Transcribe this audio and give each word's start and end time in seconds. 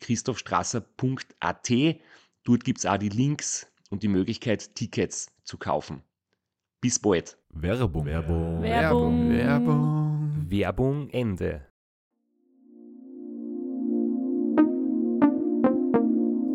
www.christophstrasser.at. 0.00 1.70
Dort 2.44 2.64
gibt 2.64 2.78
es 2.78 2.86
auch 2.86 2.96
die 2.96 3.10
Links 3.10 3.66
und 3.90 4.02
die 4.02 4.08
Möglichkeit, 4.08 4.74
Tickets 4.74 5.30
zu 5.44 5.58
kaufen. 5.58 6.02
Bis 6.80 6.98
bald. 6.98 7.36
Werbung. 7.50 8.06
Werbung. 8.06 8.62
Werbung. 8.62 9.30
Werbung. 9.30 10.46
Werbung 10.48 11.10
Ende. 11.10 11.66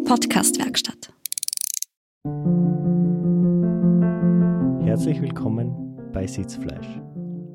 Podcastwerkstatt. 0.08 1.14
Herzlich 4.86 5.22
willkommen 5.22 6.00
bei 6.14 6.26
Sitzfleisch. 6.26 6.88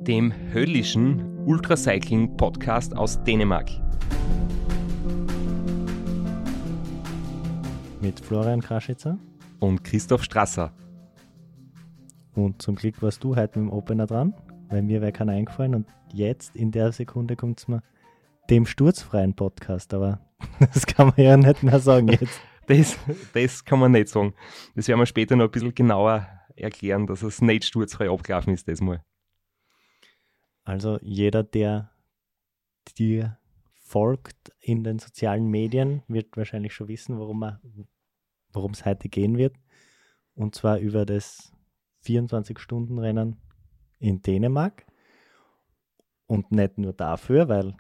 Dem 0.03 0.33
höllischen 0.53 1.45
Ultracycling-Podcast 1.47 2.97
aus 2.97 3.23
Dänemark. 3.25 3.71
Mit 8.03 8.19
Florian 8.19 8.63
Kraschitzer. 8.63 9.19
Und 9.59 9.85
Christoph 9.85 10.25
Strasser. 10.25 10.73
Und 12.35 12.63
zum 12.63 12.77
Glück 12.77 13.03
warst 13.03 13.23
du 13.23 13.37
heute 13.37 13.59
mit 13.59 13.69
dem 13.69 13.73
Opener 13.73 14.07
dran, 14.07 14.33
weil 14.71 14.81
mir 14.81 15.03
wäre 15.03 15.13
keiner 15.13 15.33
eingefallen. 15.33 15.75
Und 15.75 15.87
jetzt 16.11 16.57
in 16.57 16.71
der 16.71 16.93
Sekunde 16.93 17.37
kommt 17.37 17.59
es 17.59 17.69
mir 17.69 17.83
dem 18.49 18.65
sturzfreien 18.65 19.35
Podcast. 19.35 19.93
Aber 19.93 20.19
das 20.61 20.87
kann 20.87 21.09
man 21.09 21.17
ja 21.23 21.37
nicht 21.37 21.63
mehr 21.63 21.81
sagen 21.81 22.09
jetzt. 22.09 22.41
Das, 22.67 22.97
das 23.35 23.65
kann 23.65 23.81
man 23.81 23.91
nicht 23.91 24.07
sagen. 24.07 24.33
Das 24.77 24.87
werden 24.87 25.01
wir 25.01 25.07
später 25.07 25.35
noch 25.35 25.47
ein 25.47 25.51
bisschen 25.51 25.75
genauer 25.75 26.29
erklären, 26.55 27.09
dass 27.09 27.25
es 27.25 27.43
nicht 27.43 27.65
sturzfrei 27.65 28.09
abgelaufen 28.09 28.55
ist, 28.55 28.69
das 28.69 28.81
mal. 28.81 29.03
Also 30.63 31.01
jeder, 31.03 31.43
der 31.43 31.91
dir 32.97 33.40
folgt 33.91 34.53
in 34.61 34.85
den 34.85 35.01
sozialen 35.01 35.49
Medien, 35.49 36.05
wird 36.07 36.37
wahrscheinlich 36.37 36.73
schon 36.73 36.87
wissen, 36.87 37.19
worum 37.19 37.43
es 38.71 38.85
heute 38.85 39.09
gehen 39.09 39.37
wird. 39.37 39.57
Und 40.35 40.55
zwar 40.55 40.79
über 40.79 41.05
das 41.05 41.53
24-Stunden-Rennen 42.05 43.37
in 43.99 44.23
Dänemark. 44.23 44.87
Und 46.27 46.53
nicht 46.53 46.79
nur 46.79 46.93
dafür, 46.93 47.49
weil 47.49 47.75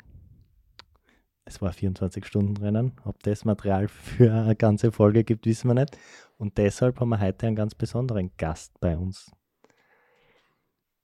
es 1.44 1.62
war 1.62 1.70
24-Stunden-Rennen. 1.70 3.00
Ob 3.04 3.22
das 3.22 3.44
Material 3.44 3.86
für 3.86 4.32
eine 4.32 4.56
ganze 4.56 4.90
Folge 4.90 5.22
gibt, 5.22 5.46
wissen 5.46 5.68
wir 5.68 5.74
nicht. 5.74 5.96
Und 6.38 6.58
deshalb 6.58 6.98
haben 6.98 7.10
wir 7.10 7.20
heute 7.20 7.46
einen 7.46 7.54
ganz 7.54 7.76
besonderen 7.76 8.32
Gast 8.36 8.80
bei 8.80 8.96
uns. 8.96 9.30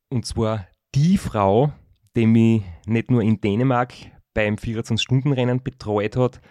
Und 0.09 0.27
zwar 0.27 0.67
die 0.97 1.17
Frau, 1.17 1.73
die 2.17 2.27
mich 2.27 2.63
nicht 2.87 3.09
nur 3.09 3.23
in 3.23 3.41
Dänemark 3.41 3.93
beim 4.37 4.57
24-Stunden-Rennen 4.57 5.63
betreut 5.63 6.15
hat, 6.15 6.43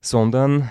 sondern 0.00 0.70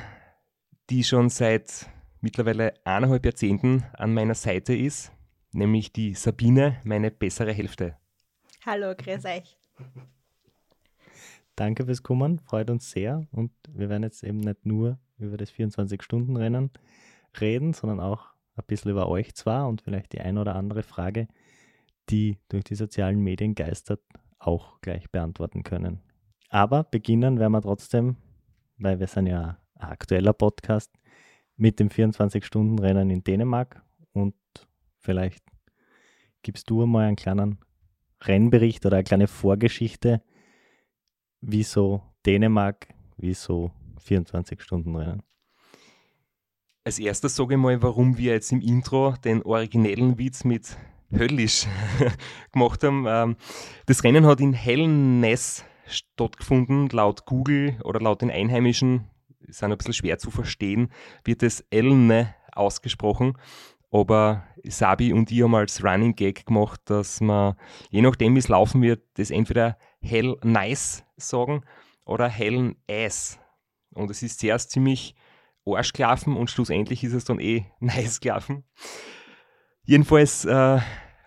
die 0.89 1.03
schon 1.03 1.27
seit 1.27 1.89
mittlerweile 2.21 2.73
eineinhalb 2.85 3.25
Jahrzehnten 3.25 3.83
an 3.91 4.13
meiner 4.13 4.35
Seite 4.35 4.73
ist, 4.73 5.11
nämlich 5.51 5.91
die 5.91 6.13
Sabine, 6.13 6.79
meine 6.85 7.11
bessere 7.11 7.51
Hälfte. 7.51 7.97
Hallo, 8.65 8.95
grüß 8.95 9.25
euch. 9.25 9.57
Danke 11.57 11.83
fürs 11.83 12.03
Kommen, 12.03 12.39
freut 12.39 12.69
uns 12.69 12.89
sehr. 12.89 13.27
Und 13.31 13.51
wir 13.67 13.89
werden 13.89 14.03
jetzt 14.03 14.23
eben 14.23 14.39
nicht 14.39 14.65
nur 14.65 14.97
über 15.17 15.35
das 15.35 15.51
24-Stunden-Rennen 15.51 16.71
reden, 17.41 17.73
sondern 17.73 17.99
auch 17.99 18.27
ein 18.55 18.63
bisschen 18.65 18.91
über 18.91 19.09
euch 19.09 19.35
zwar 19.35 19.67
und 19.67 19.81
vielleicht 19.81 20.13
die 20.13 20.21
ein 20.21 20.37
oder 20.37 20.55
andere 20.55 20.83
Frage, 20.83 21.27
die 22.09 22.37
durch 22.47 22.63
die 22.63 22.75
sozialen 22.75 23.19
Medien 23.19 23.55
geistert, 23.55 23.99
auch 24.41 24.81
gleich 24.81 25.09
beantworten 25.09 25.63
können. 25.63 26.01
Aber 26.49 26.83
beginnen 26.83 27.39
werden 27.39 27.53
wir 27.53 27.61
trotzdem, 27.61 28.17
weil 28.77 28.99
wir 28.99 29.07
sind 29.07 29.27
ja 29.27 29.57
ein 29.75 29.89
aktueller 29.89 30.33
Podcast, 30.33 30.91
mit 31.55 31.79
dem 31.79 31.89
24-Stunden-Rennen 31.89 33.09
in 33.11 33.23
Dänemark 33.23 33.83
und 34.13 34.33
vielleicht 34.97 35.43
gibst 36.41 36.69
du 36.69 36.83
einmal 36.83 37.05
einen 37.05 37.15
kleinen 37.15 37.59
Rennbericht 38.21 38.85
oder 38.85 38.97
eine 38.97 39.03
kleine 39.03 39.27
Vorgeschichte, 39.27 40.23
wieso 41.39 42.01
Dänemark, 42.25 42.87
wieso 43.17 43.71
24-Stunden-Rennen. 44.03 45.21
Als 46.83 46.97
erstes 46.97 47.35
sage 47.35 47.53
ich 47.53 47.59
mal, 47.59 47.81
warum 47.83 48.17
wir 48.17 48.33
jetzt 48.33 48.51
im 48.51 48.61
Intro 48.61 49.13
den 49.23 49.43
originellen 49.43 50.17
Witz 50.17 50.43
mit 50.43 50.75
höllisch 51.11 51.67
gemacht 52.51 52.83
haben. 52.83 53.05
Ähm, 53.07 53.35
das 53.85 54.03
Rennen 54.03 54.25
hat 54.25 54.39
in 54.39 54.53
Hellness 54.53 55.65
stattgefunden, 55.85 56.89
laut 56.89 57.25
Google 57.25 57.77
oder 57.83 57.99
laut 57.99 58.21
den 58.21 58.31
Einheimischen, 58.31 59.09
ist 59.41 59.63
ein 59.63 59.75
bisschen 59.77 59.93
schwer 59.93 60.17
zu 60.17 60.31
verstehen, 60.31 60.91
wird 61.23 61.43
es 61.43 61.65
Elne 61.69 62.33
ausgesprochen. 62.51 63.37
Aber 63.91 64.47
Sabi 64.63 65.11
und 65.11 65.31
ich 65.31 65.41
haben 65.41 65.53
als 65.53 65.83
Running 65.83 66.15
Gag 66.15 66.45
gemacht, 66.45 66.79
dass 66.85 67.19
man, 67.19 67.55
je 67.89 68.01
nachdem 68.01 68.35
wie 68.35 68.39
es 68.39 68.47
laufen 68.47 68.81
wird, 68.81 69.03
das 69.15 69.31
entweder 69.31 69.77
Hell 69.99 70.37
Nice 70.43 71.03
sagen 71.17 71.63
oder 72.05 72.29
Hell 72.29 72.75
Ass. 72.89 73.37
Und 73.93 74.09
es 74.09 74.23
ist 74.23 74.39
zuerst 74.39 74.71
ziemlich 74.71 75.15
Arsch 75.65 75.93
gelaufen 75.93 76.37
und 76.37 76.49
schlussendlich 76.49 77.03
ist 77.03 77.13
es 77.13 77.25
dann 77.25 77.39
eh 77.39 77.65
nice 77.79 78.19
gelaufen. 78.19 78.63
Jedenfalls 79.83 80.45
äh, 80.45 80.79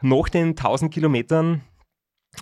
nach 0.05 0.29
den 0.29 0.51
1000 0.51 0.93
Kilometern 0.93 1.63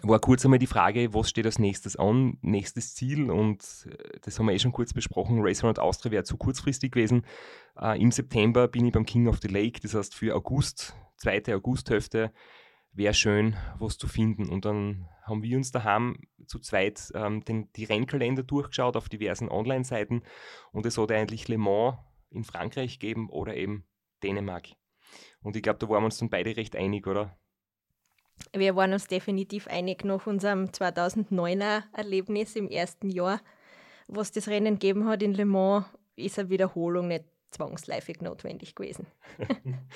war 0.03 0.19
kurz 0.19 0.45
einmal 0.45 0.59
die 0.59 0.67
Frage, 0.67 1.15
was 1.15 1.31
steht 1.31 1.47
als 1.47 1.59
nächstes 1.59 1.97
an, 1.97 2.39
nächstes 2.41 2.95
Ziel 2.95 3.31
und 3.31 3.87
äh, 3.87 4.19
das 4.23 4.39
haben 4.39 4.47
wir 4.47 4.55
eh 4.55 4.59
schon 4.59 4.73
kurz 4.73 4.93
besprochen, 4.93 5.41
Race 5.41 5.63
Around 5.63 5.79
Austria 5.79 6.11
wäre 6.11 6.25
zu 6.25 6.37
kurzfristig 6.37 6.93
gewesen. 6.93 7.25
Äh, 7.79 8.01
Im 8.01 8.11
September 8.11 8.69
bin 8.69 8.87
ich 8.87 8.93
beim 8.93 9.07
King 9.07 9.29
of 9.29 9.39
the 9.41 9.49
Lake, 9.49 9.81
das 9.81 9.95
heißt 9.95 10.15
für 10.15 10.35
August, 10.35 10.97
zweite 11.17 11.55
Augusthälfte, 11.55 12.33
wäre 12.93 13.15
schön, 13.15 13.57
was 13.79 13.97
zu 13.97 14.09
finden. 14.09 14.49
Und 14.49 14.65
dann 14.65 15.09
haben 15.23 15.43
wir 15.43 15.57
uns 15.57 15.71
daheim 15.71 16.17
zu 16.47 16.59
zweit 16.59 17.13
ähm, 17.15 17.45
den, 17.45 17.73
die 17.75 17.85
Rennkalender 17.85 18.43
durchgeschaut 18.43 18.97
auf 18.97 19.09
diversen 19.09 19.49
Online-Seiten 19.49 20.23
und 20.73 20.85
es 20.85 20.99
hat 20.99 21.13
eigentlich 21.13 21.49
Le 21.49 21.59
Mans 21.59 21.99
in 22.31 22.45
Frankreich 22.45 22.99
gegeben 22.99 23.31
oder 23.31 23.57
eben 23.57 23.85
Dänemark. 24.23 24.69
Und 25.43 25.57
ich 25.57 25.63
glaube, 25.63 25.79
da 25.79 25.89
waren 25.89 26.03
wir 26.03 26.07
uns 26.07 26.19
dann 26.19 26.31
beide 26.31 26.57
recht 26.57 26.77
einig, 26.77 27.07
oder? 27.07 27.39
Wir 28.55 28.77
waren 28.77 28.93
uns 28.93 29.07
definitiv 29.07 29.67
einig 29.67 30.05
nach 30.05 30.27
unserem 30.27 30.67
2009er 30.67 31.85
Erlebnis 31.93 32.57
im 32.57 32.69
ersten 32.69 33.09
Jahr, 33.09 33.41
was 34.09 34.33
das 34.33 34.49
Rennen 34.49 34.75
gegeben 34.75 35.07
hat 35.07 35.23
in 35.23 35.35
Le 35.35 35.47
Mans, 35.47 35.87
ist 36.17 36.39
eine 36.39 36.51
Wiederholung 36.51 37.09
nicht 37.09 37.25
zwangsläufig 37.51 38.21
notwendig 38.21 38.75
gewesen. 38.75 39.07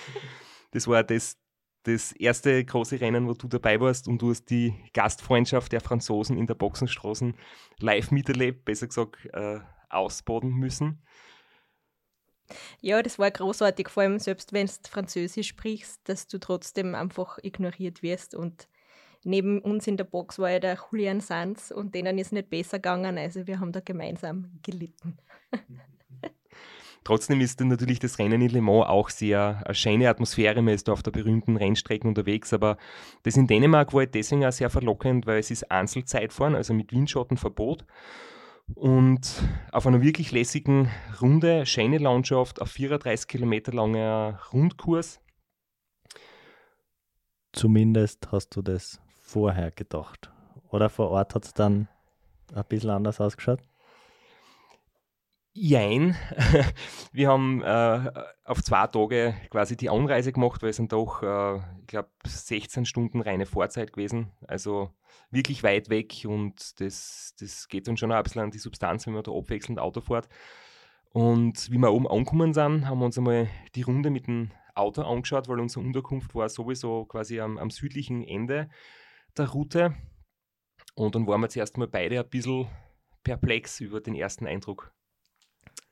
das 0.70 0.86
war 0.86 1.02
das, 1.02 1.38
das 1.82 2.12
erste 2.12 2.64
große 2.64 3.00
Rennen, 3.00 3.26
wo 3.26 3.34
du 3.34 3.48
dabei 3.48 3.80
warst 3.80 4.08
und 4.08 4.20
du 4.22 4.30
hast 4.30 4.46
die 4.46 4.74
Gastfreundschaft 4.92 5.72
der 5.72 5.80
Franzosen 5.80 6.38
in 6.38 6.46
der 6.46 6.54
Boxenstraßen 6.54 7.34
live 7.80 8.10
miterlebt, 8.10 8.64
besser 8.64 8.86
gesagt 8.86 9.16
äh, 9.32 9.60
ausbaden 9.88 10.50
müssen. 10.50 11.02
Ja, 12.80 13.02
das 13.02 13.18
war 13.18 13.30
großartig, 13.30 13.88
vor 13.88 14.02
allem 14.02 14.18
selbst 14.18 14.52
wenn 14.52 14.66
du 14.66 14.72
Französisch 14.88 15.48
sprichst, 15.48 16.00
dass 16.04 16.26
du 16.26 16.38
trotzdem 16.38 16.94
einfach 16.94 17.38
ignoriert 17.42 18.02
wirst. 18.02 18.34
Und 18.34 18.68
neben 19.24 19.60
uns 19.60 19.86
in 19.86 19.96
der 19.96 20.04
Box 20.04 20.38
war 20.38 20.50
ja 20.50 20.60
der 20.60 20.78
Julian 20.90 21.20
Sanz 21.20 21.70
und 21.70 21.94
denen 21.94 22.18
ist 22.18 22.32
nicht 22.32 22.50
besser 22.50 22.78
gegangen, 22.78 23.18
also 23.18 23.46
wir 23.46 23.60
haben 23.60 23.72
da 23.72 23.80
gemeinsam 23.80 24.50
gelitten. 24.62 25.18
Trotzdem 27.06 27.40
ist 27.40 27.60
dann 27.60 27.68
natürlich 27.68 28.00
das 28.00 28.18
Rennen 28.18 28.42
in 28.42 28.48
Le 28.48 28.60
Mans 28.60 28.88
auch 28.88 29.10
sehr 29.10 29.62
eine 29.64 29.74
schöne 29.76 30.08
Atmosphäre. 30.08 30.60
Man 30.60 30.74
ist 30.74 30.88
da 30.88 30.92
auf 30.92 31.04
der 31.04 31.12
berühmten 31.12 31.56
Rennstrecke 31.56 32.08
unterwegs, 32.08 32.52
aber 32.52 32.78
das 33.22 33.36
in 33.36 33.46
Dänemark 33.46 33.92
war 33.92 34.00
halt 34.00 34.16
deswegen 34.16 34.44
auch 34.44 34.50
sehr 34.50 34.70
verlockend, 34.70 35.24
weil 35.24 35.38
es 35.38 35.52
ist 35.52 35.70
Einzelzeitfahren, 35.70 36.56
also 36.56 36.74
mit 36.74 36.90
Windschattenverbot. 36.90 37.84
Und 38.74 39.42
auf 39.72 39.86
einer 39.86 40.02
wirklich 40.02 40.32
lässigen 40.32 40.90
Runde, 41.20 41.66
schöne 41.66 41.98
Landschaft, 41.98 42.60
auf 42.60 42.70
34 42.70 43.28
Kilometer 43.28 43.72
langer 43.72 44.40
Rundkurs. 44.52 45.20
Zumindest 47.52 48.32
hast 48.32 48.54
du 48.56 48.62
das 48.62 49.00
vorher 49.22 49.70
gedacht. 49.70 50.30
Oder 50.70 50.90
vor 50.90 51.10
Ort 51.10 51.34
hat 51.34 51.44
es 51.44 51.54
dann 51.54 51.88
ein 52.54 52.64
bisschen 52.68 52.90
anders 52.90 53.20
ausgeschaut? 53.20 53.60
Jein. 55.58 56.14
Wir 57.12 57.30
haben 57.30 57.62
äh, 57.62 58.12
auf 58.44 58.62
zwei 58.62 58.86
Tage 58.88 59.34
quasi 59.48 59.74
die 59.74 59.88
Anreise 59.88 60.30
gemacht, 60.30 60.62
weil 60.62 60.68
es 60.68 60.76
sind 60.76 60.92
doch, 60.92 61.22
äh, 61.22 61.56
ich 61.80 61.86
glaube, 61.86 62.10
16 62.26 62.84
Stunden 62.84 63.22
reine 63.22 63.46
Vorzeit 63.46 63.94
gewesen. 63.94 64.32
Also 64.46 64.90
wirklich 65.30 65.62
weit 65.62 65.88
weg 65.88 66.26
und 66.26 66.78
das, 66.78 67.34
das 67.40 67.68
geht 67.68 67.88
dann 67.88 67.96
schon 67.96 68.12
ein 68.12 68.22
bisschen 68.22 68.42
an 68.42 68.50
die 68.50 68.58
Substanz, 68.58 69.06
wenn 69.06 69.14
man 69.14 69.22
da 69.22 69.32
abwechselnd 69.32 69.78
Auto 69.78 70.02
fährt. 70.02 70.28
Und 71.14 71.70
wie 71.72 71.78
wir 71.78 71.90
oben 71.90 72.06
angekommen 72.06 72.52
sind, 72.52 72.86
haben 72.86 72.98
wir 72.98 73.06
uns 73.06 73.16
einmal 73.16 73.48
die 73.74 73.82
Runde 73.82 74.10
mit 74.10 74.26
dem 74.26 74.50
Auto 74.74 75.00
angeschaut, 75.00 75.48
weil 75.48 75.60
unsere 75.60 75.86
Unterkunft 75.86 76.34
war 76.34 76.50
sowieso 76.50 77.06
quasi 77.06 77.40
am, 77.40 77.56
am 77.56 77.70
südlichen 77.70 78.22
Ende 78.22 78.68
der 79.38 79.48
Route. 79.48 79.94
Und 80.94 81.14
dann 81.14 81.26
waren 81.26 81.40
wir 81.40 81.48
zuerst 81.48 81.78
mal 81.78 81.88
beide 81.88 82.20
ein 82.20 82.28
bisschen 82.28 82.68
perplex 83.24 83.80
über 83.80 84.02
den 84.02 84.14
ersten 84.14 84.46
Eindruck. 84.46 84.92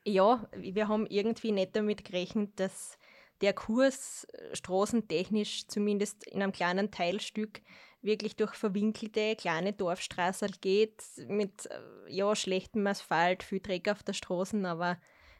Ja, 0.05 0.47
wir 0.55 0.87
haben 0.87 1.07
irgendwie 1.07 1.51
nicht 1.51 1.75
damit 1.75 2.05
gerechnet, 2.05 2.59
dass 2.59 2.97
der 3.41 3.53
Kurs 3.53 4.25
äh, 4.25 4.55
straßentechnisch 4.55 5.67
zumindest 5.67 6.25
in 6.27 6.41
einem 6.41 6.51
kleinen 6.51 6.91
Teilstück 6.91 7.61
wirklich 8.01 8.35
durch 8.35 8.53
verwinkelte 8.53 9.35
kleine 9.35 9.73
Dorfstraßen 9.73 10.51
geht, 10.61 11.03
mit 11.27 11.65
äh, 11.65 12.13
ja, 12.13 12.35
schlechtem 12.35 12.85
Asphalt, 12.87 13.43
viel 13.43 13.59
Dreck 13.59 13.89
auf 13.89 14.03
der 14.03 14.13
Straße, 14.13 14.63
aber 14.67 14.97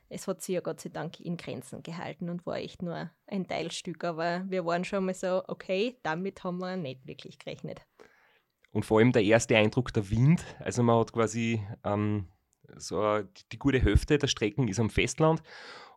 es 0.09 0.27
hat 0.27 0.41
sich 0.41 0.55
ja 0.55 0.61
Gott 0.61 0.81
sei 0.81 0.89
Dank 0.89 1.19
in 1.19 1.37
Grenzen 1.37 1.83
gehalten 1.83 2.29
und 2.29 2.45
war 2.45 2.57
echt 2.57 2.81
nur 2.81 3.09
ein 3.27 3.47
Teilstück. 3.47 4.03
Aber 4.03 4.43
wir 4.47 4.65
waren 4.65 4.83
schon 4.83 5.05
mal 5.05 5.13
so, 5.13 5.43
okay, 5.47 5.97
damit 6.03 6.43
haben 6.43 6.59
wir 6.59 6.77
nicht 6.77 7.07
wirklich 7.07 7.39
gerechnet. 7.39 7.81
Und 8.71 8.85
vor 8.85 8.99
allem 8.99 9.13
der 9.13 9.23
erste 9.23 9.57
Eindruck, 9.57 9.93
der 9.93 10.09
Wind. 10.09 10.43
Also 10.59 10.83
man 10.83 10.99
hat 10.99 11.13
quasi 11.13 11.65
ähm, 11.83 12.27
so 12.77 13.19
die, 13.21 13.43
die, 13.51 13.59
gute 13.59 13.79
Hälfte 13.79 14.17
der 14.17 14.27
Strecken 14.27 14.67
ist 14.67 14.79
am 14.79 14.89
Festland 14.89 15.41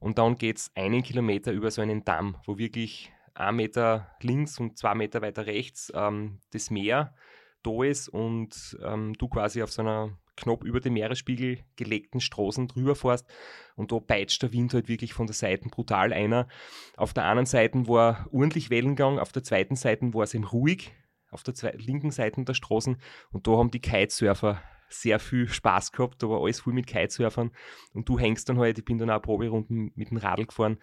und 0.00 0.18
dann 0.18 0.36
geht 0.36 0.58
es 0.58 0.70
einen 0.74 1.02
Kilometer 1.02 1.52
über 1.52 1.70
so 1.70 1.82
einen 1.82 2.04
Damm, 2.04 2.36
wo 2.46 2.58
wirklich 2.58 3.12
ein 3.34 3.56
Meter 3.56 4.10
links 4.20 4.58
und 4.58 4.78
zwei 4.78 4.94
Meter 4.94 5.22
weiter 5.22 5.46
rechts 5.46 5.92
ähm, 5.94 6.40
das 6.52 6.70
Meer 6.70 7.14
da 7.62 7.82
ist 7.82 8.08
und 8.08 8.78
ähm, 8.84 9.14
du 9.14 9.28
quasi 9.28 9.62
auf 9.62 9.72
so 9.72 9.82
einer 9.82 10.16
knapp 10.36 10.62
über 10.64 10.80
dem 10.80 10.94
Meeresspiegel 10.94 11.58
gelegten 11.76 12.20
Straßen 12.20 12.68
drüber 12.68 12.94
fährst 12.94 13.26
und 13.74 13.92
da 13.92 13.98
peitscht 13.98 14.42
der 14.42 14.52
Wind 14.52 14.72
halt 14.74 14.88
wirklich 14.88 15.12
von 15.12 15.26
der 15.26 15.34
Seite 15.34 15.68
brutal 15.68 16.12
einer. 16.12 16.48
Auf 16.96 17.12
der 17.12 17.24
einen 17.24 17.46
Seite 17.46 17.88
war 17.88 18.28
ordentlich 18.32 18.70
Wellengang, 18.70 19.18
auf 19.18 19.32
der 19.32 19.42
zweiten 19.42 19.76
Seite 19.76 20.14
war 20.14 20.22
es 20.22 20.34
eben 20.34 20.44
ruhig, 20.44 20.92
auf 21.30 21.42
der 21.42 21.54
linken 21.74 22.10
Seite 22.10 22.44
der 22.44 22.54
Straßen 22.54 23.00
und 23.32 23.46
da 23.46 23.52
haben 23.52 23.70
die 23.70 23.80
Kitesurfer 23.80 24.62
sehr 24.88 25.18
viel 25.18 25.48
Spaß 25.48 25.92
gehabt, 25.92 26.22
da 26.22 26.28
war 26.28 26.40
alles 26.42 26.60
voll 26.60 26.72
mit 26.72 26.86
Kitesurfern 26.86 27.50
und 27.92 28.08
du 28.08 28.18
hängst 28.18 28.48
dann 28.48 28.58
halt, 28.58 28.78
ich 28.78 28.84
bin 28.84 28.98
dann 28.98 29.10
auch 29.10 29.22
Proberunden 29.22 29.92
mit 29.94 30.10
dem 30.10 30.16
Radl 30.16 30.46
gefahren, 30.46 30.78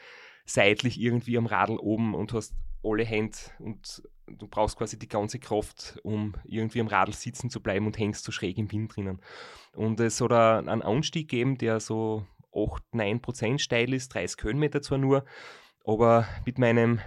seitlich 0.45 0.99
irgendwie 0.99 1.37
am 1.37 1.45
Radl 1.45 1.77
oben 1.77 2.13
und 2.13 2.33
hast 2.33 2.55
alle 2.83 3.03
Hände 3.03 3.37
und 3.59 4.03
du 4.27 4.47
brauchst 4.47 4.77
quasi 4.77 4.97
die 4.97 5.07
ganze 5.07 5.39
Kraft, 5.39 5.99
um 6.03 6.35
irgendwie 6.45 6.81
am 6.81 6.87
Radl 6.87 7.13
sitzen 7.13 7.49
zu 7.49 7.61
bleiben 7.61 7.85
und 7.85 7.97
hängst 7.97 8.23
so 8.23 8.31
schräg 8.31 8.57
im 8.57 8.71
Wind 8.71 8.95
drinnen. 8.95 9.21
Und 9.73 9.99
es 9.99 10.21
hat 10.21 10.31
einen 10.31 10.81
Anstieg 10.81 11.29
gegeben, 11.29 11.57
der 11.57 11.79
so 11.79 12.25
8, 12.53 12.83
9 12.93 13.21
Prozent 13.21 13.61
steil 13.61 13.93
ist, 13.93 14.13
30 14.13 14.43
Höhenmeter 14.43 14.81
zwar 14.81 14.97
nur, 14.97 15.25
aber 15.83 16.27
mit 16.45 16.57
meinem 16.57 16.99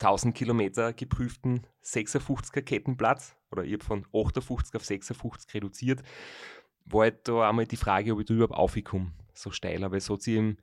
1000 0.00 0.34
Kilometer 0.34 0.92
geprüften 0.92 1.66
56er 1.82 2.62
Kettenplatz 2.62 3.36
oder 3.50 3.64
ich 3.64 3.74
habe 3.74 3.84
von 3.84 4.06
58 4.12 4.74
auf 4.74 4.84
56 4.84 5.54
reduziert, 5.54 6.02
war 6.84 7.02
halt 7.02 7.26
da 7.26 7.48
einmal 7.48 7.66
die 7.66 7.76
Frage, 7.76 8.12
ob 8.12 8.20
ich 8.20 8.26
da 8.26 8.34
überhaupt 8.34 8.54
aufkomme, 8.54 9.12
so 9.34 9.50
steil. 9.50 9.82
Aber 9.84 9.96
es 9.96 10.10
hat 10.10 10.22
sich 10.22 10.34
eben 10.34 10.58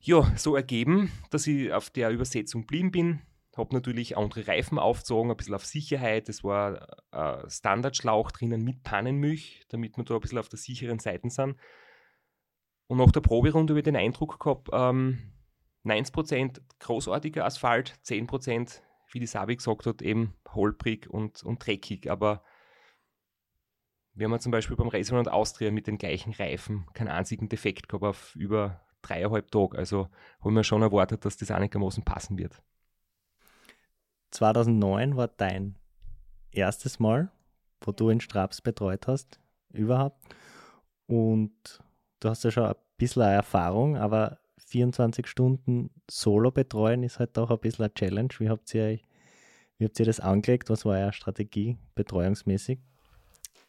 ja, 0.00 0.32
so 0.36 0.56
ergeben, 0.56 1.10
dass 1.30 1.46
ich 1.46 1.72
auf 1.72 1.90
der 1.90 2.10
Übersetzung 2.10 2.66
blieben 2.66 2.90
bin. 2.90 3.22
Habe 3.56 3.74
natürlich 3.74 4.18
andere 4.18 4.46
Reifen 4.46 4.78
aufgezogen, 4.78 5.30
ein 5.30 5.36
bisschen 5.36 5.54
auf 5.54 5.64
Sicherheit. 5.64 6.28
Es 6.28 6.44
war 6.44 6.86
ein 7.10 7.48
Standardschlauch 7.48 8.30
drinnen 8.30 8.62
mit 8.62 8.82
Pannenmilch, 8.82 9.64
damit 9.68 9.96
wir 9.96 10.04
da 10.04 10.14
ein 10.14 10.20
bisschen 10.20 10.38
auf 10.38 10.50
der 10.50 10.58
sicheren 10.58 10.98
Seite 10.98 11.30
sind. 11.30 11.56
Und 12.86 12.98
nach 12.98 13.10
der 13.12 13.20
Proberunde 13.20 13.72
habe 13.72 13.80
ich 13.80 13.84
den 13.84 13.96
Eindruck 13.96 14.38
gehabt, 14.38 14.68
ähm, 14.72 15.32
90% 15.86 16.60
großartiger 16.80 17.44
Asphalt, 17.44 17.98
10%, 18.04 18.80
wie 19.12 19.20
die 19.20 19.26
Sabi 19.26 19.56
gesagt 19.56 19.86
hat, 19.86 20.02
eben 20.02 20.34
holprig 20.52 21.08
und, 21.08 21.42
und 21.42 21.64
dreckig. 21.64 22.10
Aber 22.10 22.42
wir 24.14 24.28
haben 24.28 24.40
zum 24.40 24.52
Beispiel 24.52 24.76
beim 24.76 24.88
Racing 24.88 25.28
Austria 25.28 25.70
mit 25.70 25.86
den 25.86 25.98
gleichen 25.98 26.32
Reifen 26.32 26.86
keinen 26.94 27.08
einzigen 27.08 27.48
Defekt 27.48 27.88
gehabt 27.88 28.04
auf 28.04 28.34
über 28.34 28.80
dreieinhalb 29.02 29.50
Tage. 29.50 29.78
Also 29.78 30.08
haben 30.40 30.54
wir 30.54 30.64
schon 30.64 30.82
erwartet, 30.82 31.24
dass 31.24 31.36
das 31.36 31.50
einigermaßen 31.50 32.02
passen 32.04 32.38
wird. 32.38 32.60
2009 34.30 35.16
war 35.16 35.28
dein 35.28 35.76
erstes 36.50 36.98
Mal, 36.98 37.30
wo 37.80 37.92
du 37.92 38.08
in 38.10 38.20
Straps 38.20 38.60
betreut 38.60 39.06
hast, 39.06 39.38
überhaupt. 39.70 40.22
Und 41.06 41.80
du 42.20 42.28
hast 42.28 42.42
ja 42.42 42.50
schon 42.50 42.64
ein 42.64 42.74
bisschen 42.96 43.22
Erfahrung, 43.22 43.96
aber 43.96 44.40
24 44.58 45.26
Stunden 45.26 45.90
solo 46.10 46.50
betreuen 46.50 47.02
ist 47.02 47.18
halt 47.18 47.36
doch 47.36 47.50
ein 47.50 47.58
bisschen 47.58 47.84
eine 47.84 47.94
Challenge. 47.94 48.28
Wie 48.38 48.48
habt 48.48 48.74
ihr, 48.74 48.98
wie 49.78 49.84
habt 49.84 49.98
ihr 49.98 50.06
das 50.06 50.20
angelegt? 50.20 50.70
Was 50.70 50.84
war 50.84 50.98
eure 50.98 51.12
Strategie 51.12 51.76
betreuungsmäßig? 51.94 52.78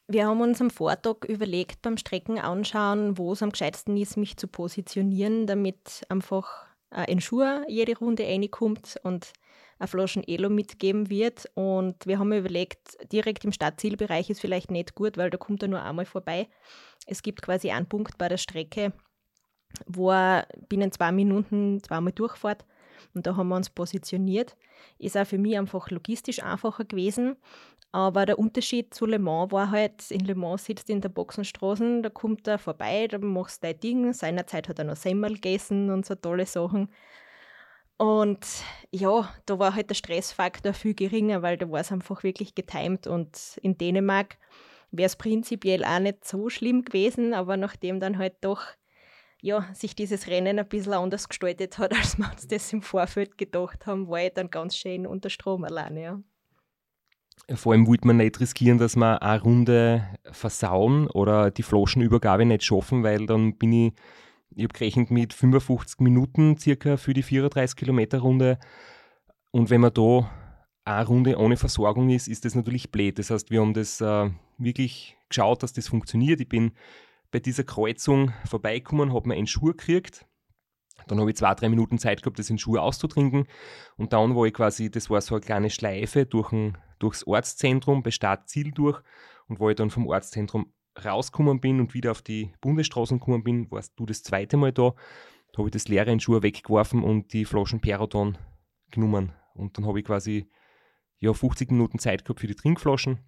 Wir 0.08 0.26
haben 0.26 0.40
uns 0.40 0.62
am 0.62 0.70
Vortag 0.70 1.26
überlegt 1.28 1.82
beim 1.82 1.98
Strecken 1.98 2.40
anschauen, 2.40 3.18
wo 3.18 3.34
es 3.34 3.44
am 3.44 3.52
gescheitsten 3.52 3.98
ist, 3.98 4.16
mich 4.16 4.38
zu 4.38 4.48
positionieren, 4.48 5.48
damit 5.48 6.06
einfach 6.08 6.66
ein 6.90 7.20
Schuh 7.20 7.44
jede 7.68 7.98
Runde 7.98 8.24
reinkommt 8.24 8.98
und 9.04 9.34
eine 9.80 9.88
Flaschen 9.88 10.24
Elo 10.26 10.50
mitgeben 10.50 11.10
wird. 11.10 11.52
Und 11.56 12.06
wir 12.06 12.20
haben 12.20 12.32
überlegt, 12.32 12.98
direkt 13.12 13.44
im 13.44 13.52
Stadtzielbereich 13.52 14.30
ist 14.30 14.40
vielleicht 14.40 14.72
nicht 14.72 14.96
gut, 14.96 15.18
weil 15.18 15.30
da 15.30 15.38
kommt 15.38 15.62
er 15.62 15.68
nur 15.68 15.82
einmal 15.82 16.06
vorbei. 16.06 16.48
Es 17.06 17.22
gibt 17.22 17.42
quasi 17.42 17.72
einen 17.72 17.90
Punkt 17.90 18.18
bei 18.18 18.30
der 18.30 18.38
Strecke, 18.38 18.94
wo 19.86 20.12
er 20.12 20.48
binnen 20.70 20.92
zwei 20.92 21.12
Minuten 21.12 21.82
zweimal 21.84 22.14
durchfährt. 22.14 22.66
Und 23.14 23.28
da 23.28 23.36
haben 23.36 23.50
wir 23.50 23.56
uns 23.56 23.70
positioniert. 23.70 24.56
Ist 25.00 25.18
auch 25.18 25.28
für 25.28 25.38
mich 25.38 25.58
einfach 25.58 25.90
logistisch 25.90 26.44
einfacher 26.44 26.86
gewesen. 26.86 27.38
Aber 27.92 28.26
der 28.26 28.38
Unterschied 28.38 28.94
zu 28.94 29.06
Le 29.06 29.18
Mans 29.18 29.52
war 29.52 29.72
halt, 29.72 30.12
in 30.12 30.26
Le 30.26 30.36
Mans 30.36 30.66
sitzt 30.66 30.90
in 30.90 31.02
der 31.02 31.10
Boxenstraße, 31.10 32.02
da 32.02 32.10
kommt 32.10 32.48
er 32.48 32.60
vorbei, 32.60 33.08
da 33.08 33.18
machst 33.18 33.64
du 33.64 33.68
dein 33.68 33.80
Ding. 33.80 34.14
Seinerzeit 34.14 34.68
hat 34.68 34.80
er 34.80 34.86
noch 34.86 34.98
Semmel 34.98 35.36
gegessen 35.36 35.90
und 35.90 36.06
so 36.06 36.16
tolle 36.16 36.46
Sachen. 36.46 36.90
Und 37.98 38.46
ja, 38.92 39.34
da 39.46 39.58
war 39.58 39.74
halt 39.74 39.90
der 39.90 39.96
Stressfaktor 39.96 40.74
viel 40.74 40.94
geringer, 40.94 41.42
weil 41.42 41.58
da 41.58 41.70
war 41.72 41.80
es 41.80 41.92
einfach 41.92 42.24
wirklich 42.24 42.54
getimt. 42.54 43.08
Und 43.08 43.58
in 43.64 43.78
Dänemark 43.78 44.38
wäre 44.92 45.08
es 45.08 45.16
prinzipiell 45.16 45.84
auch 45.84 46.00
nicht 46.00 46.24
so 46.26 46.50
schlimm 46.50 46.84
gewesen, 46.84 47.34
aber 47.34 47.58
nachdem 47.58 48.00
dann 48.00 48.18
halt 48.18 48.36
doch 48.42 48.64
ja, 49.42 49.68
sich 49.74 49.96
dieses 49.96 50.28
Rennen 50.28 50.60
ein 50.60 50.68
bisschen 50.68 50.94
anders 50.94 51.30
gestaltet 51.30 51.78
hat, 51.78 51.94
als 51.98 52.18
wir 52.18 52.30
uns 52.32 52.48
das 52.48 52.74
im 52.74 52.82
Vorfeld 52.82 53.38
gedacht 53.38 53.86
haben, 53.86 54.08
war 54.08 54.22
ich 54.22 54.34
dann 54.34 54.50
ganz 54.50 54.76
schön 54.76 55.06
unter 55.06 55.30
Strom 55.30 55.64
alleine. 55.64 56.02
Ja. 56.02 56.22
Vor 57.56 57.72
allem 57.72 57.88
wollte 57.88 58.08
man 58.08 58.18
nicht 58.18 58.40
riskieren, 58.40 58.78
dass 58.78 58.96
wir 58.96 59.22
eine 59.22 59.42
Runde 59.42 60.08
versauen 60.32 61.08
oder 61.08 61.52
die 61.52 61.64
Flaschenübergabe 61.64 62.46
nicht 62.46 62.64
schaffen, 62.64 63.04
weil 63.04 63.26
dann 63.26 63.58
bin 63.58 63.72
ich, 63.72 63.94
ich 64.56 64.64
habe 64.64 64.74
gerechnet 64.74 65.12
mit 65.12 65.34
55 65.34 66.00
Minuten 66.00 66.58
circa 66.58 66.98
für 66.98 67.14
die 67.14 67.24
34 67.24 67.78
Kilometer 67.78 68.20
Runde. 68.20 68.60
Und 69.52 69.70
wenn 69.70 69.82
man 69.82 69.94
da 69.94 70.30
eine 70.84 71.06
Runde 71.06 71.38
ohne 71.38 71.58
Versorgung 71.58 72.10
ist, 72.10 72.28
ist 72.28 72.44
das 72.44 72.56
natürlich 72.56 72.92
blöd. 72.92 73.20
Das 73.20 73.30
heißt, 73.30 73.52
wir 73.52 73.62
haben 73.62 73.74
das 73.74 74.02
äh, 74.02 74.30
wirklich 74.58 75.16
geschaut, 75.30 75.64
dass 75.64 75.74
das 75.74 75.88
funktioniert. 75.88 76.42
Ich 76.42 76.50
bin 76.50 76.72
bei 77.38 77.42
dieser 77.42 77.64
Kreuzung 77.64 78.34
vorbeigekommen, 78.46 79.14
habe 79.14 79.28
mir 79.28 79.36
einen 79.36 79.46
Schuh 79.46 79.68
gekriegt. 79.68 80.26
Dann 81.06 81.20
habe 81.20 81.30
ich 81.30 81.38
zwei, 81.38 81.54
drei 81.54 81.70
Minuten 81.70 82.00
Zeit 82.00 82.24
gehabt, 82.24 82.40
das 82.40 82.50
in 82.50 82.58
Schuhe 82.58 82.82
auszutrinken. 82.82 83.46
Und 83.96 84.12
dann 84.12 84.36
war 84.36 84.46
ich 84.46 84.56
quasi, 84.56 84.90
das 84.90 85.12
war 85.12 85.22
so 85.22 85.36
eine 85.36 85.46
kleine 85.46 85.70
Schleife 85.70 86.26
durch 86.26 86.52
ein, 86.52 86.80
durchs 86.98 87.28
Ortszentrum, 87.28 88.02
bei 88.02 88.10
Start-Ziel 88.10 88.72
durch. 88.72 89.00
Und 89.48 89.60
wo 89.60 89.70
ich 89.70 89.76
dann 89.76 89.92
vom 89.92 90.08
Ortszentrum 90.08 90.74
rausgekommen 91.06 91.62
bin 91.62 91.80
und 91.80 91.94
wieder 91.94 92.10
auf 92.10 92.24
die 92.24 92.54
Bundesstraßen 92.60 93.20
gekommen 93.20 93.44
bin, 93.44 93.70
warst 93.70 93.94
du 94.00 94.08
das 94.08 94.24
zweite 94.24 94.58
Mal 94.58 94.74
da. 94.74 94.96
Da 95.54 95.60
habe 95.60 95.68
ich 95.68 95.74
das 95.74 95.88
leere 95.88 96.12
in 96.12 96.20
Schuhe 96.20 96.42
weggeworfen 96.42 97.04
und 97.04 97.34
die 97.34 97.46
Flaschen 97.46 97.82
Peroton 97.82 98.36
genommen. 98.90 99.32
Und 99.54 99.78
dann 99.78 99.86
habe 99.86 100.00
ich 100.00 100.06
quasi 100.06 100.50
ja, 101.20 101.34
50 101.34 101.70
Minuten 101.70 102.00
Zeit 102.00 102.26
gehabt 102.26 102.40
für 102.40 102.48
die 102.48 102.56
Trinkflaschen. 102.56 103.20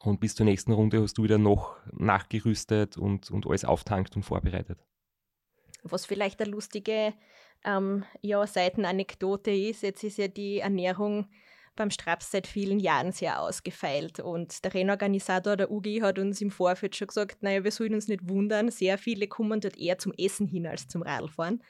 Und 0.00 0.20
bis 0.20 0.34
zur 0.34 0.46
nächsten 0.46 0.72
Runde 0.72 1.02
hast 1.02 1.18
du 1.18 1.24
wieder 1.24 1.38
noch 1.38 1.76
nachgerüstet 1.92 2.96
und, 2.96 3.30
und 3.30 3.46
alles 3.46 3.64
auftankt 3.64 4.14
und 4.16 4.22
vorbereitet. 4.22 4.78
Was 5.82 6.06
vielleicht 6.06 6.40
eine 6.40 6.50
lustige 6.50 7.14
ähm, 7.64 8.04
ja, 8.20 8.46
Seitenanekdote 8.46 9.50
ist, 9.50 9.82
jetzt 9.82 10.04
ist 10.04 10.18
ja 10.18 10.28
die 10.28 10.58
Ernährung 10.58 11.28
beim 11.78 11.90
Straps 11.90 12.32
seit 12.32 12.46
vielen 12.46 12.80
Jahren 12.80 13.12
sehr 13.12 13.40
ausgefeilt. 13.40 14.20
Und 14.20 14.64
der 14.64 14.74
Rennorganisator, 14.74 15.56
der 15.56 15.70
Ugi, 15.70 16.00
hat 16.00 16.18
uns 16.18 16.40
im 16.40 16.50
Vorfeld 16.50 16.96
schon 16.96 17.06
gesagt, 17.06 17.42
naja, 17.42 17.64
wir 17.64 17.70
sollen 17.70 17.94
uns 17.94 18.08
nicht 18.08 18.28
wundern, 18.28 18.70
sehr 18.70 18.98
viele 18.98 19.28
kommen 19.28 19.60
dort 19.60 19.78
eher 19.78 19.98
zum 19.98 20.12
Essen 20.18 20.46
hin 20.46 20.66
als 20.66 20.88
zum 20.88 21.02
Radlfahren. 21.02 21.62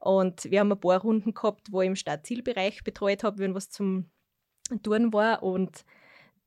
Und 0.00 0.50
wir 0.50 0.60
haben 0.60 0.72
ein 0.72 0.80
paar 0.80 1.00
Runden 1.00 1.32
gehabt, 1.32 1.68
wo 1.70 1.80
ich 1.80 1.86
im 1.86 1.96
Stadtzielbereich 1.96 2.82
betreut 2.82 3.22
habe, 3.22 3.38
wenn 3.38 3.54
was 3.54 3.70
zum 3.70 4.10
Touren 4.82 5.12
war. 5.12 5.44
Und 5.44 5.84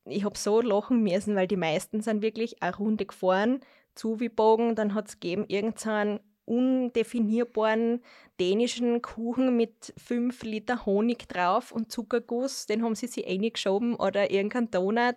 ich 0.06 0.24
habe 0.24 0.38
so 0.38 0.62
lachen 0.62 1.02
müssen, 1.04 1.36
weil 1.36 1.48
die 1.48 1.58
meisten 1.58 2.02
sind 2.02 2.22
wirklich 2.22 2.62
eine 2.62 2.76
Runde 2.76 3.06
gefahren, 3.06 3.60
zu 3.96 4.20
wie 4.20 4.30
Bogen, 4.30 4.76
dann 4.76 4.94
hat 4.94 5.08
es 5.08 5.20
gegeben 5.20 5.46
irgendeinen 5.48 6.20
undefinierbaren 6.46 8.04
dänischen 8.40 9.02
Kuchen 9.02 9.58
mit 9.58 9.94
5 9.98 10.44
Liter 10.44 10.86
Honig 10.86 11.28
drauf 11.28 11.72
und 11.72 11.92
Zuckerguss, 11.92 12.68
den 12.68 12.84
haben 12.84 12.96
sie 12.96 13.08
sich 13.08 13.26
eingeschoben 13.28 13.96
oder 13.96 14.30
irgendein 14.30 14.70
Donut. 14.70 15.16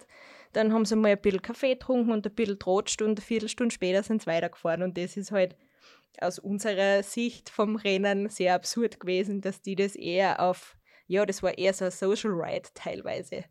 Dann 0.55 0.73
haben 0.73 0.87
sie 0.87 0.97
mal 0.97 1.13
ein 1.13 1.21
bisschen 1.21 1.43
Kaffee 1.43 1.75
getrunken 1.75 2.13
und 2.13 2.27
ein 2.27 2.35
bisschen 2.35 2.59
trotscht 2.59 3.03
und 3.03 3.19
eine 3.19 3.21
Viertelstunde 3.21 3.75
später 3.75 4.03
sind 4.03 4.23
sie 4.23 4.27
weitergefahren. 4.29 4.83
Und 4.83 4.97
das 4.97 5.19
ist 5.19 5.31
halt 5.31 5.57
aus 6.21 6.39
unserer 6.39 7.03
Sicht 7.03 7.51
vom 7.51 7.77
Rennen 7.77 8.31
sehr 8.31 8.55
absurd 8.55 8.99
gewesen, 8.99 9.43
dass 9.43 9.61
die 9.61 9.77
das 9.77 9.95
eher 9.95 10.41
auf, 10.41 10.77
ja, 11.07 11.27
das 11.27 11.43
war 11.43 11.57
eher 11.59 11.75
so 11.75 11.85
ein 11.85 11.91
Social 11.91 12.33
Ride 12.33 12.69
teilweise. 12.73 13.45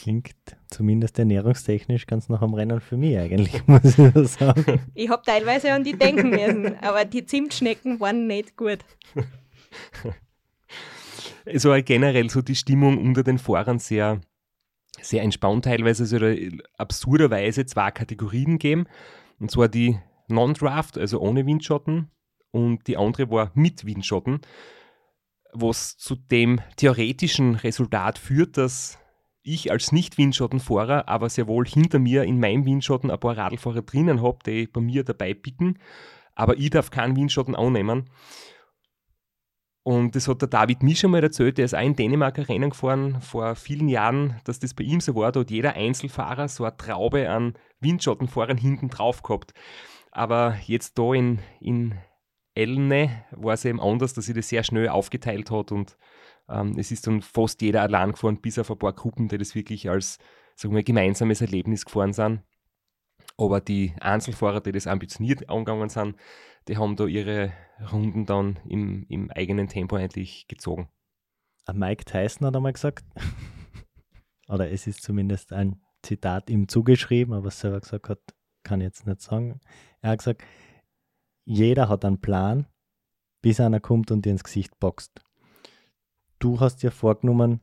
Klingt 0.00 0.36
zumindest 0.68 1.18
ernährungstechnisch 1.18 2.06
ganz 2.06 2.28
nach 2.28 2.40
am 2.40 2.54
Rennen 2.54 2.80
für 2.80 2.96
mich 2.96 3.18
eigentlich, 3.18 3.66
muss 3.66 3.98
ich 3.98 4.12
so 4.14 4.24
sagen. 4.24 4.80
Ich 4.94 5.08
habe 5.08 5.22
teilweise 5.24 5.72
an 5.72 5.82
die 5.82 5.98
denken 5.98 6.30
müssen, 6.30 6.78
aber 6.80 7.04
die 7.04 7.26
Zimtschnecken 7.26 7.98
waren 7.98 8.28
nicht 8.28 8.56
gut. 8.56 8.78
Es 11.44 11.64
war 11.64 11.82
generell 11.82 12.30
so 12.30 12.42
die 12.42 12.54
Stimmung 12.54 12.98
unter 12.98 13.24
den 13.24 13.38
Fahrern 13.38 13.80
sehr, 13.80 14.20
sehr 15.00 15.22
entspannt 15.22 15.64
teilweise. 15.64 16.04
Es 16.04 16.12
also 16.12 16.56
absurderweise 16.76 17.66
zwei 17.66 17.90
Kategorien 17.90 18.58
gegeben. 18.58 18.86
Und 19.40 19.50
zwar 19.50 19.68
die 19.68 19.98
Non-Draft, 20.28 20.96
also 20.96 21.20
ohne 21.20 21.44
Windschatten, 21.44 22.10
und 22.52 22.86
die 22.86 22.96
andere 22.96 23.30
war 23.30 23.50
mit 23.54 23.84
Windschatten, 23.84 24.42
was 25.52 25.96
zu 25.96 26.14
dem 26.14 26.60
theoretischen 26.76 27.56
Resultat 27.56 28.18
führt, 28.18 28.56
dass 28.56 28.98
ich 29.52 29.70
als 29.70 29.92
Nicht-Windschattenfahrer, 29.92 31.08
aber 31.08 31.28
sehr 31.28 31.46
wohl 31.46 31.66
hinter 31.66 31.98
mir 31.98 32.24
in 32.24 32.40
meinem 32.40 32.64
Windschatten 32.64 33.10
ein 33.10 33.20
paar 33.20 33.36
Radlfahrer 33.36 33.82
drinnen 33.82 34.22
habe, 34.22 34.38
die 34.46 34.66
bei 34.66 34.80
mir 34.80 35.04
dabei 35.04 35.34
picken, 35.34 35.78
aber 36.34 36.56
ich 36.56 36.70
darf 36.70 36.90
keinen 36.90 37.16
Windschatten 37.16 37.56
annehmen. 37.56 38.08
Und 39.82 40.14
das 40.14 40.28
hat 40.28 40.42
der 40.42 40.48
David 40.48 40.82
Mischer 40.82 41.08
mal 41.08 41.22
erzählt, 41.22 41.56
der 41.56 41.64
ist 41.64 41.74
auch 41.74 41.80
in 41.80 41.96
Dänemark 41.96 42.38
ein 42.38 42.44
Rennen 42.44 42.70
gefahren 42.70 43.22
vor 43.22 43.54
vielen 43.54 43.88
Jahren, 43.88 44.38
dass 44.44 44.58
das 44.58 44.74
bei 44.74 44.84
ihm 44.84 45.00
so 45.00 45.14
war. 45.14 45.32
Da 45.32 45.40
hat 45.40 45.50
jeder 45.50 45.74
Einzelfahrer 45.74 46.46
so 46.48 46.64
eine 46.64 46.76
Traube 46.76 47.30
an 47.30 47.54
Windschattenfahrern 47.80 48.58
hinten 48.58 48.90
drauf 48.90 49.22
gehabt. 49.22 49.54
Aber 50.10 50.56
jetzt 50.66 50.98
da 50.98 51.14
in, 51.14 51.38
in 51.58 51.94
Elne 52.54 53.24
war 53.30 53.54
es 53.54 53.64
eben 53.64 53.80
anders, 53.80 54.12
dass 54.12 54.26
sich 54.26 54.34
das 54.34 54.50
sehr 54.50 54.62
schnell 54.62 54.90
aufgeteilt 54.90 55.50
hat 55.50 55.72
und 55.72 55.96
es 56.76 56.90
ist 56.90 57.06
dann 57.06 57.20
fast 57.20 57.60
jeder 57.60 57.82
allein 57.82 58.12
gefahren, 58.12 58.40
bis 58.40 58.58
auf 58.58 58.70
ein 58.70 58.78
paar 58.78 58.94
Gruppen, 58.94 59.28
die 59.28 59.38
das 59.38 59.54
wirklich 59.54 59.90
als 59.90 60.18
sagen 60.58 60.74
wir, 60.74 60.82
gemeinsames 60.82 61.40
Erlebnis 61.40 61.84
gefahren 61.84 62.12
sind. 62.12 62.42
Aber 63.36 63.60
die 63.60 63.94
Einzelfahrer, 64.00 64.60
die 64.60 64.72
das 64.72 64.86
ambitioniert 64.86 65.48
angegangen 65.48 65.88
sind, 65.88 66.16
die 66.66 66.76
haben 66.76 66.96
da 66.96 67.06
ihre 67.06 67.52
Runden 67.92 68.26
dann 68.26 68.58
im, 68.68 69.06
im 69.08 69.30
eigenen 69.30 69.68
Tempo 69.68 69.96
eigentlich 69.96 70.48
gezogen. 70.48 70.88
Mike 71.72 72.04
Tyson 72.04 72.46
hat 72.46 72.56
einmal 72.56 72.72
gesagt, 72.72 73.04
oder 74.48 74.70
es 74.70 74.86
ist 74.86 75.02
zumindest 75.02 75.52
ein 75.52 75.80
Zitat 76.02 76.50
ihm 76.50 76.66
zugeschrieben, 76.66 77.34
aber 77.34 77.46
was 77.46 77.56
er 77.56 77.60
selber 77.60 77.80
gesagt 77.80 78.08
hat, 78.08 78.20
kann 78.64 78.80
ich 78.80 78.86
jetzt 78.86 79.06
nicht 79.06 79.20
sagen. 79.20 79.60
Er 80.00 80.10
hat 80.10 80.18
gesagt, 80.18 80.42
jeder 81.44 81.88
hat 81.88 82.04
einen 82.04 82.20
Plan, 82.20 82.66
bis 83.42 83.60
einer 83.60 83.80
kommt 83.80 84.10
und 84.10 84.24
dir 84.24 84.30
ins 84.30 84.44
Gesicht 84.44 84.78
boxt 84.80 85.20
du 86.38 86.60
hast 86.60 86.82
dir 86.82 86.90
vorgenommen, 86.90 87.60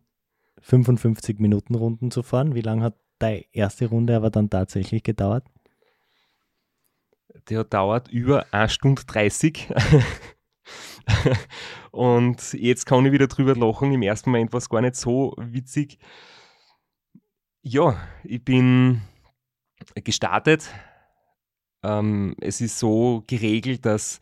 55 0.61 1.39
Minuten 1.39 1.75
Runden 1.75 2.11
zu 2.11 2.23
fahren. 2.23 2.55
Wie 2.55 2.61
lange 2.61 2.83
hat 2.83 2.95
deine 3.19 3.45
erste 3.53 3.87
Runde 3.87 4.15
aber 4.15 4.29
dann 4.29 4.49
tatsächlich 4.49 5.03
gedauert? 5.03 5.45
Der 7.49 7.63
dauert 7.63 8.09
über 8.09 8.45
1 8.51 8.73
Stunde 8.73 9.03
30. 9.05 9.71
und 11.91 12.53
jetzt 12.53 12.85
kann 12.85 13.05
ich 13.05 13.11
wieder 13.11 13.27
drüber 13.27 13.55
lachen. 13.55 13.91
Im 13.91 14.01
ersten 14.01 14.31
Moment 14.31 14.53
war 14.53 14.57
es 14.57 14.69
gar 14.69 14.81
nicht 14.81 14.95
so 14.95 15.35
witzig. 15.37 15.99
Ja, 17.61 17.97
ich 18.23 18.43
bin 18.43 19.01
gestartet. 20.03 20.69
Ähm, 21.83 22.35
es 22.41 22.61
ist 22.61 22.79
so 22.79 23.23
geregelt, 23.27 23.85
dass 23.85 24.19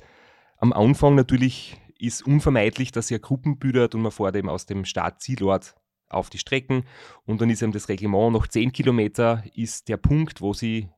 am 0.58 0.74
Anfang 0.74 1.16
natürlich 1.16 1.80
ist 2.04 2.26
unvermeidlich, 2.26 2.92
dass 2.92 3.10
ihr 3.12 3.20
Gruppen 3.20 3.58
büdert 3.58 3.96
und 3.96 4.02
man 4.02 4.12
fährt 4.12 4.36
eben 4.36 4.50
aus 4.50 4.66
dem 4.66 4.86
Startzielort 4.86 5.76
auf 6.10 6.30
die 6.30 6.38
Strecken 6.38 6.84
und 7.26 7.42
dann 7.42 7.50
ist 7.50 7.62
eben 7.62 7.72
das 7.72 7.90
Reglement 7.90 8.34
noch 8.34 8.46
10 8.46 8.72
Kilometer 8.72 9.44
ist 9.56 9.88
der 9.88 9.98
Punkt, 9.98 10.42
wo 10.42 10.54
sie 10.54 10.90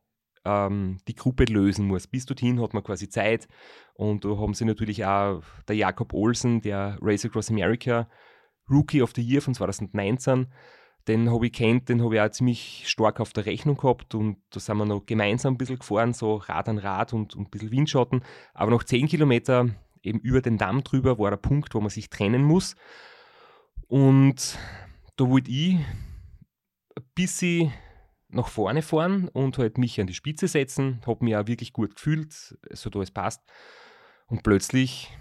ähm, 0.43 0.97
die 1.07 1.15
Gruppe 1.15 1.45
lösen 1.45 1.87
muss. 1.87 2.07
Bis 2.07 2.25
dorthin 2.25 2.59
hat 2.59 2.73
man 2.73 2.83
quasi 2.83 3.07
Zeit 3.07 3.47
und 3.93 4.25
da 4.25 4.29
haben 4.29 4.53
sie 4.53 4.65
natürlich 4.65 5.05
auch 5.05 5.43
der 5.67 5.75
Jakob 5.75 6.13
Olsen, 6.13 6.61
der 6.61 6.97
Race 7.01 7.23
Across 7.23 7.51
America 7.51 8.09
Rookie 8.69 9.01
of 9.01 9.13
the 9.15 9.21
Year 9.21 9.41
von 9.41 9.53
2019, 9.53 10.47
den 11.07 11.31
habe 11.31 11.45
ich 11.45 11.53
kennt, 11.53 11.87
den 11.87 12.03
habe 12.03 12.15
ich 12.15 12.21
auch 12.21 12.31
ziemlich 12.31 12.83
stark 12.87 13.19
auf 13.19 13.31
der 13.31 13.45
Rechnung 13.45 13.77
gehabt 13.77 14.15
und 14.15 14.37
da 14.49 14.59
sind 14.59 14.77
wir 14.77 14.85
noch 14.85 15.05
gemeinsam 15.05 15.53
ein 15.53 15.57
bisschen 15.57 15.77
gefahren, 15.77 16.13
so 16.13 16.37
Rad 16.37 16.67
an 16.67 16.79
Rad 16.79 17.13
und, 17.13 17.35
und 17.35 17.47
ein 17.47 17.51
bisschen 17.51 17.71
Windschatten. 17.71 18.23
Aber 18.55 18.71
noch 18.71 18.83
10 18.83 19.07
Kilometer 19.07 19.69
eben 20.05 20.19
über 20.19 20.41
den 20.41 20.57
Damm 20.57 20.83
drüber 20.83 21.19
war 21.19 21.29
der 21.29 21.37
Punkt, 21.37 21.73
wo 21.73 21.81
man 21.81 21.89
sich 21.89 22.09
trennen 22.09 22.43
muss. 22.43 22.75
Und 23.87 24.57
da 25.15 25.29
wollte 25.29 25.51
ich 25.51 25.75
ein 25.75 27.05
bisschen 27.13 27.73
nach 28.29 28.47
vorne 28.47 28.81
fahren 28.81 29.29
und 29.29 29.57
halt 29.57 29.77
mich 29.77 29.99
an 29.99 30.07
die 30.07 30.13
Spitze 30.13 30.47
setzen, 30.47 31.01
habe 31.05 31.23
mich 31.23 31.35
auch 31.35 31.47
wirklich 31.47 31.73
gut 31.73 31.95
gefühlt, 31.95 32.33
so 32.71 32.89
da 32.89 32.99
es 32.99 33.11
passt. 33.11 33.41
Und 34.27 34.43
plötzlich 34.43 35.11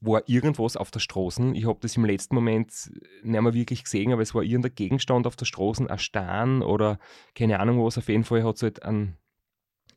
war 0.00 0.22
irgendwas 0.28 0.76
auf 0.76 0.90
der 0.90 1.00
Straße. 1.00 1.52
Ich 1.54 1.66
habe 1.66 1.78
das 1.80 1.96
im 1.96 2.04
letzten 2.04 2.34
Moment 2.34 2.90
nicht 3.22 3.40
mehr 3.40 3.54
wirklich 3.54 3.84
gesehen, 3.84 4.12
aber 4.12 4.22
es 4.22 4.34
war 4.34 4.42
irgendein 4.42 4.74
Gegenstand 4.74 5.26
auf 5.26 5.36
der 5.36 5.46
Straße, 5.46 5.88
ein 5.88 5.98
Stern 5.98 6.62
oder 6.62 6.98
keine 7.34 7.60
Ahnung 7.60 7.82
was. 7.82 7.96
Auf 7.96 8.08
jeden 8.08 8.24
Fall 8.24 8.44
hat 8.44 8.56
es 8.56 8.62
halt 8.62 8.82
einen, 8.82 9.16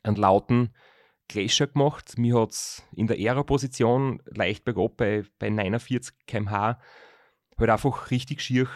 einen 0.02 0.16
lauten 0.16 0.74
Gletscher 1.28 1.66
gemacht. 1.66 2.18
Mir 2.18 2.40
hat 2.40 2.52
es 2.52 2.82
in 2.94 3.06
der 3.06 3.16
Aero-Position 3.16 4.22
leicht 4.26 4.64
bergab 4.64 4.96
bei, 4.96 5.24
bei 5.38 5.50
49 5.50 6.14
km/h 6.26 6.78
halt 7.58 7.70
einfach 7.70 8.10
richtig 8.10 8.40
schier 8.40 8.68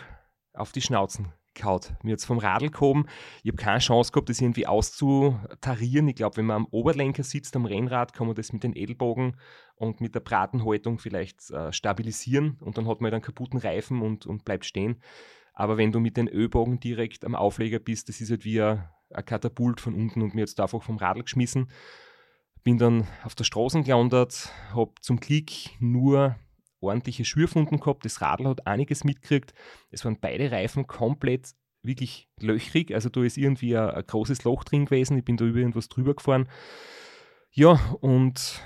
auf 0.52 0.72
die 0.72 0.82
Schnauzen 0.82 1.32
gehaut. 1.54 1.92
Mir 2.02 2.12
hat 2.12 2.20
es 2.20 2.24
vom 2.24 2.38
Radl 2.38 2.70
gehoben. 2.70 3.06
Ich 3.42 3.50
habe 3.50 3.62
keine 3.62 3.78
Chance 3.78 4.10
gehabt, 4.12 4.28
das 4.28 4.40
irgendwie 4.40 4.66
auszutarieren. 4.66 6.08
Ich 6.08 6.16
glaube, 6.16 6.38
wenn 6.38 6.46
man 6.46 6.56
am 6.56 6.66
Oberlenker 6.70 7.22
sitzt, 7.22 7.54
am 7.56 7.66
Rennrad, 7.66 8.12
kann 8.14 8.26
man 8.26 8.36
das 8.36 8.52
mit 8.52 8.62
den 8.62 8.74
Ellbogen 8.74 9.36
und 9.76 10.00
mit 10.00 10.14
der 10.14 10.20
Bratenhaltung 10.20 10.98
vielleicht 10.98 11.50
äh, 11.50 11.72
stabilisieren 11.72 12.58
und 12.60 12.78
dann 12.78 12.88
hat 12.88 13.00
man 13.00 13.06
halt 13.06 13.14
einen 13.14 13.22
kaputten 13.22 13.58
Reifen 13.58 14.00
und, 14.00 14.26
und 14.26 14.44
bleibt 14.44 14.64
stehen. 14.64 15.02
Aber 15.54 15.76
wenn 15.76 15.92
du 15.92 16.00
mit 16.00 16.16
den 16.16 16.28
Ölbogen 16.28 16.80
direkt 16.80 17.24
am 17.24 17.34
Aufleger 17.34 17.78
bist, 17.78 18.08
das 18.08 18.20
ist 18.20 18.30
halt 18.30 18.44
wie 18.44 18.62
ein, 18.62 18.88
ein 19.10 19.24
Katapult 19.24 19.80
von 19.80 19.94
unten 19.94 20.22
und 20.22 20.34
mir 20.34 20.44
es 20.44 20.58
einfach 20.58 20.82
vom 20.82 20.96
Radl 20.96 21.22
geschmissen. 21.22 21.70
Bin 22.64 22.78
dann 22.78 23.08
auf 23.24 23.34
der 23.34 23.44
Straße 23.44 23.82
gelandet, 23.82 24.50
habe 24.72 24.92
zum 25.00 25.18
Glück 25.18 25.50
nur 25.80 26.36
ordentliche 26.80 27.24
Schürfunden 27.24 27.80
gehabt. 27.80 28.04
Das 28.04 28.20
Radl 28.20 28.46
hat 28.46 28.66
einiges 28.66 29.04
mitgekriegt. 29.04 29.54
Es 29.90 30.04
waren 30.04 30.18
beide 30.20 30.50
Reifen 30.50 30.86
komplett 30.86 31.54
wirklich 31.82 32.28
löchrig. 32.40 32.92
Also 32.94 33.08
da 33.08 33.22
ist 33.22 33.36
irgendwie 33.36 33.76
ein, 33.76 33.90
ein 33.90 34.06
großes 34.06 34.44
Loch 34.44 34.64
drin 34.64 34.86
gewesen. 34.86 35.18
Ich 35.18 35.24
bin 35.24 35.36
da 35.36 35.44
über 35.44 35.58
irgendwas 35.58 35.88
drüber 35.88 36.14
gefahren. 36.14 36.48
Ja, 37.50 37.80
und 38.00 38.62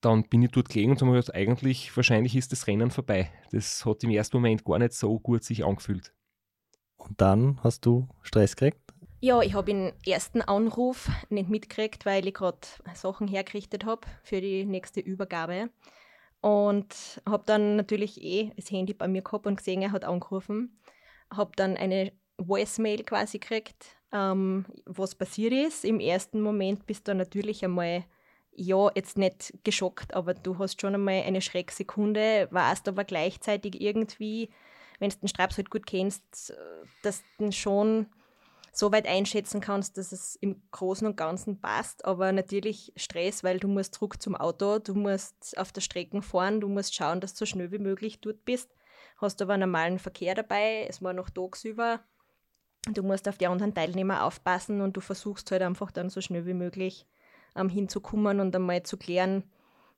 dann 0.00 0.28
bin 0.28 0.42
ich 0.42 0.50
dort 0.50 0.68
gelegen 0.68 0.92
und 0.92 1.00
habe 1.00 1.12
mir 1.12 1.20
gedacht, 1.20 1.34
eigentlich, 1.34 1.96
wahrscheinlich 1.96 2.36
ist 2.36 2.52
das 2.52 2.66
Rennen 2.66 2.90
vorbei. 2.90 3.30
Das 3.52 3.86
hat 3.86 4.02
im 4.02 4.10
ersten 4.10 4.36
Moment 4.36 4.64
gar 4.64 4.78
nicht 4.78 4.92
so 4.92 5.18
gut 5.18 5.44
sich 5.44 5.64
angefühlt. 5.64 6.12
Und 6.96 7.20
dann 7.20 7.60
hast 7.62 7.86
du 7.86 8.08
Stress 8.22 8.56
gekriegt? 8.56 8.91
Ja, 9.24 9.40
ich 9.40 9.54
habe 9.54 9.66
den 9.66 9.92
ersten 10.04 10.42
Anruf 10.42 11.08
nicht 11.30 11.48
mitgekriegt, 11.48 12.04
weil 12.04 12.26
ich 12.26 12.34
gerade 12.34 12.58
Sachen 12.92 13.28
hergerichtet 13.28 13.84
habe 13.84 14.08
für 14.24 14.40
die 14.40 14.64
nächste 14.64 14.98
Übergabe. 14.98 15.70
Und 16.40 17.22
habe 17.24 17.44
dann 17.46 17.76
natürlich 17.76 18.20
eh 18.20 18.50
das 18.56 18.72
Handy 18.72 18.94
bei 18.94 19.06
mir 19.06 19.22
gehabt 19.22 19.46
und 19.46 19.58
gesehen, 19.58 19.80
er 19.80 19.92
hat 19.92 20.04
angerufen. 20.04 20.76
Habe 21.32 21.52
dann 21.54 21.76
eine 21.76 22.10
Voicemail 22.36 23.04
quasi 23.04 23.38
gekriegt, 23.38 23.96
ähm, 24.10 24.64
was 24.86 25.14
passiert 25.14 25.52
ist. 25.52 25.84
Im 25.84 26.00
ersten 26.00 26.40
Moment 26.40 26.84
bist 26.86 27.06
du 27.06 27.14
natürlich 27.14 27.64
einmal, 27.64 28.02
ja, 28.50 28.90
jetzt 28.96 29.18
nicht 29.18 29.54
geschockt, 29.62 30.14
aber 30.14 30.34
du 30.34 30.58
hast 30.58 30.80
schon 30.80 30.96
einmal 30.96 31.22
eine 31.22 31.42
Schrecksekunde, 31.42 32.48
warst 32.50 32.88
aber 32.88 33.04
gleichzeitig 33.04 33.80
irgendwie, 33.80 34.50
wenn 34.98 35.10
du 35.10 35.16
den 35.16 35.28
Straps 35.28 35.58
halt 35.58 35.70
gut 35.70 35.86
kennst, 35.86 36.52
dass 37.04 37.22
du 37.38 37.52
schon 37.52 38.08
so 38.74 38.90
weit 38.90 39.06
einschätzen 39.06 39.60
kannst, 39.60 39.98
dass 39.98 40.12
es 40.12 40.34
im 40.36 40.62
Großen 40.70 41.06
und 41.06 41.16
Ganzen 41.16 41.60
passt, 41.60 42.06
aber 42.06 42.32
natürlich 42.32 42.92
Stress, 42.96 43.44
weil 43.44 43.60
du 43.60 43.68
musst 43.68 43.94
zurück 43.96 44.20
zum 44.20 44.34
Auto, 44.34 44.78
du 44.78 44.94
musst 44.94 45.56
auf 45.58 45.72
der 45.72 45.82
Strecke 45.82 46.22
fahren, 46.22 46.60
du 46.60 46.68
musst 46.68 46.94
schauen, 46.94 47.20
dass 47.20 47.34
du 47.34 47.40
so 47.40 47.46
schnell 47.46 47.70
wie 47.70 47.78
möglich 47.78 48.20
dort 48.20 48.44
bist. 48.46 48.74
Hast 49.18 49.42
aber 49.42 49.58
normalen 49.58 49.98
Verkehr 49.98 50.34
dabei, 50.34 50.86
es 50.88 51.02
war 51.02 51.12
noch 51.12 51.28
tagsüber. 51.28 52.00
Du 52.92 53.02
musst 53.02 53.28
auf 53.28 53.38
die 53.38 53.46
anderen 53.46 53.74
Teilnehmer 53.74 54.24
aufpassen 54.24 54.80
und 54.80 54.96
du 54.96 55.00
versuchst 55.00 55.50
halt 55.52 55.62
einfach 55.62 55.92
dann 55.92 56.08
so 56.10 56.20
schnell 56.20 56.46
wie 56.46 56.54
möglich 56.54 57.06
ähm, 57.54 57.68
hinzukommen 57.68 58.40
und 58.40 58.56
einmal 58.56 58.82
zu 58.82 58.96
klären, 58.96 59.44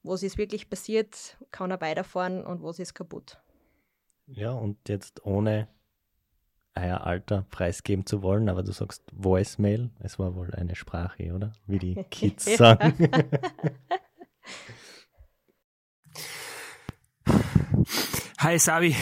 was 0.03 0.23
ist 0.23 0.37
wirklich 0.37 0.69
passiert, 0.69 1.39
kann 1.51 1.71
er 1.71 1.81
weiterfahren 1.81 2.45
und 2.45 2.63
was 2.63 2.79
ist 2.79 2.93
kaputt. 2.93 3.41
Ja, 4.27 4.53
und 4.53 4.89
jetzt 4.89 5.25
ohne 5.25 5.69
euer 6.77 7.03
Alter 7.07 7.47
preisgeben 7.51 8.05
zu 8.07 8.23
wollen, 8.23 8.49
aber 8.49 8.63
du 8.63 8.73
sagst 8.73 9.03
Voicemail, 9.13 9.91
es 10.01 10.19
war 10.19 10.35
wohl 10.35 10.53
eine 10.55 10.75
Sprache, 10.75 11.33
oder? 11.33 11.53
Wie 11.67 11.79
die 11.79 11.95
Kids 12.11 12.57
sagen. 12.57 12.95
Hi 18.39 18.59
Savi, 18.59 18.95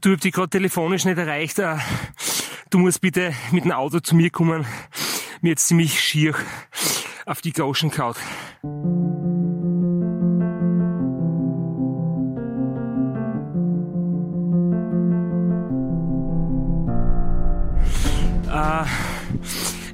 du 0.00 0.12
hast 0.12 0.24
dich 0.24 0.32
gerade 0.32 0.50
telefonisch 0.50 1.04
nicht 1.04 1.18
erreicht. 1.18 1.58
Äh, 1.58 1.76
Du 2.70 2.78
musst 2.80 3.00
bitte 3.00 3.32
mit 3.52 3.62
dem 3.64 3.70
Auto 3.70 4.00
zu 4.00 4.16
mir 4.16 4.30
kommen. 4.30 4.66
Mir 5.42 5.50
jetzt 5.50 5.68
ziemlich 5.68 6.00
schier 6.00 6.34
auf 7.24 7.40
die 7.40 7.52
Gauschen 7.52 7.92
kaut. 7.92 8.16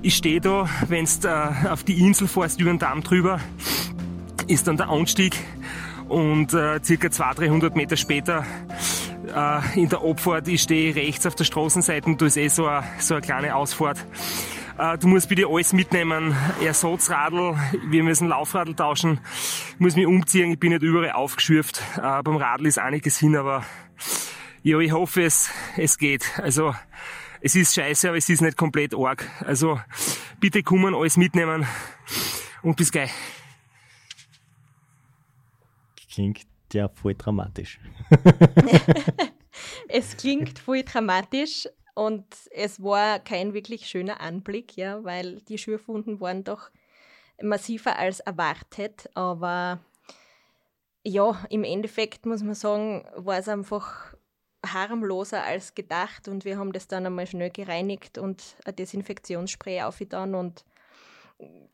Ich 0.02 0.16
stehe 0.16 0.40
da, 0.40 0.68
wenn 0.88 1.06
du 1.20 1.70
auf 1.70 1.84
die 1.84 2.00
Insel 2.00 2.28
fährst, 2.28 2.60
über 2.60 2.70
den 2.70 2.78
Damm 2.78 3.02
drüber, 3.02 3.40
ist 4.46 4.66
dann 4.66 4.76
der 4.76 4.88
Anstieg 4.88 5.36
und 6.08 6.54
äh, 6.54 6.80
circa 6.82 7.10
200, 7.10 7.38
300 7.38 7.76
Meter 7.76 7.96
später 7.96 8.44
äh, 9.34 9.80
in 9.80 9.88
der 9.88 10.02
Abfahrt, 10.02 10.48
ich 10.48 10.62
stehe 10.62 10.94
rechts 10.94 11.26
auf 11.26 11.34
der 11.34 11.44
Straßenseite, 11.44 12.16
da 12.16 12.26
ist 12.26 12.36
eh 12.36 12.48
so 12.48 12.66
eine, 12.66 12.84
so 12.98 13.14
eine 13.14 13.20
kleine 13.20 13.54
Ausfahrt. 13.54 14.04
Äh, 14.78 14.98
du 14.98 15.08
musst 15.08 15.28
bitte 15.28 15.46
alles 15.46 15.72
mitnehmen, 15.72 16.34
Ersatzradl, 16.64 17.56
wir 17.88 18.02
müssen 18.02 18.28
Laufradl 18.28 18.74
tauschen, 18.74 19.20
ich 19.74 19.80
muss 19.80 19.96
mich 19.96 20.06
umziehen, 20.06 20.52
ich 20.52 20.58
bin 20.58 20.70
nicht 20.72 20.82
überall 20.82 21.12
aufgeschürft. 21.12 21.82
Äh, 21.96 22.22
beim 22.22 22.36
Radl 22.36 22.66
ist 22.66 22.78
einiges 22.78 23.18
hin, 23.18 23.36
aber 23.36 23.64
ja, 24.62 24.78
ich 24.78 24.92
hoffe, 24.92 25.22
es, 25.22 25.50
es 25.76 25.96
geht. 25.96 26.24
Also, 26.42 26.74
es 27.40 27.54
ist 27.54 27.74
scheiße, 27.74 28.08
aber 28.08 28.18
es 28.18 28.28
ist 28.28 28.42
nicht 28.42 28.56
komplett 28.56 28.94
arg. 28.94 29.28
Also, 29.44 29.80
bitte 30.38 30.62
kommen, 30.62 30.94
alles 30.94 31.16
mitnehmen 31.16 31.66
und 32.62 32.76
bis 32.76 32.92
gleich. 32.92 33.12
Klingt 36.12 36.46
ja 36.72 36.88
voll 36.88 37.14
dramatisch. 37.14 37.80
es 39.88 40.16
klingt 40.16 40.58
voll 40.58 40.82
dramatisch 40.82 41.68
und 41.94 42.24
es 42.50 42.82
war 42.82 43.18
kein 43.20 43.54
wirklich 43.54 43.86
schöner 43.86 44.20
Anblick, 44.20 44.76
ja, 44.76 45.02
weil 45.04 45.40
die 45.42 45.58
Schürfwunden 45.58 46.20
waren 46.20 46.44
doch 46.44 46.70
massiver 47.42 47.98
als 47.98 48.20
erwartet, 48.20 49.08
aber 49.14 49.80
ja, 51.02 51.42
im 51.48 51.64
Endeffekt 51.64 52.26
muss 52.26 52.42
man 52.42 52.54
sagen, 52.54 53.06
war 53.16 53.38
es 53.38 53.48
einfach 53.48 54.14
harmloser 54.64 55.42
als 55.42 55.74
gedacht 55.74 56.28
und 56.28 56.44
wir 56.44 56.58
haben 56.58 56.72
das 56.72 56.86
dann 56.86 57.06
einmal 57.06 57.26
schnell 57.26 57.50
gereinigt 57.50 58.18
und 58.18 58.56
ein 58.64 58.76
Desinfektionsspray 58.76 59.82
aufgetan 59.82 60.34
und 60.34 60.64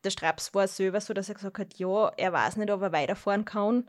der 0.04 0.10
Straps 0.10 0.54
war 0.54 0.68
selber 0.68 1.00
so, 1.00 1.12
dass 1.12 1.28
er 1.28 1.34
gesagt 1.34 1.58
hat, 1.58 1.74
ja, 1.74 2.08
er 2.16 2.32
weiß 2.32 2.56
nicht, 2.56 2.70
ob 2.70 2.82
er 2.82 2.92
weiterfahren 2.92 3.44
kann. 3.44 3.88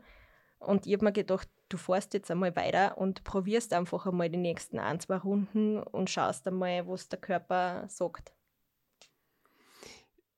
Und 0.58 0.86
ich 0.86 0.94
habe 0.94 1.04
mir 1.04 1.12
gedacht, 1.12 1.48
du 1.68 1.76
fährst 1.76 2.14
jetzt 2.14 2.30
einmal 2.30 2.56
weiter 2.56 2.98
und 2.98 3.22
probierst 3.24 3.72
einfach 3.72 4.06
einmal 4.06 4.28
die 4.28 4.38
nächsten 4.38 4.78
ein, 4.78 4.98
zwei 4.98 5.18
Runden 5.18 5.80
und 5.80 6.10
schaust 6.10 6.48
einmal, 6.48 6.88
was 6.88 7.08
der 7.08 7.20
Körper 7.20 7.84
sagt. 7.88 8.32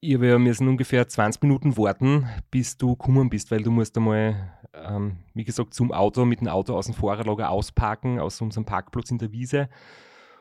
Ich 0.03 0.19
ja 0.19 0.39
müssen 0.39 0.67
ungefähr 0.67 1.07
20 1.07 1.43
Minuten 1.43 1.77
warten, 1.77 2.27
bis 2.51 2.79
du 2.79 2.97
gekommen 2.97 3.29
bist, 3.29 3.51
weil 3.51 3.63
du 3.63 3.71
musst 3.71 3.97
einmal 3.99 4.51
ähm, 4.75 5.17
wie 5.35 5.45
gesagt, 5.45 5.75
zum 5.75 5.93
Auto 5.93 6.25
mit 6.25 6.41
dem 6.41 6.49
Auto 6.49 6.75
aus 6.75 6.87
dem 6.87 6.95
Fahrerlager 6.95 7.51
ausparken, 7.51 8.19
aus 8.19 8.41
unserem 8.41 8.65
Parkplatz 8.65 9.11
in 9.11 9.19
der 9.19 9.33
Wiese. 9.33 9.69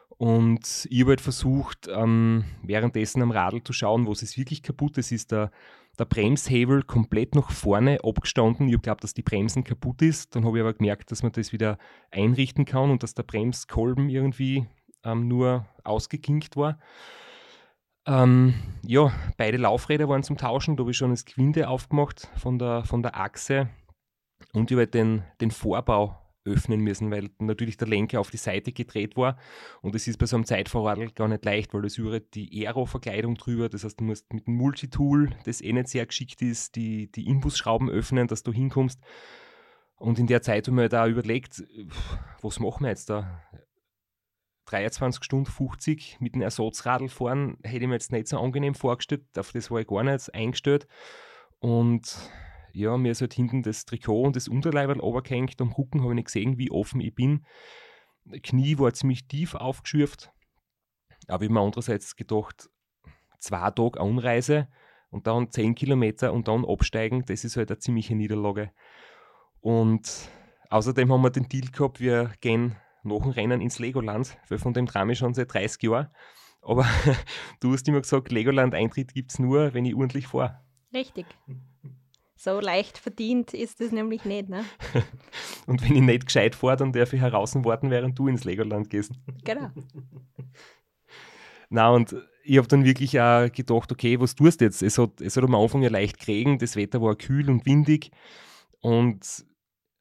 Und 0.10 0.88
ich 0.90 1.02
habe 1.02 1.12
halt 1.12 1.22
versucht, 1.22 1.88
ähm, 1.94 2.44
währenddessen 2.62 3.22
am 3.22 3.32
Radl 3.32 3.64
zu 3.64 3.72
schauen, 3.72 4.08
was 4.08 4.22
ist 4.22 4.38
wirklich 4.38 4.64
kaputt. 4.64 4.98
Es 4.98 5.12
ist 5.12 5.32
der, 5.32 5.50
der 5.98 6.06
Bremshebel 6.06 6.84
komplett 6.84 7.36
nach 7.36 7.52
vorne 7.52 8.00
abgestanden. 8.04 8.68
Ich 8.68 8.74
habe 8.74 8.82
geglaubt, 8.82 9.04
dass 9.04 9.14
die 9.14 9.22
Bremsen 9.22 9.64
kaputt 9.64 10.02
ist. 10.02 10.36
Dann 10.36 10.46
habe 10.46 10.58
ich 10.58 10.62
aber 10.62 10.74
gemerkt, 10.74 11.12
dass 11.12 11.24
man 11.24 11.32
das 11.32 11.54
wieder 11.54 11.78
einrichten 12.12 12.66
kann 12.66 12.92
und 12.92 13.02
dass 13.02 13.14
der 13.14 13.24
Bremskolben 13.24 14.10
irgendwie 14.10 14.68
ähm, 15.06 15.28
nur 15.28 15.66
ausgekinkt 15.86 16.58
war. 16.58 16.80
Ähm, 18.10 18.56
ja, 18.82 19.14
beide 19.38 19.58
Laufräder 19.58 20.10
waren 20.10 20.24
zum 20.24 20.38
Tauschen. 20.38 20.76
Da 20.76 20.82
habe 20.82 20.92
ich 20.92 20.98
schon 20.98 21.12
das 21.12 21.26
Gewinde 21.26 21.70
aufgemacht 21.70 22.28
von 22.38 22.58
der, 22.58 22.84
von 22.84 23.04
der 23.04 23.20
Achse 23.20 23.70
und 24.52 24.72
über 24.72 24.88
den, 24.88 25.24
den 25.42 25.52
Vorbau 25.52 26.20
öffnen 26.44 26.80
müssen, 26.82 27.12
weil 27.12 27.30
natürlich 27.38 27.78
der 27.78 27.88
Lenker 27.88 28.20
auf 28.20 28.32
die 28.32 28.38
Seite 28.38 28.72
gedreht 28.72 29.16
war. 29.16 29.38
Und 29.82 29.94
es 29.94 30.08
ist 30.08 30.18
bei 30.18 30.26
so 30.26 30.38
einem 30.38 30.46
Zeitvorradl 30.46 31.12
gar 31.12 31.28
nicht 31.28 31.46
leicht, 31.46 31.72
weil 31.76 31.84
das 31.84 32.00
über 32.00 32.20
die 32.20 32.66
Aero-Verkleidung 32.66 33.36
drüber. 33.36 33.70
Das 33.70 33.84
heißt, 33.84 34.00
du 34.00 34.06
musst 34.06 34.34
mit 34.34 34.48
dem 34.48 34.56
Multitool, 34.56 35.30
das 35.46 35.62
eh 35.62 35.72
nicht 35.72 35.90
sehr 35.90 36.08
geschickt 36.08 36.42
ist, 36.42 36.76
die, 36.76 37.12
die 37.12 37.28
Imbusschrauben 37.28 37.92
öffnen, 37.92 38.28
dass 38.28 38.42
du 38.42 38.52
hinkommst. 38.52 39.00
Und 39.98 40.18
in 40.18 40.26
der 40.26 40.42
Zeit 40.42 40.68
haben 40.68 40.78
wir 40.78 40.90
da 40.90 41.08
überlegt, 41.08 41.64
was 42.42 42.60
machen 42.60 42.86
wir 42.86 42.90
jetzt 42.90 43.10
da? 43.12 43.44
23 44.70 45.24
Stunden 45.24 45.46
50 45.46 46.18
mit 46.20 46.36
dem 46.36 46.42
Ersatzradl 46.42 47.10
fahren, 47.10 47.58
hätte 47.64 47.84
ich 47.84 47.88
mir 47.88 47.96
jetzt 47.96 48.12
nicht 48.12 48.28
so 48.28 48.40
angenehm 48.40 48.76
vorgestellt. 48.76 49.26
Auf 49.38 49.52
das 49.52 49.72
war 49.72 49.80
ich 49.80 49.88
gar 49.88 50.04
nicht 50.04 50.34
eingestellt. 50.34 50.88
Und 51.60 52.18
ja, 52.72 52.98
mir 52.98 53.12
ist 53.12 53.22
halt 53.22 53.34
hinten 53.34 53.64
das 53.64 53.86
Trikot 53.86 54.24
und 54.24 54.36
das 54.36 54.48
Unterleiberl 54.48 55.00
runtergehängt. 55.00 55.60
Am 55.60 55.72
Rücken 55.72 56.02
habe 56.02 56.12
ich 56.12 56.16
nicht 56.16 56.26
gesehen, 56.26 56.58
wie 56.58 56.72
offen 56.72 57.02
ich 57.02 57.16
bin. 57.16 57.46
Knie 58.44 58.78
war 58.78 58.94
ziemlich 58.94 59.28
tief 59.28 59.56
aufgeschürft. 59.56 60.32
Aber 61.28 61.44
ich 61.44 61.50
habe 61.50 61.54
mir 61.54 61.62
andererseits 61.62 62.16
gedacht, 62.16 62.70
zwei 63.40 63.72
Tage 63.72 64.00
Anreise 64.00 64.68
und 65.10 65.28
dann 65.28 65.52
zehn 65.52 65.76
Kilometer 65.76 66.34
und 66.34 66.48
dann 66.48 66.66
absteigen, 66.66 67.24
das 67.26 67.44
ist 67.44 67.58
halt 67.58 67.72
eine 67.72 67.80
ziemliche 67.80 68.16
Niederlage. 68.16 68.72
Und 69.62 70.30
außerdem 70.70 71.12
haben 71.12 71.22
wir 71.22 71.32
den 71.32 71.50
Deal 71.50 71.70
gehabt, 71.72 72.00
wir 72.00 72.32
gehen 72.42 72.76
nach 73.04 73.22
dem 73.22 73.32
Rennen 73.32 73.62
ins 73.62 73.80
Legoland, 73.80 74.38
weil 74.50 74.58
von 74.58 74.74
dem 74.74 74.88
ich 75.10 75.18
schon 75.18 75.34
seit 75.34 75.54
30 75.54 75.84
Jahren. 75.84 76.08
Aber 76.62 76.86
du 77.60 77.74
hast 77.74 77.88
immer 77.88 78.02
gesagt, 78.02 78.32
Legoland-Eintritt 78.32 79.14
gibt 79.14 79.32
es 79.32 79.40
nur, 79.40 79.74
wenn 79.74 79.86
ich 79.86 79.96
ordentlich 79.96 80.28
fahre. 80.28 80.60
Richtig. 80.94 81.26
So 82.36 82.60
leicht 82.62 82.98
verdient 82.98 83.54
ist 83.54 83.82
es 83.82 83.92
nämlich 83.92 84.24
nicht, 84.24 84.48
ne? 84.50 84.64
Und 85.68 85.84
wenn 85.84 85.96
ich 85.96 86.02
nicht 86.02 86.26
gescheit 86.28 86.56
fahre, 86.56 86.78
dann 86.78 86.94
darf 86.94 87.12
ich 87.14 87.20
heraus 87.20 87.54
warten, 87.56 87.92
während 87.92 88.18
du 88.18 88.28
ins 88.28 88.46
Legoland 88.46 88.90
gehst. 88.90 89.12
Genau. 89.44 89.70
Na 91.70 91.90
und 91.90 92.16
ich 92.44 92.58
habe 92.58 92.68
dann 92.68 92.84
wirklich 92.84 93.20
auch 93.20 93.52
gedacht, 93.52 93.92
okay, 93.92 94.20
was 94.20 94.36
tust 94.36 94.62
du 94.62 94.66
jetzt? 94.66 94.82
Es 94.82 94.98
hat, 94.98 95.22
es 95.22 95.38
hat 95.38 95.44
am 95.44 95.54
Anfang 95.54 95.84
ja 95.84 95.90
leicht 95.90 96.18
geregnet, 96.18 96.62
das 96.62 96.76
Wetter 96.76 97.02
war 97.02 97.16
kühl 97.16 97.50
und 97.50 97.66
windig 97.66 98.10
und 98.80 99.46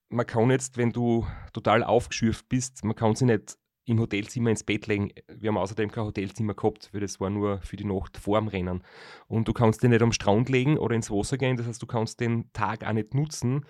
man 0.09 0.27
kann 0.27 0.51
jetzt, 0.51 0.77
wenn 0.77 0.91
du 0.91 1.27
total 1.53 1.85
aufgeschürft 1.85 2.49
bist, 2.49 2.85
man 2.85 2.97
kann 2.97 3.15
sich 3.15 3.27
nicht 3.27 3.59
im 3.85 3.99
Hotelzimmer 4.01 4.51
ins 4.51 4.65
Bett 4.65 4.87
legen. 4.87 5.11
Wir 5.29 5.49
haben 5.49 5.57
außerdem 5.57 5.91
kein 5.91 6.05
Hotelzimmer 6.05 6.55
gehabt, 6.55 6.91
weil 6.93 7.01
das 7.01 7.21
war 7.21 7.31
nur 7.31 7.63
für 7.63 7.77
die 7.77 7.87
Nacht 7.87 8.19
vor 8.19 8.39
dem 8.39 8.49
Rennen. 8.49 8.83
Und 9.29 9.49
du 9.49 9.53
kannst 9.53 9.83
den 9.83 9.91
nicht 9.91 10.03
am 10.03 10.13
Strand 10.13 10.51
legen 10.51 10.77
oder 10.77 10.95
ins 10.95 11.11
Wasser 11.11 11.39
gehen, 11.39 11.57
das 11.57 11.67
heißt, 11.67 11.83
du 11.83 11.87
kannst 11.87 12.21
den 12.21 12.53
Tag 12.53 12.85
auch 12.85 12.93
nicht 12.93 13.15
nutzen. 13.15 13.65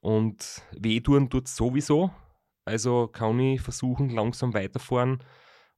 Und 0.00 0.62
wehtun 0.72 1.30
tut 1.30 1.46
es 1.46 1.56
sowieso. 1.56 2.10
Also 2.64 3.08
kann 3.08 3.38
ich 3.40 3.60
versuchen, 3.60 4.08
langsam 4.10 4.54
weiterfahren. 4.54 5.22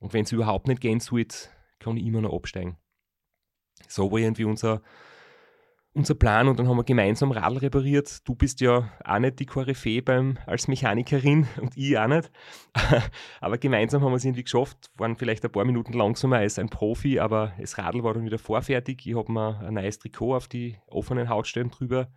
Und 0.00 0.12
wenn 0.12 0.24
es 0.24 0.32
überhaupt 0.32 0.68
nicht 0.68 0.80
gehen 0.80 1.00
sollte, 1.00 1.48
kann 1.78 1.96
ich 1.96 2.04
immer 2.04 2.20
noch 2.20 2.34
absteigen. 2.34 2.76
So 3.88 4.10
war 4.10 4.18
irgendwie 4.18 4.44
unser, 4.44 4.82
unser 5.98 6.14
Plan 6.14 6.48
und 6.48 6.58
dann 6.58 6.68
haben 6.68 6.76
wir 6.76 6.84
gemeinsam 6.84 7.32
Radl 7.32 7.58
repariert. 7.58 8.26
Du 8.26 8.34
bist 8.34 8.60
ja 8.60 8.90
auch 9.04 9.18
nicht 9.18 9.40
die 9.40 9.46
Koryphäe 9.46 10.00
beim, 10.00 10.38
als 10.46 10.68
Mechanikerin 10.68 11.48
und 11.60 11.76
ich 11.76 11.98
auch 11.98 12.06
nicht. 12.06 12.30
aber 13.40 13.58
gemeinsam 13.58 14.02
haben 14.02 14.12
wir 14.12 14.16
es 14.16 14.24
irgendwie 14.24 14.44
geschafft, 14.44 14.90
waren 14.96 15.16
vielleicht 15.16 15.44
ein 15.44 15.52
paar 15.52 15.64
Minuten 15.64 15.92
langsamer 15.92 16.36
als 16.36 16.58
ein 16.58 16.70
Profi, 16.70 17.18
aber 17.18 17.52
das 17.58 17.76
Radl 17.76 18.04
war 18.04 18.14
dann 18.14 18.24
wieder 18.24 18.38
vorfertig. 18.38 19.06
Ich 19.06 19.16
habe 19.16 19.30
mir 19.30 19.58
ein 19.58 19.74
neues 19.74 19.98
Trikot 19.98 20.36
auf 20.36 20.48
die 20.48 20.78
offenen 20.86 21.28
Hautstellen 21.28 21.70
drüber 21.70 22.08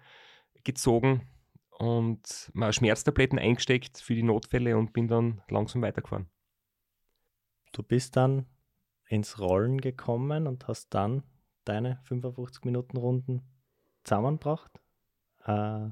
gezogen 0.63 1.27
und 1.71 2.51
mal 2.53 2.71
Schmerztabletten 2.71 3.39
eingesteckt 3.39 3.97
für 3.97 4.13
die 4.13 4.23
Notfälle 4.23 4.77
und 4.77 4.93
bin 4.93 5.07
dann 5.07 5.41
langsam 5.49 5.81
weitergefahren. 5.81 6.29
Du 7.71 7.81
bist 7.81 8.15
dann 8.15 8.45
ins 9.07 9.39
Rollen 9.39 9.81
gekommen 9.81 10.45
und 10.45 10.67
hast 10.67 10.93
dann 10.93 11.23
deine 11.65 11.99
55 12.03 12.63
Minuten 12.63 12.97
Runden 12.97 13.50
zusammengebracht. 14.03 14.71
Äh, 15.45 15.89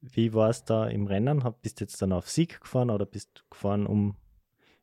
wie 0.00 0.34
war 0.34 0.50
es 0.50 0.64
da 0.64 0.86
im 0.86 1.06
Rennen? 1.06 1.42
Bist 1.62 1.80
du 1.80 1.84
jetzt 1.84 2.00
dann 2.02 2.12
auf 2.12 2.28
Sieg 2.28 2.60
gefahren 2.60 2.90
oder 2.90 3.06
bist 3.06 3.30
du 3.34 3.42
gefahren 3.50 3.86
um, 3.86 4.16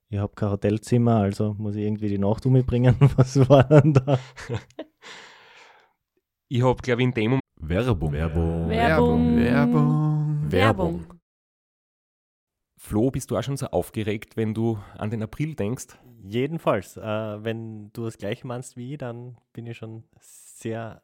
ich 0.07 0.17
habe 0.17 0.33
kein 0.33 0.49
Hotelzimmer, 0.49 1.17
also 1.17 1.53
muss 1.57 1.75
ich 1.75 1.83
irgendwie 1.83 2.07
die 2.07 2.17
Nacht 2.17 2.45
umbringen? 2.45 2.95
Was 3.17 3.38
war 3.49 3.63
dann 3.63 3.93
da? 3.93 4.19
Ich 6.51 6.63
habe, 6.63 6.81
glaube 6.81 7.03
ich, 7.03 7.07
in 7.07 7.13
dem 7.13 7.29
Moment 7.29 7.43
Werbung. 7.62 8.12
Werbung. 8.12 8.69
Werbung. 8.69 9.35
Werbung. 9.38 10.51
Werbung. 10.51 11.19
Flo, 12.75 13.12
bist 13.12 13.29
du 13.29 13.38
auch 13.38 13.43
schon 13.43 13.57
so 13.57 13.67
aufgeregt, 13.67 14.35
wenn 14.35 14.55
du 14.55 14.79
an 14.97 15.12
den 15.12 15.21
April 15.21 15.53
denkst? 15.53 15.99
Jedenfalls, 16.23 16.97
äh, 16.97 17.43
wenn 17.43 17.91
du 17.93 18.05
das 18.05 18.17
gleiche 18.17 18.47
meinst 18.47 18.77
wie 18.77 18.93
ich, 18.93 18.97
dann 18.97 19.38
bin 19.53 19.67
ich 19.67 19.77
schon 19.77 20.05
sehr 20.19 21.03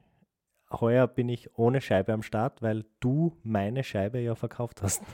Heuer 0.71 1.07
bin 1.07 1.29
ich 1.29 1.57
ohne 1.57 1.81
Scheibe 1.81 2.13
am 2.13 2.23
Start, 2.23 2.61
weil 2.61 2.85
du 2.99 3.37
meine 3.43 3.83
Scheibe 3.83 4.19
ja 4.19 4.35
verkauft 4.35 4.81
hast. 4.81 5.03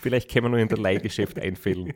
Vielleicht 0.00 0.30
können 0.30 0.46
wir 0.46 0.50
noch 0.50 0.58
in 0.58 0.68
der 0.68 0.78
Leihgeschäft 0.78 1.38
einfällen. 1.38 1.92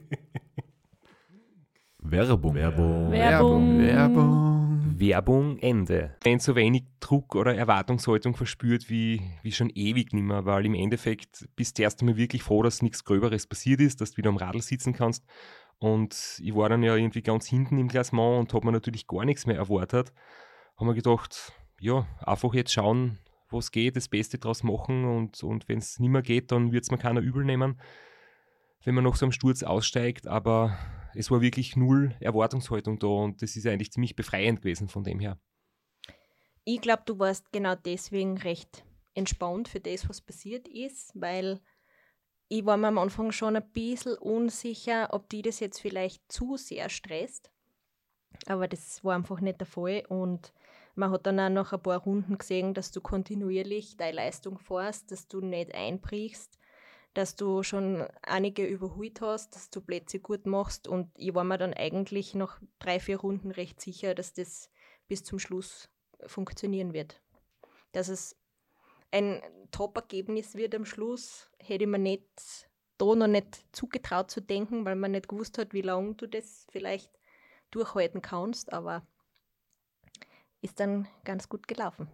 Werbung. 1.99 2.55
Werbung. 2.55 3.11
Werbung. 3.11 3.79
Werbung. 3.79 4.59
Werbung, 4.99 5.59
Ende. 5.59 6.17
Wenn 6.25 6.39
so 6.39 6.57
wenig 6.57 6.85
Druck 7.01 7.35
oder 7.35 7.55
Erwartungshaltung 7.55 8.35
verspürt 8.35 8.89
wie, 8.89 9.21
wie 9.43 9.53
schon 9.53 9.71
ewig 9.71 10.13
nicht 10.13 10.25
mehr, 10.25 10.45
weil 10.45 10.67
im 10.67 10.75
Endeffekt 10.75 11.49
bist 11.55 11.79
du 11.79 11.83
erst 11.83 12.01
einmal 12.01 12.17
wirklich 12.17 12.43
froh, 12.43 12.63
dass 12.63 12.83
nichts 12.83 13.05
Gröberes 13.05 13.47
passiert 13.47 13.81
ist, 13.81 14.01
dass 14.01 14.13
du 14.13 14.17
wieder 14.19 14.31
am 14.31 14.37
Radl 14.37 14.63
sitzen 14.63 14.93
kannst. 14.93 15.25
Und 15.79 16.41
ich 16.43 16.55
war 16.55 16.69
dann 16.69 16.83
ja 16.83 16.97
irgendwie 16.97 17.23
ganz 17.23 17.47
hinten 17.47 17.79
im 17.79 17.89
Klassement 17.89 18.41
und 18.41 18.55
habe 18.55 18.67
mir 18.67 18.73
natürlich 18.73 19.07
gar 19.07 19.25
nichts 19.25 19.47
mehr 19.47 19.57
erwartet. 19.57 20.13
Haben 20.79 20.87
wir 20.87 20.95
gedacht, 20.95 21.53
ja, 21.81 22.07
einfach 22.21 22.55
jetzt 22.55 22.73
schauen, 22.73 23.19
was 23.51 23.73
geht, 23.73 23.97
das 23.97 24.09
Beste 24.09 24.38
draus 24.38 24.62
machen 24.62 25.05
und, 25.05 25.43
und 25.43 25.69
wenn 25.69 25.79
es 25.79 25.99
nicht 25.99 26.11
mehr 26.11 26.23
geht, 26.23 26.53
dann 26.53 26.73
wird 26.73 26.85
es 26.85 26.91
mir 26.91 26.99
keiner 26.99 27.21
übel 27.21 27.45
nehmen, 27.45 27.81
wenn 28.85 28.95
man 28.95 29.05
nach 29.05 29.17
so 29.17 29.27
einem 29.27 29.33
Sturz 29.33 29.62
aussteigt. 29.62 30.27
Aber 30.27 30.79
es 31.14 31.31
war 31.31 31.41
wirklich 31.41 31.77
null 31.77 32.14
Erwartungshaltung 32.21 32.99
da 32.99 33.07
und 33.09 33.43
das 33.43 33.57
ist 33.57 33.67
eigentlich 33.67 33.93
ziemlich 33.93 34.17
befreiend 34.17 34.61
gewesen 34.61 34.88
von 34.88 35.05
dem 35.05 35.21
her. 35.21 35.38
Ich 36.64 36.81
glaube, 36.81 37.03
du 37.07 37.19
warst 37.19 37.51
genau 37.51 37.75
deswegen 37.75 38.37
recht 38.38 38.85
entspannt 39.14 39.69
für 39.69 39.81
das, 39.81 40.09
was 40.09 40.21
passiert 40.21 40.69
ist, 40.69 41.12
weil 41.14 41.61
ich 42.49 42.64
war 42.64 42.77
mir 42.77 42.88
am 42.88 42.99
Anfang 42.99 43.33
schon 43.33 43.57
ein 43.57 43.73
bisschen 43.73 44.17
unsicher, 44.17 45.09
ob 45.12 45.29
die 45.29 45.43
das 45.43 45.61
jetzt 45.61 45.81
vielleicht 45.81 46.31
zu 46.31 46.57
sehr 46.57 46.88
stresst. 46.88 47.51
Aber 48.47 48.69
das 48.69 49.03
war 49.05 49.17
einfach 49.17 49.41
nicht 49.41 49.61
der 49.61 49.67
Fall 49.67 50.05
und 50.09 50.53
man 50.99 51.13
hat 51.13 51.27
dann 51.27 51.39
auch 51.39 51.49
nach 51.49 51.73
ein 51.73 51.83
paar 51.83 51.99
Runden 51.99 52.37
gesehen, 52.39 52.75
dass 52.75 52.91
du 52.91 53.01
kontinuierlich 53.01 53.97
deine 53.97 54.17
Leistung 54.17 54.59
fährst, 54.59 55.13
dass 55.13 55.29
du 55.29 55.41
nicht 55.41 55.75
einbrichst, 55.75 56.59
dass 57.15 57.37
du 57.37 57.63
schon 57.63 58.07
einige 58.23 58.67
überholt 58.67 59.21
hast, 59.21 59.55
dass 59.55 59.71
du 59.71 59.81
Plätze 59.81 60.19
gut 60.19 60.45
machst 60.45 60.89
und 60.89 61.11
ich 61.17 61.35
war 61.35 61.45
mir 61.45 61.57
dann 61.57 61.73
eigentlich 61.73 62.35
nach 62.35 62.61
drei, 62.81 62.99
vier 62.99 63.19
Runden 63.21 63.53
recht 63.53 63.81
sicher, 63.81 64.15
dass 64.15 64.35
das 64.35 64.71
bis 65.07 65.23
zum 65.23 65.39
Schluss 65.39 65.89
funktionieren 66.27 66.93
wird. 66.93 67.23
Dass 67.93 68.09
es 68.09 68.37
ein 69.13 69.41
Top-Ergebnis 69.71 70.57
wird 70.57 70.75
am 70.75 70.85
Schluss, 70.85 71.49
hätte 71.61 71.85
ich 71.85 71.91
mir 71.91 71.99
nicht 71.99 72.69
da 72.99 73.15
noch 73.15 73.29
nicht 73.29 73.65
zugetraut 73.71 74.33
zu 74.33 74.41
denken, 74.41 74.85
weil 74.85 74.97
man 74.97 75.13
nicht 75.13 75.29
gewusst 75.29 75.59
hat, 75.59 75.73
wie 75.73 75.83
lange 75.83 76.15
du 76.15 76.27
das 76.27 76.67
vielleicht 76.73 77.13
durchhalten 77.71 78.21
kannst, 78.21 78.73
aber 78.73 79.07
ist 80.62 80.81
dann 80.81 81.07
ganz 81.25 81.49
gut 81.49 81.68
gelaufen. 81.68 82.09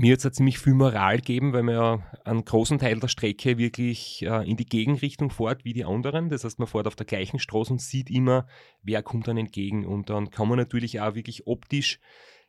Mir 0.00 0.12
hat 0.12 0.24
es 0.24 0.32
ziemlich 0.32 0.60
viel 0.60 0.74
Moral 0.74 1.16
gegeben, 1.16 1.52
weil 1.52 1.64
man 1.64 1.74
ja 1.74 2.20
einen 2.24 2.44
großen 2.44 2.78
Teil 2.78 3.00
der 3.00 3.08
Strecke 3.08 3.58
wirklich 3.58 4.22
äh, 4.22 4.48
in 4.48 4.56
die 4.56 4.64
Gegenrichtung 4.64 5.30
fährt 5.30 5.64
wie 5.64 5.72
die 5.72 5.84
anderen. 5.84 6.28
Das 6.28 6.44
heißt, 6.44 6.60
man 6.60 6.68
fährt 6.68 6.86
auf 6.86 6.94
der 6.94 7.04
gleichen 7.04 7.40
Straße 7.40 7.72
und 7.72 7.82
sieht 7.82 8.08
immer, 8.08 8.46
wer 8.80 9.02
kommt 9.02 9.26
dann 9.26 9.36
entgegen. 9.36 9.84
Und 9.84 10.08
dann 10.08 10.30
kann 10.30 10.46
man 10.46 10.56
natürlich 10.56 11.00
auch 11.00 11.16
wirklich 11.16 11.48
optisch 11.48 11.98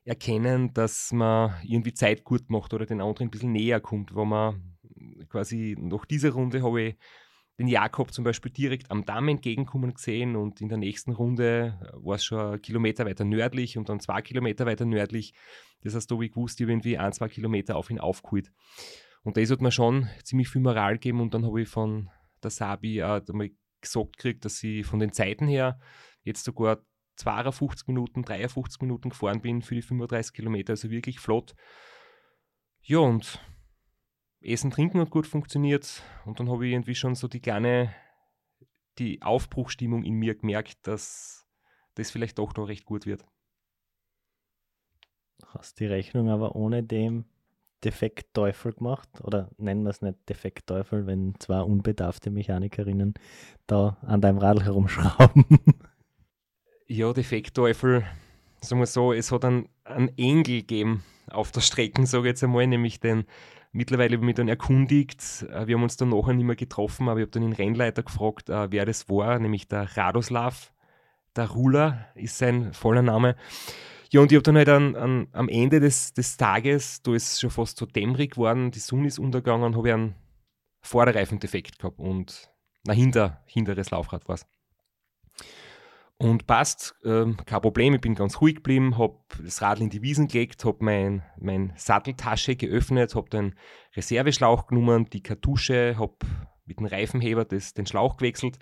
erkennen, 0.03 0.75
dass 0.75 1.11
man 1.11 1.55
irgendwie 1.63 1.93
Zeit 1.93 2.23
gut 2.23 2.51
macht 2.51 2.75
oder 2.75 2.85
den 2.85 3.01
anderen 3.01 3.29
ein 3.29 3.31
bisschen 3.31 3.51
näher 3.51 3.79
kommt, 3.79 4.13
wo 4.13 4.25
man 4.25 4.77
quasi 5.29 5.75
nach 5.79 6.05
dieser 6.05 6.29
Runde 6.29 6.61
habe 6.61 6.81
ich 6.81 6.95
den 7.59 7.67
Jakob 7.67 8.13
zum 8.13 8.23
Beispiel 8.23 8.51
direkt 8.51 8.89
am 8.89 9.05
Damm 9.05 9.27
entgegenkommen 9.27 9.93
gesehen 9.93 10.37
und 10.37 10.61
in 10.61 10.69
der 10.69 10.77
nächsten 10.77 11.11
Runde 11.11 11.77
war 11.93 12.15
es 12.15 12.23
schon 12.23 12.39
einen 12.39 12.61
Kilometer 12.61 13.05
weiter 13.05 13.25
nördlich 13.25 13.77
und 13.77 13.89
dann 13.89 13.99
zwei 13.99 14.21
Kilometer 14.21 14.65
weiter 14.65 14.85
nördlich. 14.85 15.33
Das 15.81 15.93
heißt, 15.93 16.09
da 16.09 16.15
habe 16.15 16.25
ich 16.25 16.31
gewusst, 16.31 16.61
irgendwie 16.61 16.97
ein, 16.97 17.11
zwei 17.11 17.27
Kilometer 17.27 17.75
auf 17.75 17.89
ihn 17.89 17.99
aufgeholt. 17.99 18.49
Und 19.23 19.35
das 19.35 19.51
hat 19.51 19.61
mir 19.61 19.73
schon 19.73 20.07
ziemlich 20.23 20.47
viel 20.47 20.61
Moral 20.61 20.93
gegeben 20.93 21.19
und 21.19 21.33
dann 21.33 21.45
habe 21.45 21.61
ich 21.61 21.67
von 21.67 22.09
der 22.41 22.49
Sabi 22.49 23.03
auch 23.03 23.21
mal 23.33 23.49
gesagt 23.81 24.17
gekriegt, 24.17 24.45
dass 24.45 24.63
ich 24.63 24.85
von 24.85 24.99
den 24.99 25.11
Zeiten 25.11 25.47
her 25.47 25.79
jetzt 26.23 26.45
sogar 26.45 26.81
52 27.17 27.87
Minuten, 27.87 28.23
53 28.23 28.81
Minuten 28.81 29.09
gefahren 29.09 29.41
bin 29.41 29.61
für 29.61 29.75
die 29.75 29.81
35 29.81 30.33
Kilometer, 30.33 30.71
also 30.71 30.89
wirklich 30.89 31.19
flott. 31.19 31.55
Ja, 32.81 32.99
und 32.99 33.41
Essen, 34.41 34.71
Trinken 34.71 35.01
hat 35.01 35.09
gut 35.09 35.27
funktioniert 35.27 36.01
und 36.25 36.39
dann 36.39 36.49
habe 36.49 36.65
ich 36.65 36.73
irgendwie 36.73 36.95
schon 36.95 37.15
so 37.15 37.27
die 37.27 37.41
kleine, 37.41 37.93
die 38.97 39.21
Aufbruchstimmung 39.21 40.03
in 40.03 40.13
mir 40.13 40.35
gemerkt, 40.35 40.87
dass 40.87 41.47
das 41.95 42.11
vielleicht 42.11 42.39
doch 42.39 42.55
noch 42.55 42.67
recht 42.67 42.85
gut 42.85 43.05
wird. 43.05 43.25
Hast 45.45 45.79
die 45.79 45.85
Rechnung 45.85 46.29
aber 46.29 46.55
ohne 46.55 46.83
dem 46.83 47.25
Defektteufel 47.83 48.73
gemacht? 48.73 49.09
Oder 49.21 49.49
nennen 49.57 49.83
wir 49.83 49.89
es 49.89 50.01
nicht 50.01 50.17
Defektteufel, 50.27 51.07
wenn 51.07 51.35
zwei 51.39 51.61
unbedarfte 51.61 52.29
Mechanikerinnen 52.29 53.13
da 53.67 53.97
an 54.01 54.21
deinem 54.21 54.37
Radl 54.37 54.63
herumschrauben? 54.63 55.45
Ja, 56.91 57.13
Defektteufel, 57.13 58.03
sagen 58.61 58.81
wir 58.81 58.87
so, 58.87 59.13
es 59.13 59.31
hat 59.31 59.45
einen, 59.45 59.69
einen 59.83 60.09
Engel 60.17 60.43
gegeben 60.43 61.03
auf 61.29 61.51
der 61.51 61.61
Strecke, 61.61 62.03
sage 62.07 62.23
ich 62.23 62.29
jetzt 62.29 62.43
einmal, 62.43 62.65
nämlich 62.65 62.99
den 62.99 63.25
Mittlerweile 63.71 64.15
habe 64.15 64.23
ich 64.23 64.27
mich 64.27 64.35
dann 64.35 64.47
erkundigt. 64.47 65.45
Äh, 65.51 65.67
wir 65.67 65.75
haben 65.75 65.83
uns 65.83 65.97
dann 65.97 66.09
nachher 66.09 66.33
nicht 66.33 66.45
mehr 66.45 66.55
getroffen, 66.55 67.07
aber 67.07 67.19
ich 67.19 67.23
habe 67.23 67.31
dann 67.31 67.43
den 67.43 67.53
Rennleiter 67.53 68.03
gefragt, 68.03 68.49
äh, 68.49 68.71
wer 68.71 68.85
das 68.85 69.09
war, 69.09 69.39
nämlich 69.39 69.67
der 69.67 69.95
Radoslav. 69.95 70.73
Der 71.35 71.49
Rula 71.49 72.07
ist 72.15 72.37
sein 72.37 72.73
voller 72.73 73.03
Name. 73.03 73.35
Ja, 74.11 74.21
und 74.21 74.31
ich 74.31 74.35
habe 74.35 74.43
dann 74.43 74.57
halt 74.57 74.69
an, 74.69 74.95
an, 74.95 75.27
am 75.33 75.49
Ende 75.49 75.79
des, 75.79 76.13
des 76.13 76.35
Tages, 76.35 77.03
da 77.03 77.13
ist 77.13 77.39
schon 77.39 77.51
fast 77.51 77.77
so 77.77 77.85
dämmerig 77.85 78.31
geworden, 78.31 78.71
die 78.71 78.79
Sonne 78.79 79.07
ist 79.07 79.19
untergegangen, 79.19 79.75
habe 79.75 79.87
ich 79.87 79.93
einen 79.93 80.15
Vorderreifendefekt 80.81 81.77
gehabt 81.77 81.99
und 81.99 82.49
na, 82.85 82.93
hinter, 82.93 83.43
hinteres 83.45 83.91
Laufrad 83.91 84.27
war 84.27 84.35
es. 84.35 84.47
Und 86.21 86.47
passt, 86.47 86.95
ähm, 87.05 87.37
kein 87.45 87.61
Problem, 87.61 87.93
ich 87.93 88.01
bin 88.01 88.13
ganz 88.13 88.41
ruhig 88.41 88.55
geblieben, 88.55 88.97
habe 88.97 89.19
das 89.41 89.61
Radl 89.61 89.83
in 89.83 89.89
die 89.89 90.01
Wiesen 90.01 90.27
gelegt, 90.27 90.65
habe 90.65 90.79
mein, 90.81 91.23
mein 91.39 91.71
Satteltasche 91.77 92.57
geöffnet, 92.57 93.15
habe 93.15 93.29
den 93.29 93.55
Reserveschlauch 93.95 94.67
genommen, 94.67 95.09
die 95.09 95.23
Kartusche, 95.23 95.95
habe 95.97 96.17
mit 96.65 96.79
dem 96.79 96.87
Reifenheber 96.87 97.45
das, 97.45 97.73
den 97.73 97.85
Schlauch 97.85 98.17
gewechselt 98.17 98.59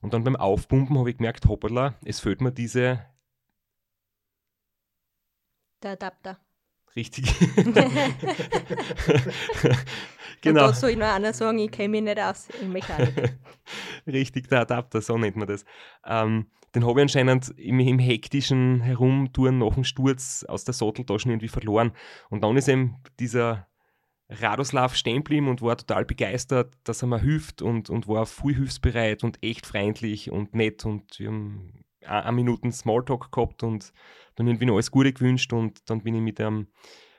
und 0.00 0.14
dann 0.14 0.22
beim 0.22 0.36
Aufpumpen 0.36 0.96
habe 0.98 1.10
ich 1.10 1.16
gemerkt, 1.16 1.46
hoppala, 1.46 1.94
es 2.04 2.20
fehlt 2.20 2.40
mir 2.40 2.52
diese... 2.52 3.04
Der 5.82 5.92
Adapter. 5.92 6.38
Richtig. 6.96 7.32
genau. 10.40 10.64
Und 10.64 10.70
da 10.70 10.72
soll 10.72 10.90
ich 10.90 10.96
noch 10.96 11.06
einer 11.06 11.32
sagen, 11.32 11.58
ich 11.58 11.70
kenne 11.70 11.88
mich 11.88 12.02
nicht 12.02 12.20
aus 12.20 12.48
in 12.60 12.72
Mechanik. 12.72 13.38
Richtig, 14.06 14.48
der 14.48 14.60
Adapter, 14.62 15.00
so 15.00 15.16
nennt 15.16 15.36
man 15.36 15.46
das. 15.46 15.64
Ähm, 16.04 16.46
den 16.74 16.84
habe 16.84 17.00
ich 17.00 17.02
anscheinend 17.02 17.50
im, 17.58 17.80
im 17.80 17.98
hektischen 17.98 18.80
Herumtouren 18.80 19.58
nach 19.58 19.74
dem 19.74 19.84
Sturz 19.84 20.44
aus 20.44 20.64
der 20.64 20.74
Satteltasche 20.74 21.28
irgendwie 21.28 21.48
verloren. 21.48 21.92
Und 22.28 22.42
dann 22.42 22.56
ist 22.56 22.68
eben 22.68 22.96
dieser 23.18 23.68
Radoslav 24.28 24.94
stehen 24.94 25.18
geblieben 25.18 25.48
und 25.48 25.62
war 25.62 25.76
total 25.76 26.04
begeistert, 26.04 26.74
dass 26.84 27.02
er 27.02 27.08
mir 27.08 27.20
hilft 27.20 27.62
und, 27.62 27.90
und 27.90 28.06
war 28.06 28.26
voll 28.26 28.54
hilfsbereit 28.54 29.24
und 29.24 29.42
echt 29.42 29.66
freundlich 29.66 30.30
und 30.30 30.54
nett 30.54 30.84
und 30.84 31.18
wir 31.18 31.28
haben 31.28 31.84
eine 32.06 32.32
Minuten 32.32 32.72
Smalltalk 32.72 33.32
gehabt 33.32 33.62
und 33.62 33.92
dann 34.40 34.48
irgendwie 34.48 34.66
noch 34.66 34.74
alles 34.74 34.90
Gute 34.90 35.12
gewünscht 35.12 35.52
und 35.52 35.88
dann 35.88 36.02
bin 36.02 36.14
ich 36.14 36.22
mit 36.22 36.40
einem 36.40 36.68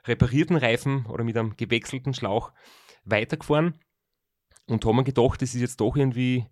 reparierten 0.06 0.58
Reifen 0.58 1.06
oder 1.06 1.24
mit 1.24 1.38
einem 1.38 1.56
gewechselten 1.56 2.14
Schlauch 2.14 2.52
weitergefahren 3.04 3.80
und 4.68 4.84
habe 4.84 4.96
mir 4.96 5.04
gedacht, 5.04 5.42
das 5.42 5.54
ist 5.54 5.62
jetzt 5.62 5.80
doch 5.80 5.96
irgendwie 5.96 6.48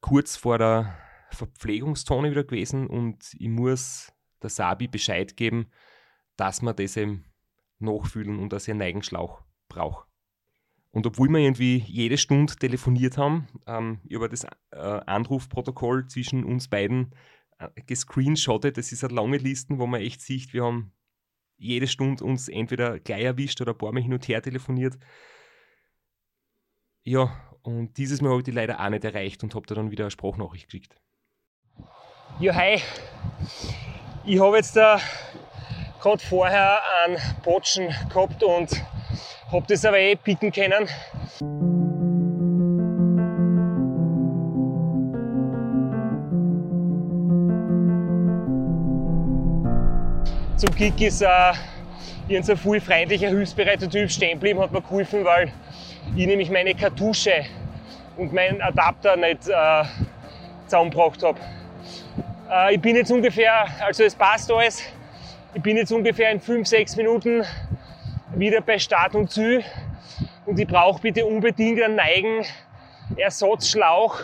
kurz 0.00 0.36
vor 0.36 0.58
der 0.58 0.98
Verpflegungszone 1.30 2.30
wieder 2.30 2.44
gewesen 2.44 2.86
und 2.86 3.34
ich 3.38 3.48
muss 3.48 4.12
der 4.42 4.50
Sabi 4.50 4.86
Bescheid 4.88 5.36
geben, 5.36 5.70
dass 6.36 6.60
man 6.62 6.76
das 6.76 6.96
eben 6.96 7.24
nachfühlen 7.78 8.38
und 8.38 8.52
dass 8.52 8.64
ich 8.64 8.70
einen 8.70 8.80
Neigenschlauch 8.80 9.42
brauche. 9.68 10.06
Und 10.92 11.06
obwohl 11.06 11.28
wir 11.28 11.38
irgendwie 11.38 11.78
jede 11.86 12.18
Stunde 12.18 12.54
telefoniert 12.56 13.16
haben, 13.16 13.46
ähm, 13.66 14.00
über 14.08 14.28
das 14.28 14.44
äh, 14.72 14.76
Anrufprotokoll 14.76 16.08
zwischen 16.08 16.44
uns 16.44 16.68
beiden 16.68 17.14
gescreenshottet, 17.86 18.76
das 18.76 18.92
ist 18.92 19.04
eine 19.04 19.14
lange 19.14 19.36
Liste, 19.36 19.78
wo 19.78 19.86
man 19.86 20.00
echt 20.00 20.20
sieht, 20.20 20.52
wir 20.52 20.64
haben 20.64 20.92
jede 21.56 21.86
Stunde 21.86 22.24
uns 22.24 22.48
entweder 22.48 22.98
gleich 22.98 23.22
erwischt 23.22 23.60
oder 23.60 23.72
ein 23.72 23.78
paar 23.78 23.92
Mal 23.92 24.02
hin 24.02 24.14
und 24.14 24.26
her 24.28 24.40
telefoniert. 24.40 24.98
Ja, 27.02 27.30
und 27.62 27.96
dieses 27.98 28.22
Mal 28.22 28.30
habe 28.30 28.40
ich 28.40 28.44
die 28.44 28.50
leider 28.50 28.80
auch 28.80 28.88
nicht 28.88 29.04
erreicht 29.04 29.42
und 29.42 29.54
habe 29.54 29.66
da 29.66 29.74
dann 29.74 29.90
wieder 29.90 30.04
eine 30.04 30.10
Sprachnachricht 30.10 30.70
gekriegt. 30.70 30.96
Ja, 32.38 32.54
hi. 32.54 32.80
Ich 34.24 34.40
habe 34.40 34.56
jetzt 34.56 34.76
da 34.76 35.00
gerade 36.00 36.24
vorher 36.24 36.80
einen 37.04 37.18
Botschen 37.42 37.88
gehabt 38.08 38.42
und 38.42 38.70
habe 39.52 39.66
das 39.68 39.84
aber 39.84 39.98
eh 39.98 40.16
picken 40.16 40.52
können. 40.52 40.88
Zum 50.60 50.74
Kick 50.74 51.00
ist 51.00 51.22
äh, 51.22 51.52
irgendein 52.28 52.58
viel 52.58 52.82
freundlicher, 52.82 53.28
hilfsbereiter 53.28 53.88
Typ 53.88 54.10
stehen 54.10 54.32
geblieben, 54.32 54.60
hat 54.60 54.70
mir 54.70 54.82
geholfen, 54.82 55.24
weil 55.24 55.50
ich 56.14 56.26
nämlich 56.26 56.50
meine 56.50 56.74
Kartusche 56.74 57.46
und 58.18 58.34
meinen 58.34 58.60
Adapter 58.60 59.16
nicht 59.16 59.48
äh, 59.48 59.84
zusammengebracht 60.66 61.22
habe. 61.22 61.40
Äh, 62.50 62.74
ich 62.74 62.80
bin 62.82 62.94
jetzt 62.94 63.10
ungefähr, 63.10 63.68
also 63.80 64.04
es 64.04 64.14
passt 64.14 64.52
alles, 64.52 64.82
ich 65.54 65.62
bin 65.62 65.78
jetzt 65.78 65.92
ungefähr 65.92 66.30
in 66.30 66.38
5, 66.38 66.68
6 66.68 66.96
Minuten 66.96 67.42
wieder 68.34 68.60
bei 68.60 68.78
Start 68.78 69.14
und 69.14 69.30
Ziel 69.30 69.64
und 70.44 70.60
ich 70.60 70.68
brauche 70.68 71.00
bitte 71.00 71.24
unbedingt 71.24 71.82
einen 71.82 71.96
Neigen 71.96 72.44
Ersatzschlauch 73.16 74.20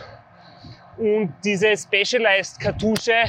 und 0.98 1.32
diese 1.42 1.74
Specialized 1.74 2.60
Kartusche 2.60 3.24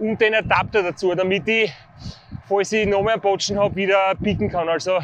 und 0.00 0.20
den 0.20 0.34
Adapter 0.34 0.82
dazu, 0.82 1.14
damit 1.14 1.46
ich, 1.46 1.72
falls 2.48 2.72
ich 2.72 2.86
noch 2.86 3.02
mehr 3.02 3.18
Botschen 3.18 3.58
habe, 3.58 3.76
wieder 3.76 4.14
picken 4.16 4.50
kann. 4.50 4.68
Also 4.68 4.98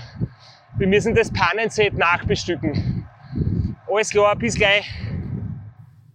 wir 0.77 0.87
müssen 0.87 1.15
das 1.15 1.33
Pannenset 1.33 1.95
nachbestücken. 1.95 3.07
Alles 3.87 4.11
klar, 4.11 4.37
bis 4.37 4.55
gleich. 4.55 4.89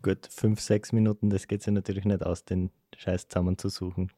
Gut, 0.01 0.27
fünf, 0.29 0.59
sechs 0.59 0.91
Minuten, 0.91 1.29
das 1.29 1.47
geht 1.47 1.63
sich 1.63 1.73
natürlich 1.73 2.05
nicht 2.05 2.23
aus, 2.23 2.45
den 2.45 2.69
Scheiß 2.95 3.27
zusammenzusuchen, 3.27 4.11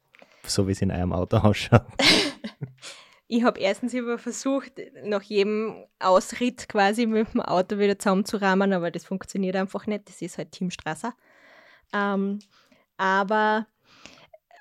so 0.45 0.67
wie 0.67 0.73
es 0.73 0.81
in 0.81 0.91
eurem 0.91 1.13
Auto 1.13 1.37
ausschaut. 1.43 1.85
ich 3.27 3.43
habe 3.43 3.59
erstens 3.59 3.93
immer 3.93 4.17
versucht, 4.17 4.73
nach 5.03 5.23
jedem 5.23 5.85
Ausritt 5.99 6.67
quasi 6.67 7.05
mit 7.05 7.33
dem 7.33 7.41
Auto 7.41 7.79
wieder 7.79 7.97
zusammenzurahmen, 7.97 8.73
aber 8.73 8.91
das 8.91 9.05
funktioniert 9.05 9.55
einfach 9.55 9.87
nicht. 9.87 10.07
Das 10.09 10.21
ist 10.21 10.37
halt 10.37 10.51
Team 10.51 10.71
Strasser. 10.71 11.13
Ähm, 11.93 12.39
aber 12.97 13.65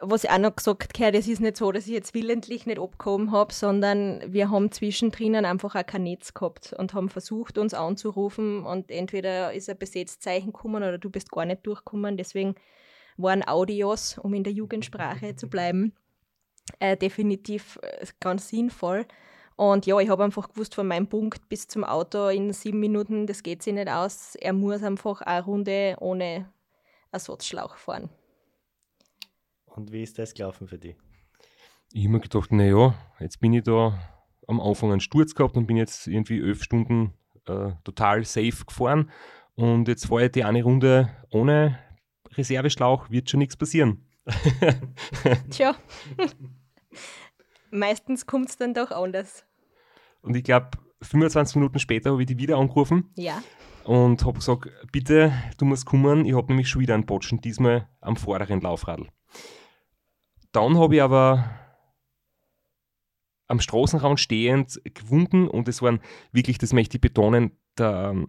was 0.00 0.24
ich 0.24 0.30
auch 0.30 0.38
noch 0.38 0.54
gesagt 0.54 0.98
habe, 0.98 1.16
es 1.16 1.28
ist 1.28 1.40
nicht 1.40 1.56
so, 1.56 1.72
dass 1.72 1.86
ich 1.86 1.92
jetzt 1.92 2.14
willentlich 2.14 2.66
nicht 2.66 2.78
abgehoben 2.78 3.32
habe, 3.32 3.52
sondern 3.52 4.22
wir 4.26 4.50
haben 4.50 4.70
zwischendrin 4.72 5.34
einfach 5.34 5.74
auch 5.74 5.86
kein 5.86 6.04
Netz 6.04 6.34
gehabt 6.34 6.74
und 6.74 6.94
haben 6.94 7.08
versucht, 7.08 7.58
uns 7.58 7.74
anzurufen 7.74 8.64
und 8.64 8.90
entweder 8.90 9.52
ist 9.52 9.70
ein 9.70 9.78
Besetzzeichen 9.78 10.52
gekommen 10.52 10.82
oder 10.82 10.98
du 10.98 11.10
bist 11.10 11.30
gar 11.30 11.44
nicht 11.44 11.66
durchgekommen. 11.66 12.16
Deswegen 12.16 12.54
waren 13.16 13.46
Audios, 13.46 14.18
um 14.18 14.34
in 14.34 14.44
der 14.44 14.52
Jugendsprache 14.52 15.36
zu 15.36 15.48
bleiben, 15.48 15.94
äh, 16.78 16.96
definitiv 16.96 17.78
äh, 17.82 18.06
ganz 18.20 18.48
sinnvoll. 18.48 19.06
Und 19.56 19.86
ja, 19.86 19.98
ich 20.00 20.10
habe 20.10 20.24
einfach 20.24 20.50
gewusst, 20.50 20.74
von 20.74 20.86
meinem 20.86 21.08
Punkt 21.08 21.48
bis 21.48 21.66
zum 21.66 21.82
Auto 21.82 22.28
in 22.28 22.52
sieben 22.52 22.78
Minuten, 22.78 23.26
das 23.26 23.42
geht 23.42 23.62
sich 23.62 23.72
nicht 23.72 23.88
aus. 23.88 24.34
Er 24.34 24.52
muss 24.52 24.82
einfach 24.82 25.22
eine 25.22 25.44
Runde 25.44 25.96
ohne 25.98 26.52
Ersatzschlauch 27.10 27.76
fahren. 27.76 28.10
Und 29.76 29.92
wie 29.92 30.02
ist 30.02 30.18
das 30.18 30.34
gelaufen 30.34 30.66
für 30.66 30.78
dich? 30.78 30.96
Ich 31.92 32.04
habe 32.04 32.14
mir 32.14 32.20
gedacht, 32.20 32.50
naja, 32.50 32.94
jetzt 33.20 33.40
bin 33.40 33.52
ich 33.52 33.62
da 33.62 33.98
am 34.48 34.60
Anfang 34.60 34.90
einen 34.90 35.00
Sturz 35.00 35.34
gehabt 35.34 35.56
und 35.56 35.66
bin 35.66 35.76
jetzt 35.76 36.06
irgendwie 36.06 36.40
elf 36.40 36.62
Stunden 36.62 37.12
äh, 37.46 37.72
total 37.84 38.24
safe 38.24 38.64
gefahren. 38.66 39.10
Und 39.54 39.86
jetzt 39.88 40.06
fahre 40.06 40.26
ich 40.26 40.32
die 40.32 40.44
eine 40.44 40.62
Runde 40.62 41.10
ohne 41.30 41.78
Reserveschlauch, 42.32 43.10
wird 43.10 43.30
schon 43.30 43.38
nichts 43.38 43.56
passieren. 43.56 44.06
Tja, 45.50 45.76
meistens 47.70 48.26
kommt 48.26 48.48
es 48.48 48.56
dann 48.56 48.74
doch 48.74 48.90
anders. 48.90 49.44
Und 50.22 50.36
ich 50.36 50.42
glaube, 50.42 50.70
25 51.02 51.56
Minuten 51.56 51.78
später 51.78 52.10
habe 52.10 52.22
ich 52.22 52.26
die 52.26 52.38
wieder 52.38 52.56
angerufen 52.56 53.12
Ja, 53.14 53.42
und 53.86 54.24
habe 54.24 54.38
gesagt, 54.38 54.68
bitte, 54.90 55.32
du 55.58 55.64
musst 55.64 55.86
kommen, 55.86 56.24
ich 56.24 56.34
habe 56.34 56.48
nämlich 56.48 56.68
schon 56.68 56.82
wieder 56.82 56.94
einen 56.94 57.06
Botschen, 57.06 57.40
diesmal 57.40 57.88
am 58.00 58.16
vorderen 58.16 58.60
Laufradl. 58.60 59.06
Dann 60.56 60.78
habe 60.78 60.94
ich 60.94 61.02
aber 61.02 61.50
am 63.46 63.60
Straßenrand 63.60 64.18
stehend 64.18 64.80
gewunden 64.94 65.48
und 65.48 65.68
es 65.68 65.82
waren 65.82 66.00
wirklich, 66.32 66.56
das 66.56 66.72
möchte 66.72 66.96
ich 66.96 67.02
betonen, 67.02 67.50
der, 67.76 68.26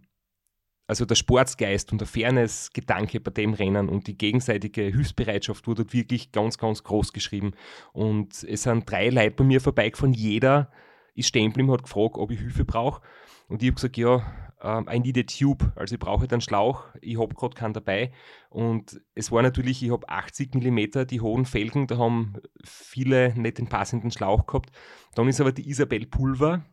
also 0.88 1.06
der 1.06 1.16
Sportsgeist 1.16 1.94
und 1.94 2.02
der 2.02 2.08
Fairness-Gedanke 2.08 3.22
bei 3.22 3.32
dem 3.32 3.54
Rennen 3.54 3.88
und 3.88 4.08
die 4.08 4.18
gegenseitige 4.18 4.82
Hilfsbereitschaft 4.82 5.68
wurde 5.68 5.94
wirklich 5.94 6.34
ganz, 6.34 6.58
ganz 6.58 6.84
groß 6.84 7.14
geschrieben. 7.14 7.54
Und 7.94 8.44
es 8.44 8.64
sind 8.64 8.92
drei 8.92 9.08
Leute 9.08 9.32
bei 9.32 9.46
mir 9.46 9.62
vorbeigefahren, 9.62 10.14
jeder 10.14 10.70
ist 11.16 11.30
stehen 11.30 11.52
geblieben, 11.52 11.72
hat 11.72 11.84
gefragt, 11.84 12.18
ob 12.18 12.32
ich 12.32 12.40
Hilfe 12.40 12.66
brauche. 12.66 13.02
Und 13.48 13.64
ich 13.64 13.70
habe 13.70 13.76
gesagt, 13.76 13.96
ja, 13.96 14.47
ähm, 14.62 14.88
I 14.92 15.00
need 15.00 15.18
a 15.18 15.24
tube, 15.24 15.72
also 15.76 15.96
ich 15.96 16.00
brauche 16.00 16.22
halt 16.22 16.34
einen 16.34 16.42
Schlauch, 16.42 16.86
ich 17.02 17.20
habe 17.20 17.36
gerade 17.36 17.56
keinen 17.56 17.74
dabei. 17.74 18.12
Und 18.50 19.00
es 19.14 19.32
war 19.32 19.42
natürlich, 19.42 19.84
ich 19.84 19.92
habe 19.92 20.10
80 20.10 20.56
mm 20.56 21.06
die 21.08 21.22
hohen 21.22 21.46
Felgen, 21.46 21.88
da 21.88 21.98
haben 21.98 22.36
viele 22.64 23.34
nicht 23.40 23.60
den 23.60 23.68
passenden 23.68 24.12
Schlauch 24.12 24.48
gehabt. 24.48 24.72
Dann 25.16 25.28
ist 25.28 25.42
aber 25.42 25.52
die 25.52 25.70
Isabel 25.70 26.06
Pulver, 26.08 26.66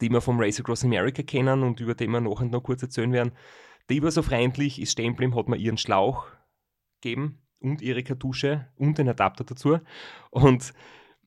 die 0.00 0.10
wir 0.10 0.20
vom 0.20 0.40
Race 0.40 0.60
Across 0.60 0.84
America 0.84 1.22
kennen 1.22 1.62
und 1.62 1.80
über 1.80 1.94
den 1.94 2.10
wir 2.10 2.20
nachher 2.20 2.46
noch 2.46 2.62
kurz 2.62 2.82
erzählen 2.82 3.12
werden. 3.12 3.32
Die 3.90 4.02
war 4.02 4.10
so 4.10 4.22
freundlich, 4.22 4.80
ist 4.80 4.92
stehen 4.92 5.16
hat 5.34 5.48
mir 5.48 5.56
ihren 5.56 5.78
Schlauch 5.78 6.26
gegeben 7.00 7.40
und 7.60 7.80
ihre 7.80 8.02
Kartusche 8.02 8.68
und 8.76 8.98
den 8.98 9.08
Adapter 9.08 9.44
dazu. 9.44 9.78
Und 10.30 10.74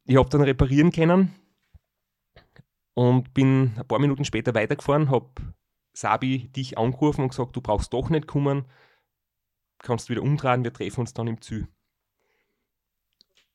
ich 0.06 0.18
habe 0.18 0.30
dann 0.30 0.42
reparieren 0.42 0.92
können 0.92 1.34
und 2.94 3.34
bin 3.34 3.74
ein 3.78 3.88
paar 3.88 4.00
Minuten 4.00 4.26
später 4.26 4.54
weitergefahren, 4.54 5.10
habe 5.10 5.32
Sabi 5.94 6.50
dich 6.50 6.78
angerufen 6.78 7.22
und 7.22 7.30
gesagt, 7.30 7.56
du 7.56 7.62
brauchst 7.62 7.94
doch 7.94 8.10
nicht 8.10 8.28
kommen, 8.28 8.66
kannst 9.80 10.10
wieder 10.10 10.22
umdrehen, 10.22 10.64
wir 10.64 10.74
treffen 10.74 11.02
uns 11.02 11.14
dann 11.14 11.28
im 11.28 11.42
Ziel. 11.42 11.68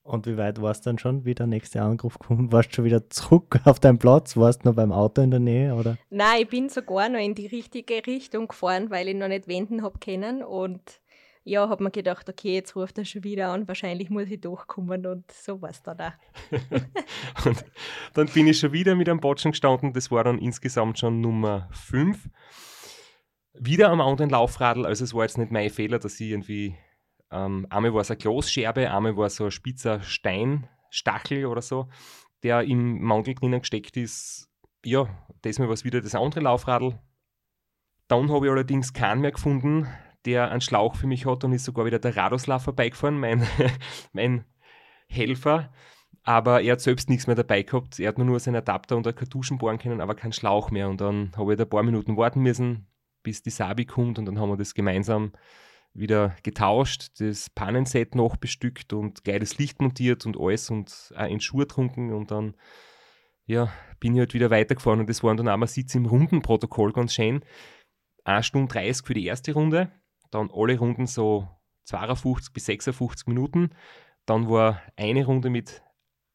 Und 0.06 0.26
wie 0.26 0.36
weit 0.36 0.62
warst 0.62 0.86
du 0.86 0.90
dann 0.90 0.98
schon, 0.98 1.24
wie 1.24 1.34
der 1.34 1.48
nächste 1.48 1.82
Anruf 1.82 2.20
kommt? 2.20 2.52
Warst 2.52 2.70
du 2.70 2.74
schon 2.76 2.84
wieder 2.84 3.10
zurück 3.10 3.58
auf 3.64 3.80
deinen 3.80 3.98
Platz? 3.98 4.36
Warst 4.36 4.64
du 4.64 4.68
noch 4.68 4.76
beim 4.76 4.92
Auto 4.92 5.20
in 5.20 5.32
der 5.32 5.40
Nähe? 5.40 5.74
Oder? 5.74 5.98
nein, 6.10 6.42
ich 6.42 6.48
bin 6.48 6.68
sogar 6.68 7.08
noch 7.08 7.18
in 7.18 7.34
die 7.34 7.46
richtige 7.48 8.06
Richtung 8.06 8.46
gefahren, 8.46 8.90
weil 8.90 9.08
ich 9.08 9.16
noch 9.16 9.26
nicht 9.26 9.48
wenden 9.48 9.82
habe 9.82 9.98
können. 9.98 10.44
Und 10.44 11.00
ja, 11.46 11.68
habe 11.68 11.84
mir 11.84 11.92
gedacht, 11.92 12.28
okay, 12.28 12.54
jetzt 12.54 12.74
ruft 12.74 12.98
er 12.98 13.04
schon 13.04 13.22
wieder 13.22 13.52
an, 13.52 13.68
wahrscheinlich 13.68 14.10
muss 14.10 14.28
ich 14.28 14.40
durchkommen 14.40 15.06
und 15.06 15.30
so 15.30 15.62
war 15.62 15.70
es 15.70 15.80
dann 15.80 16.00
auch. 16.00 16.12
Und 17.46 17.64
dann 18.14 18.26
bin 18.26 18.48
ich 18.48 18.58
schon 18.58 18.72
wieder 18.72 18.96
mit 18.96 19.08
einem 19.08 19.20
Botschen 19.20 19.52
gestanden, 19.52 19.92
das 19.92 20.10
war 20.10 20.24
dann 20.24 20.40
insgesamt 20.40 20.98
schon 20.98 21.20
Nummer 21.20 21.68
5. 21.70 22.28
Wieder 23.54 23.90
am 23.90 24.00
anderen 24.00 24.30
Laufradl, 24.30 24.84
also 24.84 25.04
es 25.04 25.14
war 25.14 25.22
jetzt 25.22 25.38
nicht 25.38 25.52
mein 25.52 25.70
Fehler, 25.70 26.00
dass 26.00 26.18
ich 26.18 26.30
irgendwie, 26.30 26.74
ähm, 27.30 27.64
einmal 27.70 27.94
war 27.94 28.00
es 28.00 28.10
eine 28.10 28.18
Glosscherbe, 28.18 28.90
einmal 28.90 29.16
war 29.16 29.26
es 29.26 29.36
so 29.36 29.44
ein 29.44 29.52
spitzer 29.52 30.02
Steinstachel 30.02 31.46
oder 31.46 31.62
so, 31.62 31.88
der 32.42 32.62
im 32.62 33.00
Mantel 33.02 33.36
drinnen 33.36 33.60
gesteckt 33.60 33.96
ist. 33.96 34.50
Ja, 34.84 35.08
diesmal 35.44 35.68
war 35.68 35.74
es 35.74 35.84
wieder 35.84 36.00
das 36.00 36.16
andere 36.16 36.40
Laufradl. 36.40 36.98
Dann 38.08 38.32
habe 38.32 38.46
ich 38.46 38.52
allerdings 38.52 38.92
keinen 38.92 39.20
mehr 39.20 39.32
gefunden, 39.32 39.86
der 40.26 40.50
einen 40.50 40.60
Schlauch 40.60 40.96
für 40.96 41.06
mich 41.06 41.24
hat 41.26 41.44
und 41.44 41.52
ist 41.52 41.64
sogar 41.64 41.86
wieder 41.86 41.98
der 41.98 42.16
Radoslav 42.16 42.62
vorbeigefahren, 42.62 43.18
mein, 43.18 43.46
mein 44.12 44.44
Helfer. 45.08 45.72
Aber 46.22 46.60
er 46.60 46.72
hat 46.72 46.80
selbst 46.80 47.08
nichts 47.08 47.28
mehr 47.28 47.36
dabei 47.36 47.62
gehabt. 47.62 48.00
Er 48.00 48.08
hat 48.08 48.18
mir 48.18 48.24
nur 48.24 48.40
seinen 48.40 48.56
Adapter 48.56 48.96
und 48.96 49.06
eine 49.06 49.14
Kartuschen 49.14 49.58
bohren 49.58 49.78
können, 49.78 50.00
aber 50.00 50.16
keinen 50.16 50.32
Schlauch 50.32 50.72
mehr. 50.72 50.88
Und 50.88 51.00
dann 51.00 51.30
habe 51.36 51.54
ich 51.54 51.60
ein 51.60 51.68
paar 51.68 51.84
Minuten 51.84 52.16
warten 52.16 52.40
müssen, 52.40 52.88
bis 53.22 53.42
die 53.42 53.50
Sabi 53.50 53.84
kommt. 53.84 54.18
Und 54.18 54.26
dann 54.26 54.40
haben 54.40 54.50
wir 54.50 54.56
das 54.56 54.74
gemeinsam 54.74 55.32
wieder 55.94 56.34
getauscht, 56.42 57.20
das 57.20 57.48
Pannenset 57.48 58.16
noch 58.16 58.36
bestückt 58.36 58.92
und 58.92 59.24
geiles 59.24 59.58
Licht 59.58 59.80
montiert 59.80 60.26
und 60.26 60.36
alles 60.38 60.68
und 60.68 61.14
auch 61.16 61.26
in 61.26 61.40
Schuhe 61.40 61.68
trunken. 61.68 62.12
Und 62.12 62.32
dann 62.32 62.56
ja, 63.46 63.72
bin 64.00 64.14
ich 64.14 64.18
halt 64.18 64.34
wieder 64.34 64.50
weitergefahren. 64.50 65.00
Und 65.00 65.08
das 65.08 65.22
waren 65.22 65.36
dann 65.36 65.48
auch 65.48 65.56
mal 65.56 65.68
Sitz 65.68 65.94
im 65.94 66.06
Rundenprotokoll 66.06 66.92
ganz 66.92 67.14
schön. 67.14 67.44
1 68.24 68.44
Stunde 68.46 68.72
30 68.72 69.06
für 69.06 69.14
die 69.14 69.26
erste 69.26 69.52
Runde, 69.52 69.92
dann 70.30 70.50
alle 70.52 70.78
Runden 70.78 71.06
so 71.06 71.48
52 71.84 72.52
bis 72.52 72.66
56 72.66 73.26
Minuten. 73.26 73.70
Dann 74.26 74.48
war 74.48 74.82
eine 74.96 75.24
Runde 75.24 75.50
mit, 75.50 75.82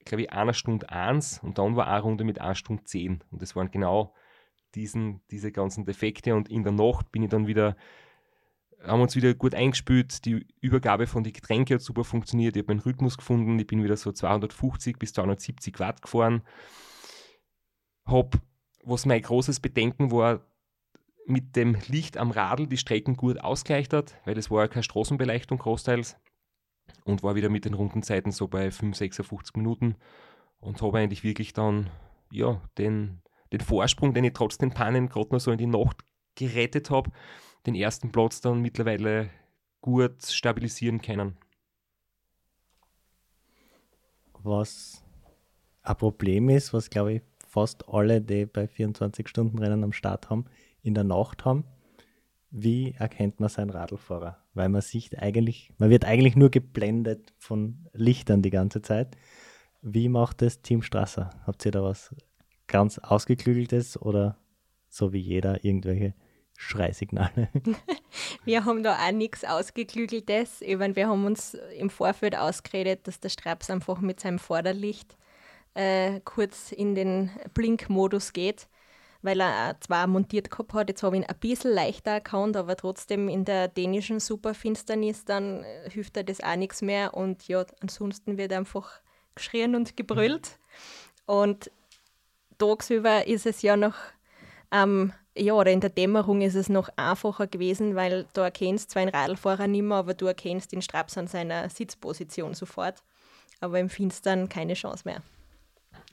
glaube 0.06 0.23
ich, 0.23 0.32
einer 0.32 0.54
Stunde 0.54 0.89
1 0.89 1.39
und 1.43 1.58
dann 1.58 1.75
war 1.75 1.88
eine 1.88 2.01
Runde 2.01 2.23
mit 2.23 2.39
1 2.39 2.58
Stunde 2.58 2.84
10. 2.84 3.23
Und 3.30 3.41
das 3.41 3.56
waren 3.56 3.69
genau 3.71 4.13
diesen, 4.75 5.21
diese 5.30 5.51
ganzen 5.51 5.86
Defekte. 5.86 6.36
Und 6.36 6.49
in 6.49 6.63
der 6.63 6.73
Nacht 6.73 7.12
bin 7.12 7.23
ich 7.23 7.30
dann 7.30 7.47
wieder, 7.47 7.75
haben 8.84 9.01
uns 9.01 9.15
wieder 9.15 9.34
gut 9.34 9.54
eingespült. 9.54 10.25
Die 10.25 10.47
Übergabe 10.62 11.08
von 11.08 11.23
den 11.23 11.34
Getränken 11.34 11.75
hat 11.75 11.82
super 11.82 12.04
funktioniert. 12.04 12.56
Ich 12.56 12.63
habe 12.63 12.73
meinen 12.73 12.84
Rhythmus 12.84 13.17
gefunden. 13.17 13.60
Ich 13.60 13.67
bin 13.67 13.84
wieder 13.84 13.97
so 13.97 14.12
250 14.12 14.97
bis 14.97 15.13
270 15.13 15.80
Watt 15.80 16.01
gefahren. 16.01 16.43
Hab, 18.06 18.39
was 18.84 19.06
mein 19.06 19.21
großes 19.21 19.60
Bedenken 19.60 20.12
war, 20.12 20.45
mit 21.25 21.55
dem 21.55 21.77
Licht 21.88 22.17
am 22.17 22.31
Radl 22.31 22.67
die 22.67 22.77
Strecken 22.77 23.15
gut 23.15 23.39
ausgleicht 23.39 23.93
hat, 23.93 24.15
weil 24.25 24.38
es 24.38 24.49
war 24.51 24.63
ja 24.63 24.67
keine 24.67 24.84
Straßenbeleuchtung 24.84 25.57
großteils 25.60 26.17
und 27.03 27.23
war 27.23 27.36
wieder 27.36 27.49
mit 27.49 27.65
den 27.65 27.73
Rundenzeiten 27.73 28.31
so 28.31 28.47
bei 28.47 28.71
5, 28.71 28.95
56 28.95 29.55
Minuten 29.55 29.95
und 30.60 30.81
habe 30.81 30.99
eigentlich 30.99 31.23
wirklich 31.23 31.53
dann 31.53 31.89
ja, 32.31 32.62
den, 32.77 33.21
den 33.51 33.62
Vorsprung, 33.62 34.13
den 34.13 34.23
ich 34.23 34.34
trotz 34.34 34.57
den 34.57 34.71
Pannen 34.71 35.10
gerade 35.10 35.29
noch 35.31 35.39
so 35.39 35.51
in 35.51 35.57
die 35.57 35.67
Nacht 35.67 36.03
gerettet 36.36 36.89
habe, 36.89 37.12
den 37.65 37.75
ersten 37.75 38.12
Platz 38.12 38.41
dann 38.41 38.62
mittlerweile 38.62 39.29
gut 39.81 40.23
stabilisieren 40.23 41.01
können. 41.01 41.38
Was 44.43 45.03
ein 45.84 45.97
Problem 45.97 46.49
ist, 46.49 46.73
was 46.73 46.89
glaube 46.89 47.13
ich 47.13 47.21
fast 47.47 47.88
alle, 47.89 48.21
die 48.21 48.45
bei 48.45 48.63
24-Stunden-Rennen 48.63 49.84
am 49.84 49.91
Start 49.91 50.29
haben, 50.29 50.45
in 50.82 50.94
der 50.94 51.04
Nacht 51.04 51.46
haben. 51.46 51.65
Wie 52.50 52.94
erkennt 52.98 53.39
man 53.39 53.50
seinen 53.50 53.70
Radlfahrer? 53.70 54.38
Weil 54.54 54.70
man 54.70 54.82
sieht 54.82 55.17
eigentlich, 55.17 55.72
man 55.78 55.89
wird 55.89 56.06
eigentlich 56.06 56.36
nur 56.36 56.50
geblendet 56.50 57.34
von 57.38 57.88
Lichtern 57.94 58.41
die 58.41 58.50
ganze 58.50 58.82
Zeit. 58.82 59.15
Wie 59.82 60.10
macht 60.10 60.41
das 60.41 60.62
Team 60.62 60.82
Strasser? 60.82 61.30
Habt 61.46 61.65
ihr 61.65 61.72
da 61.72 61.82
was 61.82 62.13
ganz 62.67 63.00
ausgeklügeltes 63.00 64.02
oder 64.02 64.38
so 64.89 65.13
wie 65.13 65.20
jeder 65.20 65.63
irgendwelche 65.63 66.13
Schreisignale? 66.58 67.50
Wir 68.46 68.65
haben 68.65 68.84
da 68.84 68.96
auch 68.96 69.12
nichts 69.12 69.46
Ausgeklügeltes. 69.46 70.62
Wir 70.62 71.08
haben 71.08 71.26
uns 71.26 71.56
im 71.78 71.89
Vorfeld 71.89 72.36
ausgeredet, 72.36 73.08
dass 73.08 73.20
der 73.20 73.30
Straps 73.30 73.70
einfach 73.70 74.00
mit 74.02 74.20
seinem 74.20 74.39
Vorderlicht 74.39 75.18
äh, 75.74 76.20
kurz 76.26 76.72
in 76.72 76.95
den 76.95 77.30
Blinkmodus 77.53 78.34
geht, 78.34 78.68
weil 79.22 79.39
er 79.41 79.80
zwar 79.80 80.07
montiert 80.07 80.49
gehabt 80.49 80.74
hat. 80.74 80.89
Jetzt 80.89 81.03
habe 81.03 81.15
ich 81.15 81.24
ihn 81.24 81.30
ein 81.30 81.39
bisschen 81.39 81.74
leichter 81.74 82.11
erkannt, 82.11 82.57
aber 82.57 82.76
trotzdem 82.76 83.30
in 83.30 83.45
der 83.45 83.67
dänischen 83.67 84.19
Superfinsternis, 84.19 85.26
dann 85.26 85.63
äh, 85.63 85.89
hilft 85.89 86.17
er 86.17 86.24
das 86.24 86.41
auch 86.41 86.55
nichts 86.55 86.82
mehr. 86.82 87.13
Und 87.13 87.47
ja, 87.47 87.65
ansonsten 87.82 88.38
wird 88.38 88.53
einfach 88.53 89.01
geschrien 89.36 89.76
und 89.76 89.95
gebrüllt. 89.95 90.59
Und 91.26 91.72
tagsüber 92.57 93.28
ist 93.28 93.45
es 93.45 93.61
ja 93.61 93.78
noch, 93.78 93.95
ähm, 94.72 95.13
ja, 95.36 95.53
oder 95.53 95.72
in 95.72 95.80
der 95.80 95.89
Dämmerung 95.89 96.41
ist 96.41 96.55
es 96.55 96.67
noch 96.67 96.89
einfacher 96.97 97.47
gewesen, 97.47 97.95
weil 97.95 98.28
du 98.34 98.41
erkennst 98.41 98.91
zwar 98.91 99.01
einen 99.01 99.11
Radlfahrer 99.11 99.67
nicht 99.67 99.84
mehr, 99.84 99.97
aber 99.97 100.13
du 100.13 100.26
erkennst 100.26 100.72
den 100.72 100.82
Straps 100.82 101.17
an 101.17 101.28
seiner 101.28 101.69
Sitzposition 101.69 102.53
sofort. 102.53 103.03
Aber 103.59 103.80
im 103.80 103.89
Finstern 103.89 104.49
keine 104.49 104.74
Chance 104.74 105.03
mehr. 105.05 105.22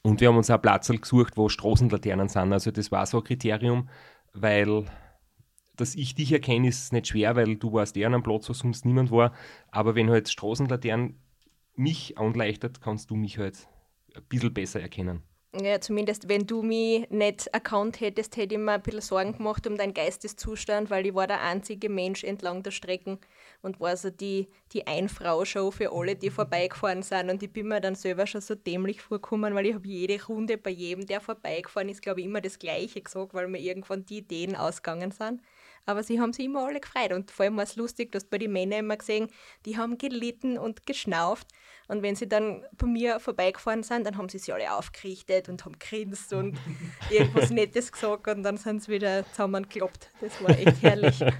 Und 0.02 0.20
wir 0.20 0.28
haben 0.28 0.36
uns 0.36 0.50
auch 0.50 0.60
Platz 0.60 0.88
gesucht, 0.88 1.36
wo 1.36 1.48
Straßenlaternen 1.48 2.28
sind. 2.28 2.52
Also 2.52 2.70
das 2.70 2.90
war 2.90 3.06
so 3.06 3.18
ein 3.18 3.24
Kriterium, 3.24 3.88
weil 4.32 4.84
dass 5.78 5.94
ich 5.94 6.14
dich 6.14 6.32
erkenne, 6.32 6.68
ist 6.68 6.92
nicht 6.92 7.06
schwer, 7.06 7.36
weil 7.36 7.56
du 7.56 7.72
warst 7.72 7.96
eher 7.96 8.08
an 8.08 8.14
einem 8.14 8.22
Platz, 8.22 8.48
wo 8.48 8.52
sonst 8.52 8.84
niemand 8.84 9.10
war. 9.10 9.32
Aber 9.70 9.94
wenn 9.94 10.10
halt 10.10 10.28
Straßenlaternen 10.28 11.14
mich 11.76 12.18
anleichtet, 12.18 12.80
kannst 12.80 13.10
du 13.10 13.16
mich 13.16 13.38
halt 13.38 13.68
ein 14.14 14.24
bisschen 14.28 14.52
besser 14.52 14.80
erkennen. 14.80 15.22
Ja, 15.60 15.80
zumindest 15.80 16.28
wenn 16.28 16.46
du 16.46 16.62
mich 16.62 17.10
nicht 17.10 17.48
erkannt 17.48 18.00
hättest, 18.00 18.36
hätte 18.36 18.54
ich 18.54 18.60
mir 18.60 18.72
ein 18.72 18.82
bisschen 18.82 19.00
Sorgen 19.00 19.36
gemacht 19.36 19.66
um 19.66 19.76
deinen 19.76 19.92
Geisteszustand, 19.92 20.88
weil 20.88 21.06
ich 21.06 21.14
war 21.14 21.26
der 21.26 21.42
einzige 21.42 21.88
Mensch 21.88 22.22
entlang 22.22 22.62
der 22.62 22.70
Strecken 22.70 23.18
und 23.62 23.80
war 23.80 23.96
so 23.96 24.10
die, 24.10 24.48
die 24.72 24.86
Ein-Frau-Show 24.86 25.72
für 25.72 25.90
alle, 25.92 26.14
die 26.14 26.30
vorbeigefahren 26.30 27.02
sind. 27.02 27.28
Und 27.28 27.42
ich 27.42 27.52
bin 27.52 27.66
mir 27.66 27.80
dann 27.80 27.96
selber 27.96 28.26
schon 28.28 28.40
so 28.40 28.54
dämlich 28.54 29.00
vorgekommen, 29.02 29.54
weil 29.54 29.66
ich 29.66 29.74
habe 29.74 29.88
jede 29.88 30.24
Runde 30.26 30.58
bei 30.58 30.70
jedem, 30.70 31.06
der 31.06 31.20
vorbeigefahren 31.20 31.88
ist, 31.88 32.02
glaube 32.02 32.20
ich, 32.20 32.26
immer 32.26 32.40
das 32.40 32.60
Gleiche 32.60 33.00
gesagt, 33.00 33.34
weil 33.34 33.48
mir 33.48 33.58
irgendwann 33.58 34.04
die 34.06 34.18
Ideen 34.18 34.54
ausgegangen 34.54 35.10
sind. 35.10 35.40
Aber 35.88 36.02
sie 36.02 36.20
haben 36.20 36.34
sich 36.34 36.44
immer 36.44 36.66
alle 36.66 36.80
gefreut. 36.80 37.14
Und 37.14 37.30
vor 37.30 37.44
allem 37.44 37.56
war 37.56 37.64
es 37.64 37.76
lustig, 37.76 38.12
dass 38.12 38.26
bei 38.26 38.36
den 38.36 38.52
Männern 38.52 38.80
immer 38.80 38.98
gesehen, 38.98 39.28
die 39.64 39.78
haben 39.78 39.96
gelitten 39.96 40.58
und 40.58 40.84
geschnauft. 40.84 41.48
Und 41.88 42.02
wenn 42.02 42.14
sie 42.14 42.28
dann 42.28 42.62
bei 42.76 42.86
mir 42.86 43.18
vorbeigefahren 43.20 43.82
sind, 43.82 44.06
dann 44.06 44.18
haben 44.18 44.28
sie 44.28 44.36
sich 44.38 44.52
alle 44.52 44.74
aufgerichtet 44.74 45.48
und 45.48 45.64
haben 45.64 45.78
grinst 45.78 46.34
und 46.34 46.58
irgendwas 47.10 47.48
Nettes 47.48 47.90
gesagt 47.90 48.28
und 48.28 48.42
dann 48.42 48.58
sind 48.58 48.82
sie 48.82 48.92
wieder 48.92 49.24
zusammengekloppt. 49.30 50.10
Das 50.20 50.42
war 50.42 50.50
echt 50.50 50.82
herrlich. 50.82 51.24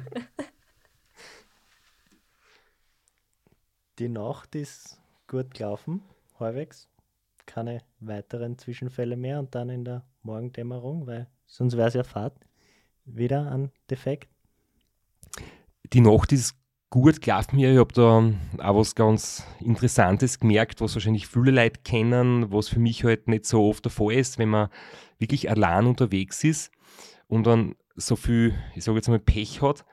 Die 3.99 4.09
Nacht 4.09 4.55
ist 4.55 4.99
gut 5.27 5.53
gelaufen, 5.53 6.03
halbwegs. 6.41 6.89
Keine 7.45 7.83
weiteren 8.01 8.57
Zwischenfälle 8.57 9.19
mehr 9.19 9.41
und 9.41 9.55
dann 9.55 9.69
in 9.69 9.85
der 9.85 10.07
Morgendämmerung, 10.23 11.07
weil 11.07 11.29
sonst 11.45 11.77
wäre 11.77 11.89
es 11.89 11.95
ja 11.95 12.03
Fahrt. 12.03 12.41
Wieder 13.05 13.51
ein 13.51 13.71
Defekt. 13.91 14.38
Die 15.93 16.01
Nacht 16.01 16.33
ist 16.33 16.55
gut 16.91 17.21
gelaufen 17.21 17.57
mir. 17.57 17.73
Ich 17.73 17.79
habe 17.79 17.93
da 17.93 18.65
auch 18.65 18.77
was 18.77 18.95
ganz 18.95 19.45
Interessantes 19.61 20.39
gemerkt, 20.39 20.81
was 20.81 20.95
wahrscheinlich 20.95 21.27
viele 21.27 21.51
Leute 21.51 21.81
kennen, 21.83 22.51
was 22.51 22.69
für 22.69 22.81
mich 22.81 23.05
halt 23.05 23.29
nicht 23.29 23.47
so 23.47 23.69
oft 23.69 23.85
der 23.85 23.93
Fall 23.93 24.15
ist, 24.15 24.39
wenn 24.39 24.49
man 24.49 24.69
wirklich 25.19 25.51
allein 25.51 25.87
unterwegs 25.87 26.45
ist 26.45 26.71
und 27.27 27.47
dann 27.47 27.75
so 27.97 28.17
viel, 28.17 28.55
ich 28.75 28.85
sage 28.85 28.99
jetzt 28.99 29.09
mal, 29.09 29.19
Pech 29.19 29.61
hat. 29.61 29.85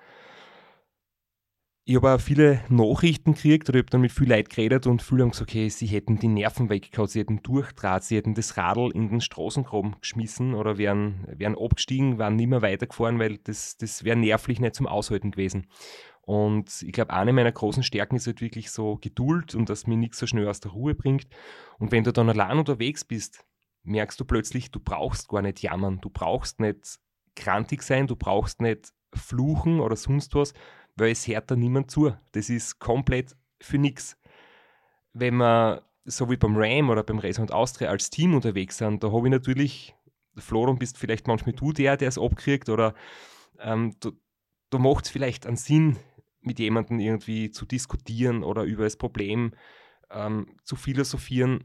Ich 1.88 1.96
habe 1.96 2.16
auch 2.16 2.20
viele 2.20 2.64
Nachrichten 2.68 3.36
gekriegt 3.36 3.70
oder 3.70 3.78
ich 3.78 3.84
habe 3.84 3.92
dann 3.92 4.02
mit 4.02 4.12
vielen 4.12 4.32
Leuten 4.32 4.50
geredet 4.50 4.88
und 4.88 5.04
viele 5.04 5.22
haben 5.22 5.30
gesagt, 5.30 5.52
okay, 5.52 5.70
sie 5.70 5.86
hätten 5.86 6.18
die 6.18 6.28
Nerven 6.28 6.68
weggehauen, 6.68 7.08
sie 7.08 7.20
hätten 7.20 7.44
durchdraht, 7.44 8.04
sie 8.04 8.18
hätten 8.18 8.34
das 8.34 8.58
Radl 8.58 8.90
in 8.92 9.08
den 9.08 9.22
Straßengraben 9.22 9.98
geschmissen 10.02 10.56
oder 10.56 10.80
wären, 10.80 11.28
wären 11.28 11.56
abgestiegen, 11.56 12.18
wären 12.18 12.38
nicht 12.38 12.48
mehr 12.48 12.64
weitergefahren, 12.64 13.20
weil 13.20 13.38
das, 13.38 13.78
das 13.78 14.04
wäre 14.04 14.18
nervlich 14.18 14.60
nicht 14.60 14.74
zum 14.74 14.88
Aushalten 14.88 15.30
gewesen. 15.30 15.68
Und 16.22 16.82
ich 16.82 16.92
glaube, 16.92 17.14
eine 17.14 17.34
meiner 17.34 17.52
großen 17.52 17.84
Stärken 17.84 18.16
ist 18.16 18.26
halt 18.26 18.42
wirklich 18.42 18.72
so 18.72 18.98
Geduld 19.00 19.54
und 19.54 19.70
dass 19.70 19.86
mir 19.86 19.96
nichts 19.96 20.18
so 20.18 20.26
schnell 20.26 20.48
aus 20.48 20.62
der 20.62 20.72
Ruhe 20.72 20.96
bringt. 20.96 21.28
Und 21.78 21.92
wenn 21.92 22.04
du 22.04 22.12
dann 22.12 22.30
allein 22.30 22.58
unterwegs 22.58 23.06
bist, 23.06 23.46
merkst 23.84 24.20
du 24.20 24.26
plötzlich, 24.26 24.72
du 24.72 24.80
brauchst 24.80 25.28
gar 25.28 25.44
nicht 25.44 25.62
jammern, 25.62 26.00
du 26.02 26.10
brauchst 26.10 26.60
nicht 26.60 26.98
krantig 27.36 27.84
sein, 27.84 28.08
du 28.08 28.16
brauchst 28.16 28.60
nicht 28.60 28.92
fluchen 29.14 29.80
oder 29.80 29.96
sonst 29.96 30.34
was, 30.34 30.54
weil 30.96 31.12
es 31.12 31.28
hört 31.28 31.52
da 31.52 31.56
niemand 31.56 31.92
zu. 31.92 32.14
Das 32.32 32.50
ist 32.50 32.80
komplett 32.80 33.36
für 33.62 33.78
nichts. 33.78 34.18
Wenn 35.14 35.38
wir 35.38 35.84
so 36.06 36.30
wie 36.30 36.38
beim 36.38 36.56
Ram 36.56 36.90
oder 36.90 37.04
beim 37.04 37.20
Race 37.20 37.40
Austria 37.40 37.90
als 37.90 38.10
Team 38.10 38.36
unterwegs 38.36 38.78
sind, 38.78 39.04
da 39.04 39.12
habe 39.12 39.28
ich 39.28 39.32
natürlich, 39.32 39.96
Florian 40.38 40.78
bist 40.78 40.98
vielleicht 40.98 41.28
manchmal 41.28 41.56
du 41.56 41.72
der, 41.72 41.98
der 41.98 42.10
es 42.10 42.18
abkriegt 42.18 42.70
oder 42.70 42.94
ähm, 43.60 43.96
da, 44.00 44.12
da 44.70 44.78
macht 44.78 45.06
es 45.06 45.12
vielleicht 45.12 45.48
einen 45.48 45.58
Sinn, 45.58 45.98
mit 46.46 46.60
jemandem 46.60 47.00
irgendwie 47.00 47.50
zu 47.50 47.66
diskutieren 47.66 48.44
oder 48.44 48.64
über 48.64 48.84
das 48.84 48.98
Problem 48.98 49.54
ähm, 50.12 50.58
zu 50.64 50.76
philosophieren. 50.76 51.64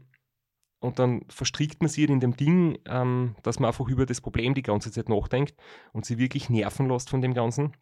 Und 0.79 0.97
dann 0.97 1.25
verstrickt 1.29 1.81
man 1.81 1.89
sich 1.89 2.09
in 2.09 2.19
dem 2.19 2.35
Ding, 2.35 2.79
ähm, 2.85 3.35
dass 3.43 3.59
man 3.59 3.67
einfach 3.67 3.87
über 3.87 4.07
das 4.07 4.19
Problem 4.19 4.55
die 4.55 4.63
ganze 4.63 4.91
Zeit 4.91 5.09
nachdenkt 5.09 5.55
und 5.93 6.05
sie 6.05 6.17
wirklich 6.17 6.49
nerven 6.49 6.89
lässt 6.89 7.11
von 7.11 7.21
dem 7.21 7.35
Ganzen. 7.35 7.73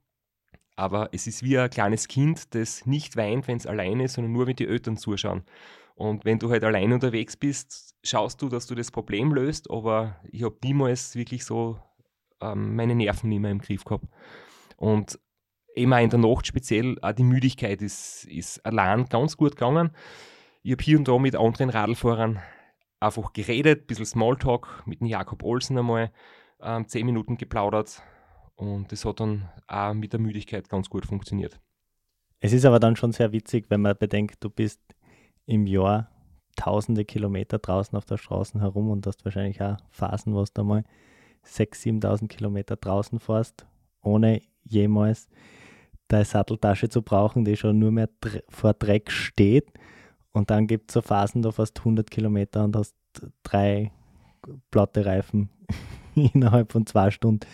Aber 0.79 1.09
es 1.11 1.27
ist 1.27 1.43
wie 1.43 1.59
ein 1.59 1.69
kleines 1.69 2.07
Kind, 2.07 2.55
das 2.55 2.85
nicht 2.85 3.17
weint, 3.17 3.49
wenn 3.49 3.57
es 3.57 3.67
alleine 3.67 4.05
ist, 4.05 4.13
sondern 4.13 4.31
nur, 4.31 4.47
wenn 4.47 4.55
die 4.55 4.65
Eltern 4.65 4.95
zuschauen. 4.95 5.43
Und 5.95 6.23
wenn 6.23 6.39
du 6.39 6.49
halt 6.49 6.63
allein 6.63 6.93
unterwegs 6.93 7.35
bist, 7.35 7.95
schaust 8.01 8.41
du, 8.41 8.47
dass 8.47 8.65
du 8.65 8.75
das 8.75 8.89
Problem 8.89 9.33
löst, 9.33 9.69
aber 9.69 10.15
ich 10.31 10.43
habe 10.43 10.55
niemals 10.63 11.15
wirklich 11.15 11.43
so 11.43 11.77
ähm, 12.39 12.77
meine 12.77 12.95
Nerven 12.95 13.27
mehr 13.27 13.51
im 13.51 13.59
Griff 13.59 13.83
gehabt. 13.83 14.05
Und 14.77 15.19
immer 15.75 15.99
in 15.99 16.11
der 16.11 16.19
Nacht 16.19 16.47
speziell, 16.47 16.95
auch 17.01 17.11
die 17.11 17.23
Müdigkeit 17.23 17.81
ist, 17.81 18.23
ist 18.29 18.65
allein 18.65 19.03
ganz 19.09 19.35
gut 19.35 19.57
gegangen. 19.57 19.91
Ich 20.63 20.71
habe 20.71 20.81
hier 20.81 20.97
und 20.97 21.09
da 21.09 21.17
mit 21.17 21.35
anderen 21.35 21.71
Radlfahrern 21.71 22.39
einfach 23.01 23.33
geredet, 23.33 23.81
ein 23.81 23.87
bisschen 23.87 24.05
Smalltalk 24.05 24.83
mit 24.85 25.01
dem 25.01 25.07
Jakob 25.07 25.43
Olsen 25.43 25.77
einmal, 25.77 26.13
ähm, 26.61 26.87
zehn 26.87 27.05
Minuten 27.05 27.35
geplaudert 27.37 28.01
und 28.59 28.91
das 28.91 29.05
hat 29.05 29.21
dann 29.21 29.47
auch 29.67 29.93
mit 29.93 30.11
der 30.11 30.19
Müdigkeit 30.19 30.67
ganz 30.67 30.89
gut 30.89 31.05
funktioniert. 31.05 31.59
Es 32.41 32.51
ist 32.51 32.65
aber 32.65 32.79
dann 32.79 32.95
schon 32.95 33.13
sehr 33.13 33.31
witzig, 33.31 33.65
wenn 33.69 33.81
man 33.81 33.95
bedenkt, 33.97 34.43
du 34.43 34.49
bist 34.49 34.81
im 35.45 35.65
Jahr 35.65 36.09
tausende 36.57 37.05
Kilometer 37.05 37.57
draußen 37.59 37.97
auf 37.97 38.05
der 38.05 38.17
Straße 38.17 38.59
herum 38.59 38.89
und 38.89 39.07
hast 39.07 39.23
wahrscheinlich 39.23 39.61
auch 39.61 39.77
Phasen, 39.91 40.33
wo 40.33 40.43
du 40.53 40.63
mal 40.63 40.83
6.000, 41.45 42.01
7.000 42.01 42.27
Kilometer 42.27 42.75
draußen 42.75 43.19
fährst, 43.19 43.65
ohne 44.01 44.41
jemals 44.63 45.29
deine 46.09 46.25
Satteltasche 46.25 46.89
zu 46.89 47.01
brauchen, 47.01 47.45
die 47.45 47.55
schon 47.55 47.79
nur 47.79 47.91
mehr 47.91 48.09
vor 48.49 48.73
Dreck 48.73 49.09
steht. 49.09 49.71
Und 50.33 50.49
dann 50.49 50.67
gibt 50.67 50.91
es 50.91 50.95
so 50.95 51.01
Phasen, 51.01 51.41
da 51.41 51.51
fast 51.51 51.79
100 51.79 52.11
Kilometer 52.11 52.65
und 52.65 52.75
hast 52.75 52.95
drei 53.43 53.91
platte 54.69 55.05
Reifen 55.05 55.49
innerhalb 56.15 56.73
von 56.73 56.85
zwei 56.85 57.09
Stunden. 57.09 57.47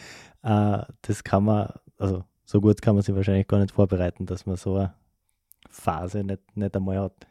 Äh, 0.46 0.84
das 1.02 1.24
kann 1.24 1.43
man, 1.43 1.74
also 1.98 2.24
so 2.46 2.62
gut 2.62 2.82
kann 2.82 2.96
man 2.96 3.02
sich 3.02 3.16
wahrscheinlich 3.16 3.48
gar 3.48 3.60
nicht 3.60 3.74
vorbereiten, 3.74 4.28
dass 4.28 4.46
man 4.46 4.56
so 4.56 4.76
eine 4.76 4.93
Phase 5.70 6.24
nicht, 6.24 6.56
nicht 6.56 6.76
einmal 6.76 7.00
hat. 7.00 7.28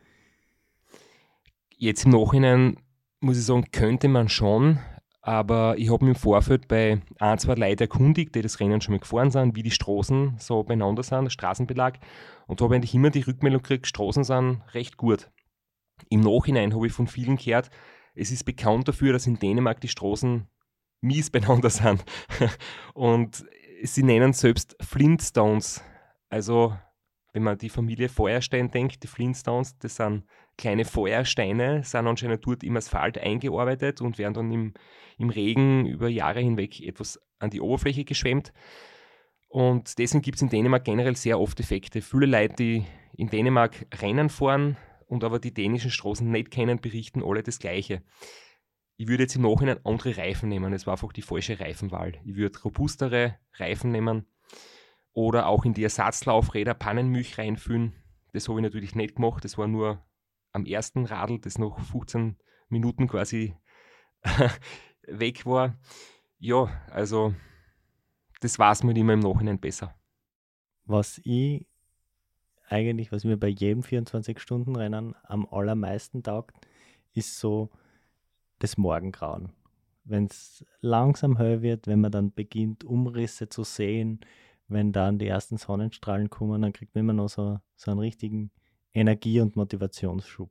Jetzt 1.76 2.04
im 2.04 2.10
Nachhinein 2.10 2.76
muss 3.20 3.38
ich 3.38 3.44
sagen, 3.44 3.70
könnte 3.70 4.08
man 4.08 4.28
schon, 4.28 4.80
aber 5.22 5.78
ich 5.78 5.90
habe 5.90 6.04
mich 6.04 6.16
im 6.16 6.20
Vorfeld 6.20 6.66
bei 6.66 7.00
ein, 7.20 7.38
zwei 7.38 7.54
Leuten 7.54 7.82
erkundigt, 7.82 8.34
die 8.34 8.42
das 8.42 8.58
Rennen 8.58 8.80
schon 8.80 8.94
mal 8.94 9.00
gefahren 9.00 9.30
sind, 9.30 9.54
wie 9.54 9.62
die 9.62 9.70
Straßen 9.70 10.34
so 10.38 10.64
beieinander 10.64 11.04
sind, 11.04 11.24
der 11.24 11.30
Straßenbelag. 11.30 12.00
Und 12.48 12.60
habe 12.60 12.74
ich 12.74 12.78
eigentlich 12.78 12.94
immer 12.94 13.10
die 13.10 13.22
Rückmeldung 13.22 13.62
gekriegt, 13.62 13.86
Straßen 13.86 14.24
sind 14.24 14.62
recht 14.74 14.96
gut. 14.96 15.30
Im 16.10 16.20
Nachhinein 16.20 16.74
habe 16.74 16.88
ich 16.88 16.92
von 16.92 17.06
vielen 17.06 17.36
gehört, 17.36 17.70
es 18.16 18.32
ist 18.32 18.44
bekannt 18.44 18.88
dafür, 18.88 19.12
dass 19.12 19.26
in 19.26 19.38
Dänemark 19.38 19.80
die 19.80 19.88
Straßen 19.88 20.48
mies 21.04 21.30
beieinander 21.30 21.70
sind. 21.70 22.04
Und 22.94 23.44
sie 23.82 24.02
nennen 24.02 24.32
selbst 24.32 24.76
Flintstones. 24.80 25.82
Also, 26.28 26.76
wenn 27.32 27.42
man 27.42 27.58
die 27.58 27.68
Familie 27.68 28.08
Feuerstein 28.08 28.70
denkt, 28.70 29.02
die 29.02 29.08
Flintstones, 29.08 29.78
das 29.78 29.96
sind 29.96 30.24
kleine 30.56 30.84
Feuersteine, 30.84 31.82
sind 31.84 32.06
anscheinend 32.06 32.46
dort 32.46 32.62
im 32.62 32.76
Asphalt 32.76 33.18
eingearbeitet 33.18 34.00
und 34.00 34.18
werden 34.18 34.34
dann 34.34 34.52
im, 34.52 34.74
im 35.18 35.30
Regen 35.30 35.86
über 35.86 36.08
Jahre 36.08 36.40
hinweg 36.40 36.80
etwas 36.80 37.20
an 37.38 37.50
die 37.50 37.60
Oberfläche 37.60 38.04
geschwemmt. 38.04 38.52
Und 39.48 39.98
deswegen 39.98 40.22
gibt 40.22 40.36
es 40.36 40.42
in 40.42 40.48
Dänemark 40.48 40.84
generell 40.84 41.16
sehr 41.16 41.38
oft 41.38 41.60
Effekte. 41.60 42.02
Viele 42.02 42.26
Leute, 42.26 42.54
die 42.54 42.84
in 43.16 43.28
Dänemark 43.28 43.86
Rennen 44.00 44.28
fahren 44.28 44.76
und 45.06 45.22
aber 45.22 45.38
die 45.38 45.54
dänischen 45.54 45.90
Straßen 45.90 46.28
nicht 46.28 46.50
kennen, 46.50 46.80
berichten 46.80 47.22
alle 47.22 47.42
das 47.42 47.58
Gleiche. 47.58 48.02
Ich 48.96 49.08
würde 49.08 49.24
jetzt 49.24 49.34
im 49.34 49.42
Nachhinein 49.42 49.84
andere 49.84 50.16
Reifen 50.16 50.48
nehmen. 50.48 50.72
Es 50.72 50.86
war 50.86 50.94
einfach 50.94 51.12
die 51.12 51.22
falsche 51.22 51.58
Reifenwahl. 51.58 52.14
Ich 52.24 52.36
würde 52.36 52.60
robustere 52.62 53.38
Reifen 53.54 53.90
nehmen 53.90 54.26
oder 55.12 55.46
auch 55.46 55.64
in 55.64 55.74
die 55.74 55.82
Ersatzlaufräder 55.82 56.74
Pannenmilch 56.74 57.38
reinfüllen. 57.38 57.92
Das 58.32 58.48
habe 58.48 58.60
ich 58.60 58.62
natürlich 58.62 58.94
nicht 58.94 59.16
gemacht. 59.16 59.44
Das 59.44 59.58
war 59.58 59.66
nur 59.66 60.04
am 60.52 60.66
ersten 60.66 61.06
Radl, 61.06 61.38
das 61.40 61.58
noch 61.58 61.80
15 61.80 62.36
Minuten 62.68 63.08
quasi 63.08 63.56
weg 65.06 65.44
war. 65.44 65.76
Ja, 66.38 66.68
also 66.90 67.34
das 68.40 68.58
war 68.58 68.72
es 68.72 68.82
mir 68.82 68.96
immer 68.96 69.14
im 69.14 69.20
Nachhinein 69.20 69.58
besser. 69.58 69.94
Was 70.84 71.20
ich 71.24 71.66
eigentlich, 72.68 73.12
was 73.12 73.24
mir 73.24 73.36
bei 73.36 73.48
jedem 73.48 73.82
24-Stunden-Rennen 73.82 75.14
am 75.24 75.46
allermeisten 75.50 76.22
taugt, 76.22 76.54
ist 77.12 77.38
so 77.38 77.70
das 78.64 78.76
Morgengrauen. 78.76 79.52
Wenn 80.04 80.26
es 80.26 80.64
langsam 80.80 81.36
hell 81.36 81.62
wird, 81.62 81.86
wenn 81.86 82.00
man 82.00 82.12
dann 82.12 82.32
beginnt, 82.32 82.84
Umrisse 82.84 83.48
zu 83.48 83.64
sehen, 83.64 84.20
wenn 84.68 84.92
dann 84.92 85.18
die 85.18 85.28
ersten 85.28 85.56
Sonnenstrahlen 85.56 86.30
kommen, 86.30 86.62
dann 86.62 86.72
kriegt 86.72 86.94
man 86.94 87.04
immer 87.04 87.12
noch 87.12 87.28
so, 87.28 87.60
so 87.76 87.90
einen 87.90 88.00
richtigen 88.00 88.50
Energie- 88.92 89.40
und 89.40 89.56
Motivationsschub. 89.56 90.50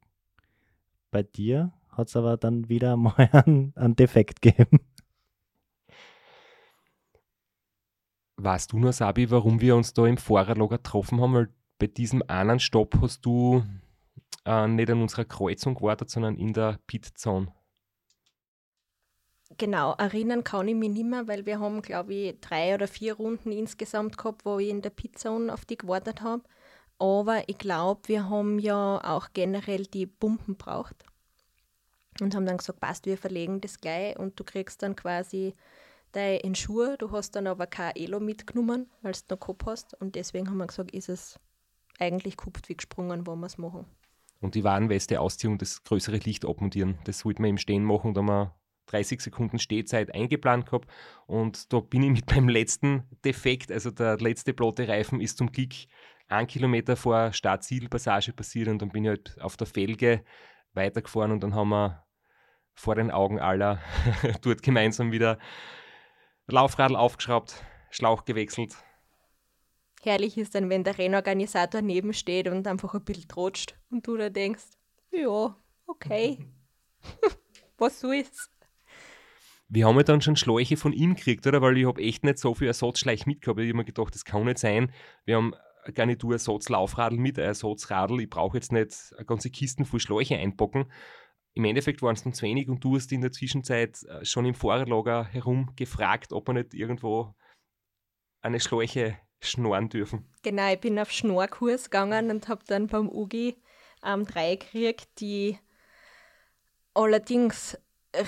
Bei 1.12 1.24
dir 1.24 1.74
hat 1.90 2.08
es 2.08 2.16
aber 2.16 2.38
dann 2.38 2.70
wieder 2.70 2.98
mal 2.98 3.30
einen, 3.32 3.74
einen 3.76 3.96
Defekt 3.96 4.42
gegeben. 4.42 4.80
Weißt 8.38 8.74
du 8.74 8.80
nur, 8.80 8.94
Sabi, 8.94 9.30
warum 9.30 9.62
wir 9.62 9.76
uns 9.76 9.94
da 9.94 10.06
im 10.06 10.18
Fahrerlager 10.18 10.78
getroffen 10.78 11.22
haben? 11.22 11.34
Weil 11.34 11.54
bei 11.80 11.88
diesem 11.88 12.24
einen 12.28 12.60
Stopp 12.60 13.00
hast 13.02 13.22
du 13.26 13.64
äh, 14.46 14.68
nicht 14.68 14.90
an 14.90 15.02
unserer 15.02 15.26
Kreuzung 15.26 15.76
gewartet, 15.76 16.10
sondern 16.10 16.36
in 16.36 16.54
der 16.54 16.80
Pitzone. 16.88 17.54
Genau, 19.58 19.94
erinnern 19.94 20.44
kann 20.44 20.68
ich 20.68 20.76
mich 20.76 20.90
nicht 20.90 21.06
mehr, 21.06 21.28
weil 21.28 21.46
wir 21.46 21.60
haben, 21.60 21.82
glaube 21.82 22.14
ich, 22.14 22.40
drei 22.40 22.74
oder 22.74 22.88
vier 22.88 23.16
Runden 23.16 23.52
insgesamt 23.52 24.18
gehabt, 24.18 24.46
wo 24.46 24.58
ich 24.60 24.70
in 24.70 24.82
der 24.82 24.90
Pizzone 24.90 25.54
auf 25.54 25.66
die 25.66 25.78
gewartet 25.78 26.22
habe. 26.22 26.44
Aber 26.98 27.48
ich 27.48 27.58
glaube, 27.58 28.02
wir 28.08 28.30
haben 28.30 28.60
ja 28.60 29.02
auch 29.04 29.30
generell 29.34 29.86
die 29.86 30.06
Pumpen 30.08 30.56
braucht 30.56 31.06
und 32.22 32.36
haben 32.36 32.46
dann 32.46 32.58
gesagt, 32.58 32.80
passt, 32.80 33.06
wir 33.06 33.18
verlegen 33.18 33.62
das 33.62 33.80
gleich 33.80 34.18
und 34.18 34.40
du 34.40 34.44
kriegst 34.44 34.82
dann 34.82 34.96
quasi 34.96 35.54
deine 36.14 36.56
Schuhe, 36.56 36.96
du 36.98 37.12
hast 37.12 37.36
dann 37.36 37.48
aber 37.48 37.68
kein 37.68 37.96
Elo 37.96 38.20
mitgenommen, 38.20 38.90
weil 39.02 39.14
du 39.14 39.20
noch 39.36 39.40
gehabt 39.40 39.66
hast 39.66 40.00
und 40.00 40.16
deswegen 40.16 40.50
haben 40.50 40.58
wir 40.58 40.68
gesagt, 40.68 40.92
ist 40.92 41.10
es 41.10 41.40
eigentlich 42.00 42.38
kupft 42.38 42.70
wie 42.70 42.76
gesprungen, 42.76 43.28
wo 43.28 43.36
wir 43.36 43.48
es 43.48 43.58
machen. 43.58 43.86
Und 44.40 44.56
die 44.56 44.64
Warnweste 44.64 45.20
ausziehen 45.20 45.54
und 45.54 45.62
das 45.62 45.84
größere 45.84 46.18
Licht 46.18 46.46
abmontieren. 46.46 46.98
Das 47.06 47.24
wollten 47.24 47.44
wir 47.44 47.50
im 47.50 47.58
Stehen 47.58 47.84
machen, 47.84 48.14
da 48.14 48.22
wir 48.22 48.56
30 48.88 49.22
Sekunden 49.22 49.60
Stehzeit 49.60 50.14
eingeplant 50.14 50.66
gehabt 50.66 50.90
und 51.26 51.72
da 51.72 51.80
bin 51.80 52.04
ich 52.04 52.12
mit 52.12 52.32
meinem 52.32 52.50
letzten 52.50 53.04
Defekt, 53.24 53.72
also 53.72 53.92
der 53.92 54.18
letzte 54.18 54.54
blote 54.54 54.88
Reifen 54.88 55.22
ist 55.22 55.38
zum 55.38 55.52
Glück 55.52 55.74
ein 56.28 56.48
Kilometer 56.48 56.96
vor 56.96 57.32
Start-Ziel-Passage 57.34 58.34
passiert 58.34 58.68
und 58.68 58.82
dann 58.82 58.90
bin 58.90 59.04
ich 59.04 59.10
halt 59.10 59.42
auf 59.42 59.58
der 59.58 59.68
Felge 59.68 60.24
weitergefahren 60.74 61.32
und 61.32 61.42
dann 61.44 61.56
haben 61.56 61.70
wir 61.70 62.04
vor 62.74 62.96
den 62.96 63.12
Augen 63.12 63.40
aller 63.40 63.80
dort 64.42 64.64
gemeinsam 64.64 65.12
wieder 65.12 65.38
Laufradl 66.48 66.96
aufgeschraubt, 66.96 67.64
Schlauch 67.92 68.26
gewechselt. 68.26 68.76
Herrlich 70.02 70.38
ist 70.38 70.56
dann, 70.56 70.70
wenn 70.70 70.84
der 70.84 70.98
Rennorganisator 70.98 71.82
neben 71.82 72.14
steht 72.14 72.50
und 72.50 72.68
einfach 72.68 72.94
ein 72.94 73.06
bisschen 73.06 73.28
trotscht 73.30 73.78
und 73.90 74.06
du 74.06 74.18
da 74.18 74.30
denkst, 74.30 74.64
ja, 75.12 75.56
okay, 75.88 76.46
was 77.78 78.00
so 78.00 78.12
ist. 78.12 78.50
Wir 79.76 79.88
haben 79.88 79.98
ja 79.98 80.04
dann 80.04 80.22
schon 80.22 80.36
Schläuche 80.36 80.78
von 80.78 80.94
ihm 80.94 81.16
gekriegt, 81.16 81.48
oder? 81.48 81.60
Weil 81.64 81.80
ich 81.80 81.88
habe 81.88 82.00
echt 82.00 82.24
nicht 82.24 82.38
so 82.38 82.54
viel 82.54 82.68
Ersatzschleich 82.68 83.26
mitgehabt. 83.26 83.60
Ich 83.60 83.70
habe 83.70 83.78
mir 83.78 83.84
gedacht, 83.84 84.14
das 84.14 84.24
kann 84.24 84.46
nicht 84.46 84.60
sein. 84.60 84.94
Wir 85.26 85.38
haben 85.38 85.56
eine 85.84 85.94
Garnitur 85.94 86.34
Ersatzlaufradl 86.34 87.18
mit, 87.18 87.40
ein 87.40 87.46
Ersatzradl. 87.46 88.22
Ich 88.22 88.30
brauche 88.30 88.56
jetzt 88.56 88.72
nicht 88.72 88.96
eine 89.18 89.26
ganze 89.26 89.50
Kisten 89.50 89.86
voll 89.86 90.00
Schläuche 90.00 90.38
einpacken. 90.38 90.92
Im 91.56 91.66
Endeffekt 91.66 92.04
waren 92.04 92.14
es 92.14 92.22
dann 92.22 92.34
zu 92.34 92.46
wenig 92.46 92.70
und 92.70 92.84
du 92.84 92.96
hast 92.96 93.12
in 93.12 93.22
der 93.22 93.32
Zwischenzeit 93.32 94.04
äh, 94.04 94.24
schon 94.24 94.46
im 94.46 94.54
Fahrerlager 94.54 95.26
herum 95.26 95.72
gefragt, 95.76 96.34
ob 96.34 96.48
wir 96.48 96.54
nicht 96.54 96.76
irgendwo 96.76 97.34
eine 98.44 98.60
Schläuche 98.60 99.18
schnorren 99.40 99.90
dürfen. 99.90 100.32
Genau, 100.44 100.72
ich 100.72 100.82
bin 100.82 101.00
auf 101.00 101.12
Schnorrkurs 101.12 101.86
gegangen 101.86 102.30
und 102.30 102.48
habe 102.48 102.64
dann 102.68 102.86
beim 102.86 103.10
Ugi 103.10 103.56
ähm, 104.06 104.26
drei 104.28 104.56
gekriegt, 104.56 105.08
die 105.20 105.58
allerdings 106.94 107.76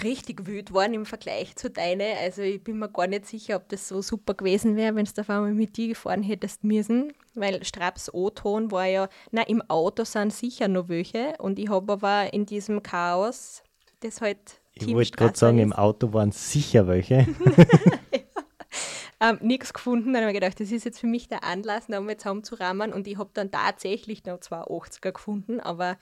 richtig 0.04 0.48
wild 0.48 0.74
waren 0.74 0.94
im 0.94 1.06
Vergleich 1.06 1.56
zu 1.56 1.70
deinen. 1.70 2.18
Also 2.22 2.42
ich 2.42 2.64
bin 2.64 2.80
mir 2.80 2.90
gar 2.90 3.08
nicht 3.08 3.26
sicher, 3.26 3.58
ob 3.58 3.70
das 3.70 3.88
so 3.88 4.02
super 4.02 4.34
gewesen 4.34 4.76
wäre, 4.76 4.96
wenn 4.96 5.06
du 5.06 5.22
auf 5.22 5.30
einmal 5.30 5.54
mit 5.54 5.78
dir 5.78 5.90
gefahren 5.90 6.24
hättest 6.24 6.64
müssen. 6.64 7.14
Weil 7.36 7.64
Straps 7.64 8.14
O-Ton 8.14 8.72
war 8.72 8.86
ja, 8.86 9.10
na 9.32 9.44
im 9.44 9.62
Auto 9.70 10.04
sind 10.04 10.34
sicher 10.34 10.68
noch 10.68 10.90
welche 10.90 11.36
und 11.40 11.60
ich 11.60 11.70
habe 11.70 11.94
aber 11.94 12.34
in 12.34 12.46
diesem 12.46 12.82
Chaos, 12.82 13.62
das 14.00 14.22
halt 14.22 14.62
Ich 14.74 14.94
wollte 14.94 15.12
gerade 15.12 15.38
sagen, 15.38 15.60
im 15.60 15.74
Auto 15.74 16.14
waren 16.14 16.32
sicher 16.32 16.88
welche. 16.88 17.28
ähm, 19.30 19.40
nichts 19.42 19.74
gefunden. 19.74 20.14
Dann 20.14 20.24
habe 20.24 20.32
ich 20.32 20.40
gedacht, 20.40 20.60
das 20.60 20.72
ist 20.72 20.86
jetzt 20.86 21.00
für 21.00 21.08
mich 21.08 21.28
der 21.28 21.44
Anlass, 21.44 21.90
nochmal 21.90 22.18
zusammenzurammen. 22.18 22.94
Und 22.94 23.08
ich 23.08 23.18
habe 23.18 23.32
dann 23.34 23.52
tatsächlich 23.52 24.26
noch 24.26 24.40
zwei 24.40 24.62
80er 24.62 25.12
gefunden, 25.12 25.60
aber 25.60 25.98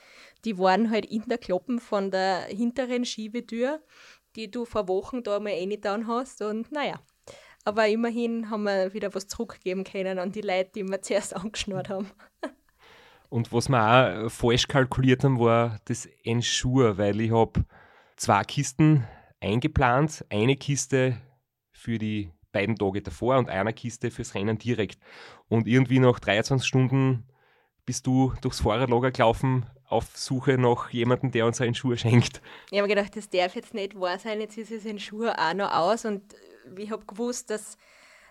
die 0.45 0.57
waren 0.57 0.89
halt 0.89 1.05
in 1.05 1.23
der 1.27 1.37
Kloppen 1.37 1.79
von 1.79 2.11
der 2.11 2.41
hinteren 2.43 3.05
Schiebetür, 3.05 3.81
die 4.35 4.49
du 4.49 4.65
vor 4.65 4.87
Wochen 4.87 5.23
da 5.23 5.39
mal 5.39 5.53
reingetan 5.53 6.07
hast. 6.07 6.41
Und 6.41 6.71
naja, 6.71 6.99
aber 7.63 7.87
immerhin 7.87 8.49
haben 8.49 8.63
wir 8.63 8.93
wieder 8.93 9.13
was 9.13 9.27
zurückgeben 9.27 9.83
können 9.83 10.19
an 10.19 10.31
die 10.31 10.41
Leute, 10.41 10.71
die 10.75 10.83
wir 10.83 11.01
zuerst 11.01 11.35
angeschnurrt 11.35 11.89
haben. 11.89 12.11
Und 13.29 13.51
was 13.51 13.69
wir 13.69 13.81
auch 13.81 14.25
äh, 14.25 14.29
falsch 14.29 14.67
kalkuliert 14.67 15.23
haben, 15.23 15.39
war 15.39 15.79
das 15.85 16.07
Ensure, 16.23 16.97
weil 16.97 17.19
ich 17.19 17.31
habe 17.31 17.65
zwei 18.15 18.43
Kisten 18.43 19.07
eingeplant, 19.41 20.23
eine 20.29 20.55
Kiste 20.55 21.17
für 21.71 21.97
die 21.97 22.31
beiden 22.53 22.77
Tage 22.77 23.01
davor 23.01 23.37
und 23.37 23.49
einer 23.49 23.73
Kiste 23.73 24.11
fürs 24.11 24.33
Rennen 24.33 24.57
direkt. 24.57 24.99
Und 25.49 25.67
irgendwie 25.67 25.99
nach 25.99 26.19
23 26.19 26.65
Stunden 26.65 27.25
bist 27.85 28.07
du 28.07 28.33
durchs 28.41 28.61
Fahrradlager 28.61 29.11
gelaufen 29.11 29.65
auf 29.89 30.17
Suche 30.17 30.57
nach 30.57 30.89
jemandem, 30.89 31.31
der 31.31 31.45
uns 31.45 31.59
einen 31.59 31.75
Schuh 31.75 31.95
schenkt. 31.95 32.41
Ich 32.71 32.77
habe 32.79 32.87
gedacht, 32.87 33.15
das 33.15 33.29
darf 33.29 33.55
jetzt 33.55 33.73
nicht 33.73 33.99
wahr 33.99 34.17
sein, 34.17 34.39
jetzt 34.39 34.57
ist 34.57 34.71
es 34.71 34.85
in 34.85 34.99
Schuh 34.99 35.27
auch 35.27 35.53
noch 35.53 35.71
aus 35.71 36.05
und 36.05 36.23
ich 36.77 36.89
habe 36.91 37.05
gewusst, 37.05 37.49
dass 37.49 37.77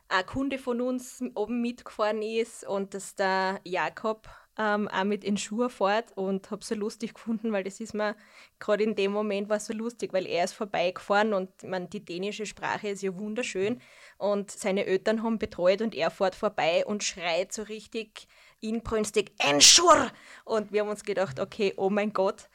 ein 0.09 0.27
Kunde 0.27 0.59
von 0.59 0.81
uns 0.81 1.23
oben 1.35 1.61
mitgefahren 1.61 2.23
ist 2.23 2.67
und 2.67 2.95
dass 2.95 3.15
der 3.15 3.61
Jakob 3.65 4.29
ähm, 4.59 4.89
auch 4.89 5.05
mit 5.05 5.25
in 5.25 5.37
Schuhe 5.37 5.71
fährt 5.71 6.13
und 6.17 6.51
habe 6.51 6.61
es 6.61 6.69
so 6.69 6.75
lustig 6.75 7.15
gefunden, 7.15 7.53
weil 7.53 7.65
das 7.65 7.81
ist 7.81 7.95
mir 7.95 8.17
gerade 8.59 8.85
in 8.85 8.95
dem 8.95 9.13
Moment 9.13 9.49
war 9.49 9.61
so 9.61 9.73
lustig, 9.73 10.13
weil 10.13 10.27
er 10.27 10.45
ist 10.45 10.53
vorbeigefahren 10.53 11.33
und 11.33 11.51
man 11.63 11.89
die 11.89 12.05
dänische 12.05 12.45
Sprache 12.45 12.89
ist 12.89 13.03
ja 13.03 13.17
wunderschön 13.17 13.81
und 14.19 14.51
seine 14.51 14.87
Eltern 14.87 15.23
haben 15.23 15.39
betreut 15.39 15.83
und 15.83 15.95
er 15.95 16.11
fährt 16.11 16.35
vorbei 16.35 16.85
und 16.87 17.03
schreit 17.05 17.53
so 17.53 17.63
richtig 17.63 18.27
inbrünstig 18.61 19.33
Enschur 19.39 20.11
und 20.45 20.73
wir 20.73 20.83
haben 20.83 20.89
uns 20.89 21.05
gedacht, 21.05 21.41
okay, 21.41 21.73
oh 21.77 21.91
mein 21.91 22.13
Gott. 22.13 22.49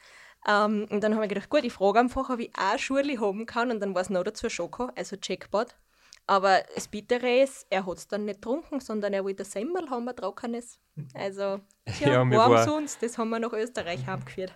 Ähm, 0.46 0.86
und 0.90 1.02
dann 1.02 1.14
haben 1.14 1.20
wir 1.20 1.28
gedacht, 1.28 1.50
gut, 1.50 1.64
ich 1.64 1.72
frage 1.72 1.98
einfach, 2.00 2.30
ob 2.30 2.38
ich 2.40 2.50
auch 2.56 2.78
Schurli 2.78 3.16
haben 3.16 3.44
kann 3.44 3.70
und 3.70 3.80
dann 3.80 3.94
war 3.94 4.02
es 4.02 4.10
noch 4.10 4.22
dazu 4.24 4.48
Schoko, 4.48 4.88
also 4.96 5.16
Jackpot. 5.22 5.74
Aber 6.26 6.60
das 6.74 6.88
Bittere 6.88 7.42
ist, 7.42 7.66
er 7.70 7.86
hat 7.86 7.96
es 7.96 8.06
dann 8.06 8.26
nicht 8.26 8.42
getrunken, 8.42 8.80
sondern 8.80 9.14
er 9.14 9.24
wollte 9.24 9.44
Semmel 9.44 9.88
haben, 9.88 10.08
ein 10.08 10.14
trockenes. 10.16 10.78
Also, 11.14 11.60
ja, 12.00 12.10
Ja, 12.12 12.24
mir 12.24 12.36
warum 12.36 12.54
war- 12.54 12.64
sonst? 12.64 13.02
Das 13.02 13.16
haben 13.18 13.30
wir 13.30 13.38
nach 13.38 13.52
Österreich 13.52 14.06
heimgeführt. 14.06 14.52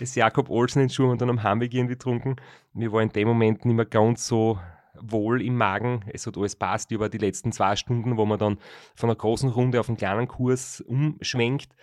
Das 0.00 0.14
Jakob 0.14 0.48
Olsen 0.48 0.80
in 0.82 0.88
Schuhe 0.90 1.10
und 1.10 1.20
dann 1.20 1.28
am 1.28 1.42
Heimweg 1.42 1.74
irgendwie 1.74 1.94
getrunken. 1.94 2.36
Mir 2.72 2.90
war 2.92 3.02
in 3.02 3.10
dem 3.10 3.28
Moment 3.28 3.64
nicht 3.66 3.74
mehr 3.74 3.84
ganz 3.84 4.26
so 4.26 4.58
wohl 5.02 5.42
im 5.42 5.56
Magen. 5.56 6.04
Es 6.12 6.26
hat 6.26 6.36
alles 6.38 6.56
passt 6.56 6.90
über 6.90 7.08
die 7.08 7.18
letzten 7.18 7.52
zwei 7.52 7.76
Stunden, 7.76 8.16
wo 8.16 8.24
man 8.24 8.38
dann 8.38 8.58
von 8.94 9.10
einer 9.10 9.16
großen 9.16 9.50
Runde 9.50 9.80
auf 9.80 9.88
einen 9.88 9.98
kleinen 9.98 10.28
Kurs 10.28 10.80
umschwenkt, 10.80 11.74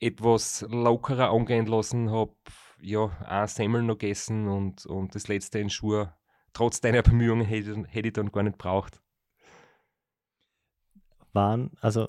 etwas 0.00 0.66
lockerer 0.68 1.30
angehen 1.30 1.66
lassen, 1.66 2.10
habe 2.10 2.34
ja 2.80 3.10
ein 3.26 3.46
Semmel 3.46 3.82
noch 3.82 3.98
gegessen 3.98 4.48
und, 4.48 4.86
und 4.86 5.14
das 5.14 5.28
letzte 5.28 5.58
in 5.58 5.70
Schuhe, 5.70 6.14
trotz 6.52 6.80
deiner 6.80 7.02
Bemühungen, 7.02 7.44
hätte, 7.46 7.72
ich- 7.72 7.94
hätte 7.94 8.08
ich 8.08 8.14
dann 8.14 8.32
gar 8.32 8.42
nicht 8.42 8.58
braucht. 8.58 9.02
waren, 11.32 11.70
also 11.80 12.08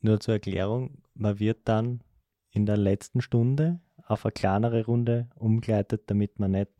nur 0.00 0.20
zur 0.20 0.34
Erklärung, 0.34 1.02
man 1.14 1.38
wird 1.38 1.60
dann 1.68 2.02
in 2.50 2.66
der 2.66 2.76
letzten 2.76 3.20
Stunde 3.20 3.80
auf 4.06 4.24
eine 4.24 4.32
kleinere 4.32 4.84
Runde 4.86 5.30
umgeleitet, 5.36 6.02
damit 6.06 6.38
man 6.38 6.52
nicht, 6.52 6.70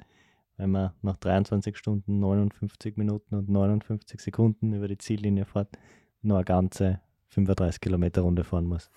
wenn 0.58 0.70
man 0.70 0.92
nach 1.02 1.16
23 1.16 1.76
Stunden, 1.76 2.18
59 2.18 2.96
Minuten 2.96 3.34
und 3.34 3.48
59 3.48 4.20
Sekunden 4.20 4.74
über 4.74 4.88
die 4.88 4.98
Ziellinie 4.98 5.46
fährt, 5.46 5.78
nur 6.20 6.36
eine 6.36 6.44
ganze 6.44 7.00
35 7.30 7.80
Kilometer 7.80 8.22
Runde 8.22 8.44
fahren 8.44 8.66
muss. 8.66 8.90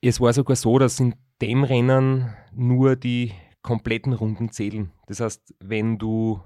Es 0.00 0.20
war 0.20 0.32
sogar 0.32 0.56
so, 0.56 0.78
dass 0.78 1.00
in 1.00 1.14
dem 1.40 1.64
Rennen 1.64 2.34
nur 2.52 2.96
die 2.96 3.32
kompletten 3.62 4.12
Runden 4.12 4.50
zählen. 4.50 4.90
Das 5.06 5.20
heißt, 5.20 5.54
wenn 5.60 5.98
du 5.98 6.40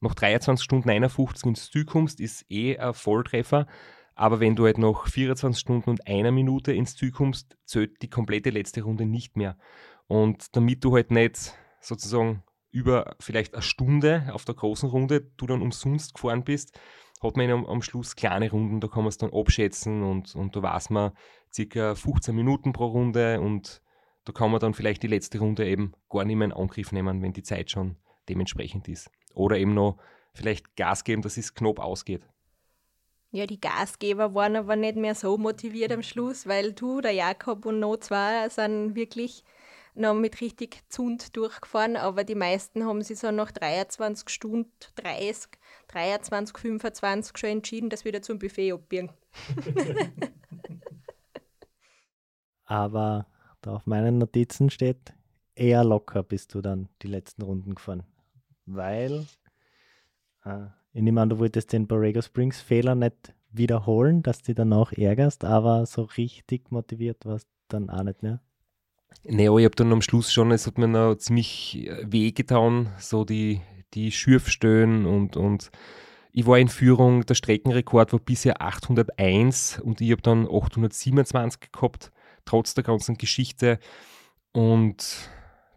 nach 0.00 0.14
23 0.14 0.64
Stunden 0.64 0.88
51 0.90 1.44
ins 1.44 1.70
Ziel 1.70 1.84
kommst, 1.84 2.20
ist 2.20 2.50
eh 2.50 2.78
ein 2.78 2.94
Volltreffer. 2.94 3.66
Aber 4.14 4.40
wenn 4.40 4.56
du 4.56 4.64
halt 4.64 4.78
nach 4.78 5.06
24 5.06 5.60
Stunden 5.60 5.90
und 5.90 6.06
einer 6.06 6.32
Minute 6.32 6.72
ins 6.72 6.96
Ziel 6.96 7.10
kommst, 7.10 7.56
zählt 7.64 8.02
die 8.02 8.10
komplette 8.10 8.50
letzte 8.50 8.82
Runde 8.82 9.06
nicht 9.06 9.36
mehr. 9.36 9.56
Und 10.06 10.56
damit 10.56 10.84
du 10.84 10.94
halt 10.94 11.10
nicht 11.10 11.54
sozusagen 11.80 12.42
über 12.72 13.16
vielleicht 13.20 13.54
eine 13.54 13.62
Stunde 13.62 14.28
auf 14.32 14.44
der 14.44 14.54
großen 14.54 14.88
Runde 14.88 15.20
du 15.36 15.46
dann 15.46 15.62
umsonst 15.62 16.14
gefahren 16.14 16.42
bist, 16.42 16.78
hat 17.22 17.36
man 17.36 17.50
am, 17.50 17.66
am 17.66 17.82
Schluss 17.82 18.16
kleine 18.16 18.50
Runden, 18.50 18.80
da 18.80 18.88
kann 18.88 19.04
man 19.04 19.08
es 19.08 19.18
dann 19.18 19.32
abschätzen 19.32 20.02
und, 20.02 20.34
und 20.34 20.56
da 20.56 20.62
weiß 20.62 20.90
man 20.90 21.12
circa 21.52 21.94
15 21.94 22.34
Minuten 22.34 22.72
pro 22.72 22.86
Runde 22.86 23.40
und 23.40 23.80
da 24.24 24.32
kann 24.32 24.50
man 24.50 24.60
dann 24.60 24.74
vielleicht 24.74 25.02
die 25.02 25.08
letzte 25.08 25.38
Runde 25.38 25.68
eben 25.68 25.92
gar 26.08 26.24
nicht 26.24 26.36
mehr 26.36 26.46
in 26.46 26.52
Angriff 26.52 26.92
nehmen, 26.92 27.22
wenn 27.22 27.32
die 27.32 27.42
Zeit 27.42 27.70
schon 27.70 27.96
dementsprechend 28.28 28.88
ist. 28.88 29.10
Oder 29.34 29.58
eben 29.58 29.74
noch 29.74 29.98
vielleicht 30.32 30.76
Gas 30.76 31.04
geben, 31.04 31.22
dass 31.22 31.36
es 31.36 31.54
knapp 31.54 31.78
ausgeht. 31.78 32.26
Ja, 33.30 33.46
die 33.46 33.60
Gastgeber 33.60 34.34
waren 34.34 34.56
aber 34.56 34.76
nicht 34.76 34.96
mehr 34.96 35.14
so 35.14 35.38
motiviert 35.38 35.90
am 35.92 36.02
Schluss, 36.02 36.46
weil 36.46 36.72
du, 36.72 37.00
der 37.00 37.12
Jakob 37.12 37.64
und 37.66 37.80
noch 37.80 37.96
zwei 37.96 38.48
sind 38.48 38.94
wirklich 38.94 39.42
noch 39.94 40.14
mit 40.14 40.40
richtig 40.40 40.82
Zund 40.88 41.36
durchgefahren, 41.36 41.96
aber 41.96 42.24
die 42.24 42.34
meisten 42.34 42.84
haben 42.84 43.02
sich 43.02 43.18
so 43.18 43.30
nach 43.30 43.52
23 43.52 44.28
Stunden 44.28 44.72
30, 44.96 45.50
23, 45.88 46.58
25 46.58 47.38
schon 47.38 47.50
entschieden, 47.50 47.90
dass 47.90 48.04
wir 48.04 48.12
wieder 48.12 48.22
zum 48.22 48.38
Buffet 48.38 48.72
abbiegen. 48.72 49.10
Aber 52.64 53.26
da 53.60 53.74
auf 53.74 53.86
meinen 53.86 54.18
Notizen 54.18 54.70
steht, 54.70 55.12
eher 55.54 55.84
locker 55.84 56.22
bist 56.22 56.54
du 56.54 56.62
dann 56.62 56.88
die 57.02 57.08
letzten 57.08 57.42
Runden 57.42 57.74
gefahren. 57.74 58.04
Weil 58.64 59.26
Äh, 60.44 60.66
ich 60.92 61.02
nehme 61.02 61.20
an, 61.20 61.30
du 61.30 61.38
wolltest 61.38 61.72
den 61.72 61.86
Borrego 61.86 62.20
Springs 62.20 62.60
Fehler 62.60 62.94
nicht 62.94 63.34
wiederholen, 63.50 64.22
dass 64.22 64.42
du 64.42 64.54
danach 64.54 64.92
ärgerst, 64.92 65.44
aber 65.44 65.86
so 65.86 66.02
richtig 66.02 66.70
motiviert 66.70 67.24
warst 67.24 67.48
dann 67.68 67.90
auch 67.90 68.02
nicht 68.02 68.22
mehr. 68.22 68.40
Naja, 69.24 69.56
ich 69.56 69.64
habe 69.64 69.76
dann 69.76 69.92
am 69.92 70.02
Schluss 70.02 70.32
schon, 70.32 70.50
es 70.50 70.66
hat 70.66 70.78
mir 70.78 70.88
noch 70.88 71.16
ziemlich 71.16 71.86
äh, 71.86 72.04
weh 72.10 72.32
getan, 72.32 72.90
so 72.98 73.24
die, 73.24 73.60
die 73.94 74.10
Schürfstöhen 74.10 75.06
und, 75.06 75.36
und 75.36 75.70
ich 76.32 76.46
war 76.46 76.58
in 76.58 76.68
Führung, 76.68 77.26
der 77.26 77.34
Streckenrekord 77.34 78.12
war 78.12 78.20
bisher 78.20 78.62
801 78.62 79.80
und 79.80 80.00
ich 80.00 80.12
habe 80.12 80.22
dann 80.22 80.46
827 80.46 81.72
gehabt, 81.72 82.10
trotz 82.46 82.72
der 82.72 82.84
ganzen 82.84 83.18
Geschichte. 83.18 83.78
Und 84.52 85.28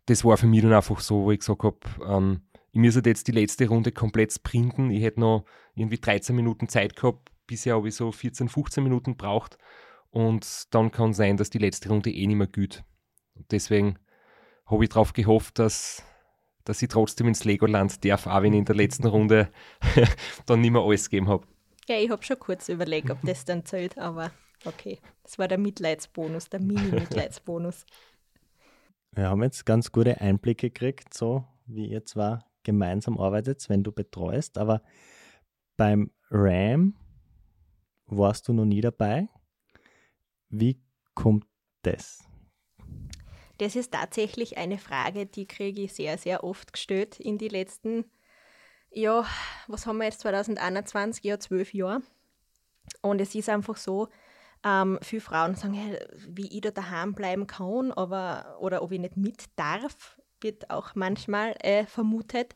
das 0.06 0.24
war 0.24 0.38
für 0.38 0.48
mich 0.48 0.62
dann 0.62 0.74
einfach 0.74 1.02
so, 1.02 1.24
wo 1.24 1.32
ich 1.32 1.40
gesagt 1.40 1.64
habe, 1.64 1.80
ähm, 2.08 2.42
ich 2.72 2.80
müsste 2.80 3.02
jetzt 3.06 3.28
die 3.28 3.34
letzte 3.34 3.68
Runde 3.68 3.92
komplett 3.92 4.34
sprinten. 4.34 4.92
Ich 4.92 5.04
hätte 5.04 5.20
noch 5.20 5.46
irgendwie 5.76 5.98
13 5.98 6.36
Minuten 6.36 6.70
Zeit 6.70 6.96
gehabt. 6.96 7.32
Bisher 7.48 7.76
habe 7.76 7.88
ich 7.88 7.96
so 7.96 8.12
14, 8.12 8.50
15 8.50 8.84
Minuten 8.84 9.18
braucht. 9.18 9.58
Und 10.10 10.74
dann 10.74 10.92
kann 10.92 11.14
sein, 11.14 11.38
dass 11.38 11.50
die 11.50 11.58
letzte 11.58 11.90
Runde 11.90 12.12
eh 12.12 12.28
nicht 12.28 12.38
mehr 12.38 12.48
gut. 12.48 12.84
Und 13.36 13.52
deswegen 13.52 14.00
habe 14.66 14.84
ich 14.84 14.90
darauf 14.90 15.14
gehofft, 15.14 15.60
dass, 15.60 16.04
dass 16.64 16.82
ich 16.82 16.90
trotzdem 16.90 17.28
ins 17.28 17.46
Legoland 17.46 18.04
darf, 18.04 18.28
auch 18.28 18.42
wenn 18.42 18.54
ich 18.54 18.60
in 18.60 18.66
der 18.66 18.76
letzten 18.76 19.08
Runde 19.08 19.50
dann 20.46 20.62
nicht 20.62 20.72
mehr 20.72 20.82
alles 20.82 21.10
gegeben 21.10 21.30
habe. 21.30 21.46
Ja, 21.88 21.98
ich 21.98 22.10
habe 22.10 22.24
schon 22.24 22.40
kurz 22.40 22.68
überlegt, 22.70 23.12
ob 23.12 23.22
das 23.22 23.46
dann 23.46 23.64
zählt, 23.66 23.98
aber 23.98 24.32
okay. 24.66 25.00
Das 25.24 25.38
war 25.38 25.48
der 25.48 25.60
Mitleidsbonus, 25.60 26.50
der 26.50 26.60
Mini-Mitleidsbonus. 26.60 27.86
Wir 29.12 29.30
haben 29.30 29.44
jetzt 29.44 29.66
ganz 29.66 29.92
gute 29.92 30.20
Einblicke 30.20 30.70
gekriegt, 30.70 31.14
so 31.14 31.46
wie 31.68 31.88
ihr 31.88 32.06
zwar 32.06 32.46
gemeinsam 32.64 33.18
arbeitet, 33.18 33.70
wenn 33.70 33.84
du 33.84 33.92
betreust, 33.92 34.58
aber 34.58 34.82
beim 35.78 36.12
RAM 36.30 36.96
warst 38.08 38.48
du 38.48 38.54
noch 38.54 38.66
nie 38.66 38.82
dabei. 38.82 39.30
Wie 40.50 40.82
kommt 41.14 41.46
das? 41.84 42.28
Das 43.58 43.76
ist 43.76 43.93
tatsächlich 43.93 44.58
eine 44.58 44.78
Frage, 44.78 45.26
die 45.26 45.47
kriege 45.47 45.84
ich 45.84 45.93
sehr, 45.93 46.18
sehr 46.18 46.43
oft 46.43 46.74
gestellt 46.74 47.20
in 47.20 47.38
die 47.38 47.47
letzten, 47.47 48.06
ja, 48.91 49.26
was 49.68 49.86
haben 49.86 49.97
wir 49.97 50.06
jetzt, 50.06 50.22
2021, 50.22 51.24
ja, 51.24 51.39
zwölf 51.39 51.74
Jahre. 51.74 52.01
Und 53.01 53.22
es 53.22 53.34
ist 53.34 53.49
einfach 53.49 53.78
so, 53.78 54.10
ähm, 54.64 54.99
viele 55.01 55.22
Frauen 55.22 55.56
sagen, 55.56 55.74
hey, 55.74 55.99
wie 56.28 56.47
ich 56.47 56.62
da 56.62 56.72
daheim 56.72 57.14
bleiben 57.14 57.47
kann, 57.47 57.91
aber, 57.91 58.58
oder 58.60 58.82
ob 58.82 58.91
ich 58.91 58.99
nicht 58.99 59.16
mit 59.16 59.45
darf, 59.56 60.20
wird 60.41 60.70
auch 60.70 60.95
manchmal 60.95 61.56
äh, 61.60 61.86
vermutet. 61.86 62.56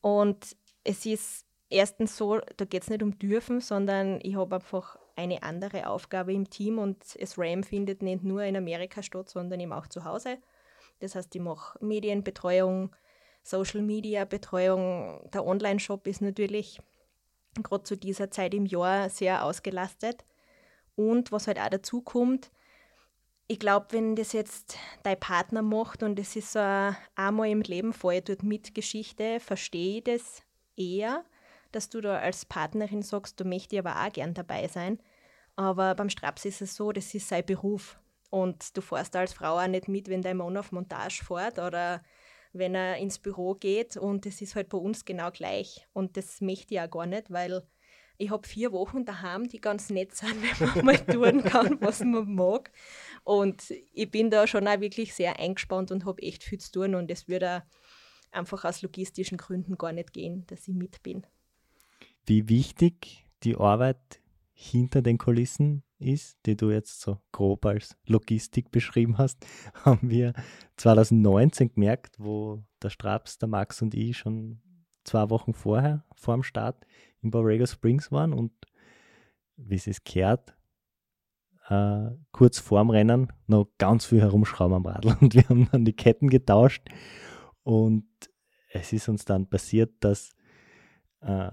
Und 0.00 0.56
es 0.84 1.06
ist 1.06 1.46
erstens 1.70 2.16
so, 2.16 2.40
da 2.56 2.64
geht 2.64 2.82
es 2.82 2.90
nicht 2.90 3.02
um 3.02 3.18
dürfen, 3.18 3.60
sondern 3.60 4.18
ich 4.22 4.36
habe 4.36 4.56
einfach 4.56 4.98
eine 5.16 5.42
andere 5.42 5.88
Aufgabe 5.88 6.32
im 6.32 6.48
Team 6.48 6.78
und 6.78 6.98
das 7.20 7.38
RAM 7.38 7.64
findet 7.64 8.02
nicht 8.02 8.22
nur 8.22 8.42
in 8.44 8.56
Amerika 8.56 9.02
statt, 9.02 9.28
sondern 9.28 9.58
eben 9.60 9.72
auch 9.72 9.86
zu 9.86 10.04
Hause. 10.04 10.38
Das 11.00 11.14
heißt, 11.14 11.34
ich 11.34 11.40
mache 11.40 11.84
Medienbetreuung, 11.84 12.94
Social 13.42 13.82
Media 13.82 14.24
Betreuung. 14.24 15.28
Der 15.32 15.44
Online-Shop 15.44 16.06
ist 16.06 16.20
natürlich 16.20 16.80
gerade 17.62 17.84
zu 17.84 17.96
dieser 17.96 18.30
Zeit 18.30 18.54
im 18.54 18.66
Jahr 18.66 19.08
sehr 19.08 19.44
ausgelastet. 19.44 20.24
Und 20.96 21.32
was 21.32 21.46
halt 21.46 21.58
auch 21.58 21.68
dazu 21.68 22.00
kommt, 22.02 22.50
ich 23.48 23.58
glaube, 23.58 23.86
wenn 23.90 24.16
das 24.16 24.32
jetzt 24.32 24.76
dein 25.02 25.20
Partner 25.20 25.62
macht 25.62 26.02
und 26.02 26.18
es 26.18 26.34
ist 26.34 26.52
so 26.52 26.58
einmal 26.58 27.48
im 27.48 27.62
Leben 27.62 27.92
vorher 27.92 28.22
dort 28.22 28.42
mit 28.42 28.74
Geschichte, 28.74 29.38
verstehe 29.38 29.98
ich 29.98 30.04
das 30.04 30.42
eher, 30.76 31.24
dass 31.76 31.90
du 31.90 32.00
da 32.00 32.18
als 32.18 32.46
Partnerin 32.46 33.02
sagst, 33.02 33.38
du 33.38 33.44
möchtest 33.44 33.86
aber 33.86 34.04
auch 34.04 34.12
gern 34.12 34.34
dabei 34.34 34.66
sein. 34.66 34.98
Aber 35.54 35.94
beim 35.94 36.10
Straps 36.10 36.44
ist 36.44 36.62
es 36.62 36.74
so, 36.74 36.90
das 36.90 37.14
ist 37.14 37.28
sein 37.28 37.44
Beruf. 37.44 38.00
Und 38.30 38.76
du 38.76 38.80
fährst 38.80 39.14
als 39.14 39.34
Frau 39.34 39.58
auch 39.58 39.66
nicht 39.66 39.86
mit, 39.86 40.08
wenn 40.08 40.22
dein 40.22 40.38
Mann 40.38 40.56
auf 40.56 40.72
Montage 40.72 41.22
fährt 41.24 41.58
oder 41.58 42.02
wenn 42.52 42.74
er 42.74 42.96
ins 42.96 43.18
Büro 43.18 43.54
geht. 43.54 43.96
Und 43.96 44.26
das 44.26 44.40
ist 44.40 44.56
halt 44.56 44.70
bei 44.70 44.78
uns 44.78 45.04
genau 45.04 45.30
gleich. 45.30 45.86
Und 45.92 46.16
das 46.16 46.40
möchte 46.40 46.74
ich 46.74 46.80
auch 46.80 46.90
gar 46.90 47.06
nicht, 47.06 47.30
weil 47.30 47.62
ich 48.18 48.30
habe 48.30 48.48
vier 48.48 48.72
Wochen 48.72 49.04
daheim, 49.04 49.46
die 49.46 49.60
ganz 49.60 49.90
nett 49.90 50.16
sind, 50.16 50.42
wenn 50.60 50.68
man 50.68 50.84
mal 50.84 50.98
tun 50.98 51.44
kann, 51.44 51.80
was 51.80 52.00
man 52.00 52.34
mag. 52.34 52.72
Und 53.22 53.70
ich 53.92 54.10
bin 54.10 54.30
da 54.30 54.46
schon 54.46 54.66
auch 54.66 54.80
wirklich 54.80 55.14
sehr 55.14 55.38
eingespannt 55.38 55.90
und 55.90 56.06
habe 56.06 56.22
echt 56.22 56.42
viel 56.42 56.58
zu 56.58 56.72
tun. 56.72 56.94
Und 56.94 57.10
es 57.10 57.28
würde 57.28 57.64
einfach 58.30 58.64
aus 58.64 58.82
logistischen 58.82 59.38
Gründen 59.38 59.76
gar 59.76 59.92
nicht 59.92 60.12
gehen, 60.12 60.46
dass 60.46 60.68
ich 60.68 60.74
mit 60.74 61.02
bin. 61.02 61.26
Wie 62.26 62.48
wichtig 62.48 63.26
die 63.44 63.56
Arbeit 63.56 64.20
hinter 64.52 65.00
den 65.00 65.16
Kulissen 65.16 65.84
ist, 65.98 66.38
die 66.44 66.56
du 66.56 66.70
jetzt 66.70 67.00
so 67.00 67.18
grob 67.32 67.64
als 67.64 67.96
Logistik 68.06 68.70
beschrieben 68.70 69.16
hast, 69.16 69.46
haben 69.84 70.10
wir 70.10 70.34
2019 70.76 71.74
gemerkt, 71.74 72.16
wo 72.18 72.62
der 72.82 72.90
Straps, 72.90 73.38
der 73.38 73.48
Max 73.48 73.80
und 73.80 73.94
ich 73.94 74.18
schon 74.18 74.60
zwei 75.04 75.30
Wochen 75.30 75.54
vorher, 75.54 76.04
vor 76.16 76.34
dem 76.34 76.42
Start, 76.42 76.84
in 77.22 77.30
Borrego 77.30 77.64
Springs 77.64 78.10
waren 78.10 78.32
und 78.32 78.52
wie 79.56 79.76
es 79.76 79.86
ist 79.86 80.04
gehört, 80.04 80.54
äh, 81.68 82.10
kurz 82.32 82.58
vorm 82.58 82.90
Rennen 82.90 83.32
noch 83.46 83.68
ganz 83.78 84.04
viel 84.04 84.20
herumschrauben 84.20 84.76
am 84.76 84.86
Radl. 84.86 85.16
Und 85.20 85.34
wir 85.34 85.48
haben 85.48 85.68
dann 85.72 85.84
die 85.84 85.94
Ketten 85.94 86.28
getauscht. 86.28 86.86
Und 87.62 88.06
es 88.70 88.92
ist 88.92 89.08
uns 89.08 89.24
dann 89.24 89.48
passiert, 89.48 89.92
dass 90.00 90.32
äh, 91.20 91.50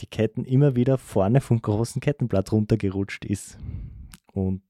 die 0.00 0.06
Ketten 0.06 0.44
immer 0.44 0.76
wieder 0.76 0.98
vorne 0.98 1.40
vom 1.40 1.60
großen 1.60 2.00
Kettenblatt 2.00 2.52
runtergerutscht 2.52 3.24
ist 3.24 3.58
und 4.32 4.62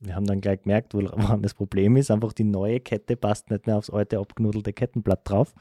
wir 0.00 0.16
haben 0.16 0.26
dann 0.26 0.40
gleich 0.40 0.62
gemerkt, 0.62 0.94
woran 0.94 1.42
das 1.42 1.52
Problem 1.52 1.96
ist. 1.96 2.10
Einfach 2.10 2.32
die 2.32 2.44
neue 2.44 2.80
Kette 2.80 3.16
passt 3.16 3.50
nicht 3.50 3.66
mehr 3.66 3.76
aufs 3.76 3.90
alte 3.90 4.18
abgenudelte 4.18 4.72
Kettenblatt 4.72 5.28
drauf. 5.28 5.54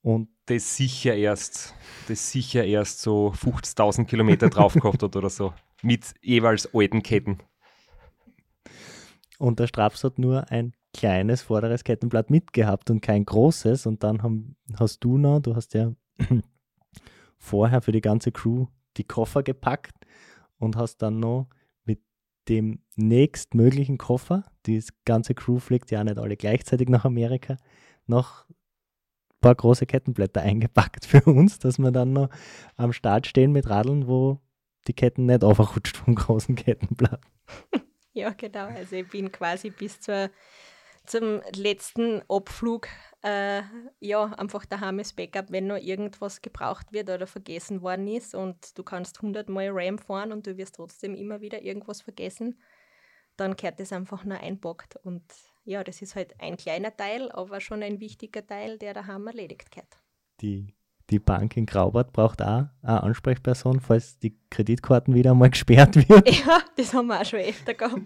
Und 0.00 0.28
das 0.46 0.76
sicher 0.76 1.16
erst, 1.16 1.74
das 2.06 2.30
sicher 2.30 2.64
erst 2.64 3.00
so 3.00 3.32
50.000 3.36 4.04
Kilometer 4.04 4.48
drauf 4.50 4.74
gehabt 4.74 5.02
hat 5.02 5.16
oder 5.16 5.28
so. 5.28 5.52
Mit 5.82 6.14
jeweils 6.22 6.72
alten 6.72 7.02
Ketten. 7.02 7.38
Und 9.38 9.58
der 9.58 9.66
Straps 9.66 10.04
hat 10.04 10.18
nur 10.18 10.50
ein 10.50 10.72
kleines 10.94 11.42
vorderes 11.42 11.84
Kettenblatt 11.84 12.30
mitgehabt 12.30 12.90
und 12.90 13.00
kein 13.00 13.24
großes. 13.24 13.86
Und 13.86 14.04
dann 14.04 14.22
haben, 14.22 14.56
hast 14.78 15.02
du 15.02 15.18
noch, 15.18 15.40
du 15.40 15.56
hast 15.56 15.74
ja 15.74 15.92
vorher 17.38 17.80
für 17.82 17.92
die 17.92 18.00
ganze 18.00 18.32
Crew 18.32 18.66
die 18.96 19.04
Koffer 19.04 19.42
gepackt 19.42 19.94
und 20.58 20.76
hast 20.76 20.98
dann 20.98 21.20
noch 21.20 21.48
mit 21.84 22.00
dem 22.48 22.82
nächstmöglichen 22.96 23.98
Koffer, 23.98 24.44
die 24.66 24.82
ganze 25.04 25.34
Crew 25.34 25.58
fliegt 25.58 25.90
ja 25.90 26.02
nicht 26.04 26.18
alle 26.18 26.36
gleichzeitig 26.36 26.88
nach 26.88 27.04
Amerika, 27.04 27.56
noch 28.06 28.46
paar 29.40 29.54
große 29.54 29.86
Kettenblätter 29.86 30.42
eingepackt 30.42 31.06
für 31.06 31.22
uns, 31.22 31.58
dass 31.58 31.78
wir 31.78 31.92
dann 31.92 32.12
noch 32.12 32.28
am 32.76 32.92
Start 32.92 33.26
stehen 33.26 33.52
mit 33.52 33.68
Radeln, 33.68 34.06
wo 34.08 34.40
die 34.86 34.94
Ketten 34.94 35.26
nicht 35.26 35.44
aufrutscht 35.44 35.96
vom 35.96 36.14
großen 36.14 36.54
Kettenblatt. 36.54 37.20
Ja, 38.14 38.30
genau. 38.30 38.66
Also 38.66 38.96
ich 38.96 39.08
bin 39.08 39.30
quasi 39.30 39.70
bis 39.70 40.00
zur, 40.00 40.30
zum 41.06 41.40
letzten 41.54 42.20
Abflug 42.28 42.88
äh, 43.22 43.62
ja, 44.00 44.24
einfach 44.34 44.64
daheim 44.64 44.98
als 44.98 45.12
Backup, 45.12 45.50
wenn 45.50 45.66
noch 45.66 45.76
irgendwas 45.76 46.40
gebraucht 46.40 46.92
wird 46.92 47.10
oder 47.10 47.26
vergessen 47.26 47.82
worden 47.82 48.06
ist 48.06 48.34
und 48.34 48.78
du 48.78 48.82
kannst 48.82 49.20
hundertmal 49.20 49.70
RAM 49.70 49.98
fahren 49.98 50.32
und 50.32 50.46
du 50.46 50.56
wirst 50.56 50.76
trotzdem 50.76 51.14
immer 51.14 51.40
wieder 51.40 51.62
irgendwas 51.62 52.00
vergessen, 52.00 52.60
dann 53.36 53.56
kehrt 53.56 53.80
das 53.80 53.92
einfach 53.92 54.24
nur 54.24 54.38
einpackt 54.38 54.96
und 55.04 55.24
ja, 55.64 55.84
das 55.84 56.00
ist 56.00 56.16
halt 56.16 56.40
ein 56.40 56.56
kleiner 56.56 56.96
Teil, 56.96 57.30
aber 57.32 57.60
schon 57.60 57.82
ein 57.82 58.00
wichtiger 58.00 58.46
Teil, 58.46 58.78
der 58.78 58.94
daheim 58.94 59.26
erledigt 59.26 59.76
wird. 59.76 59.86
Die, 60.40 60.74
die 61.10 61.18
Bank 61.18 61.56
in 61.56 61.66
Graubart 61.66 62.12
braucht 62.12 62.40
auch 62.40 62.66
eine 62.82 63.02
Ansprechperson, 63.02 63.80
falls 63.80 64.18
die 64.18 64.38
Kreditkarten 64.50 65.14
wieder 65.14 65.32
einmal 65.32 65.50
gesperrt 65.50 65.96
wird. 66.08 66.46
Ja, 66.46 66.62
das 66.76 66.94
haben 66.94 67.08
wir 67.08 67.20
auch 67.20 67.24
schon 67.24 67.40
öfter 67.40 67.74
gehabt. 67.74 68.00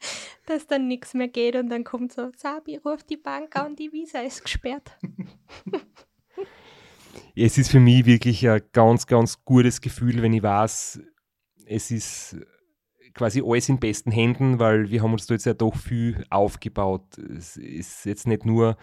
Dass 0.46 0.66
dann 0.66 0.88
nichts 0.88 1.14
mehr 1.14 1.28
geht 1.28 1.56
und 1.56 1.68
dann 1.68 1.84
kommt 1.84 2.12
so, 2.12 2.30
Sabi, 2.36 2.76
ruft 2.76 3.10
die 3.10 3.16
Bank 3.16 3.56
an, 3.56 3.76
die 3.76 3.92
Visa 3.92 4.20
ist 4.20 4.42
gesperrt. 4.42 4.98
es 7.36 7.58
ist 7.58 7.70
für 7.70 7.80
mich 7.80 8.06
wirklich 8.06 8.48
ein 8.48 8.62
ganz, 8.72 9.06
ganz 9.06 9.44
gutes 9.44 9.80
Gefühl, 9.80 10.22
wenn 10.22 10.32
ich 10.32 10.42
weiß, 10.42 11.00
es 11.66 11.90
ist 11.90 12.36
quasi 13.14 13.42
alles 13.44 13.68
in 13.68 13.80
besten 13.80 14.10
Händen, 14.10 14.58
weil 14.58 14.90
wir 14.90 15.02
haben 15.02 15.12
uns 15.12 15.26
da 15.26 15.34
jetzt 15.34 15.46
ja 15.46 15.54
doch 15.54 15.76
viel 15.76 16.24
aufgebaut. 16.30 17.18
Es 17.18 17.56
ist 17.56 18.04
jetzt 18.06 18.26
nicht 18.26 18.44
nur, 18.44 18.76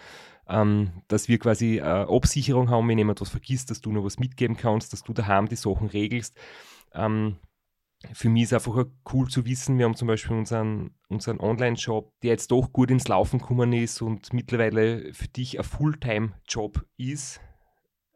ähm, 0.47 0.91
dass 1.07 1.27
wir 1.27 1.39
quasi 1.39 1.77
äh, 1.77 1.81
Absicherung 1.81 2.69
haben, 2.69 2.87
wenn 2.87 2.97
jemand 2.97 3.21
was 3.21 3.29
vergisst, 3.29 3.71
dass 3.71 3.81
du 3.81 3.91
noch 3.91 4.03
was 4.03 4.19
mitgeben 4.19 4.57
kannst, 4.57 4.93
dass 4.93 5.03
du 5.03 5.13
daheim 5.13 5.47
die 5.47 5.55
Sachen 5.55 5.87
regelst. 5.87 6.37
Ähm, 6.93 7.37
für 8.13 8.29
mich 8.29 8.43
ist 8.43 8.53
einfach 8.53 8.85
cool 9.11 9.27
zu 9.27 9.45
wissen, 9.45 9.77
wir 9.77 9.85
haben 9.85 9.95
zum 9.95 10.07
Beispiel 10.07 10.37
unseren, 10.37 10.91
unseren 11.09 11.39
Online-Shop, 11.39 12.13
der 12.21 12.31
jetzt 12.31 12.51
doch 12.51 12.71
gut 12.71 12.91
ins 12.91 13.07
Laufen 13.07 13.39
gekommen 13.39 13.73
ist 13.73 14.01
und 14.01 14.33
mittlerweile 14.33 15.13
für 15.13 15.27
dich 15.27 15.57
ein 15.57 15.65
Fulltime-Job 15.65 16.85
ist, 16.97 17.41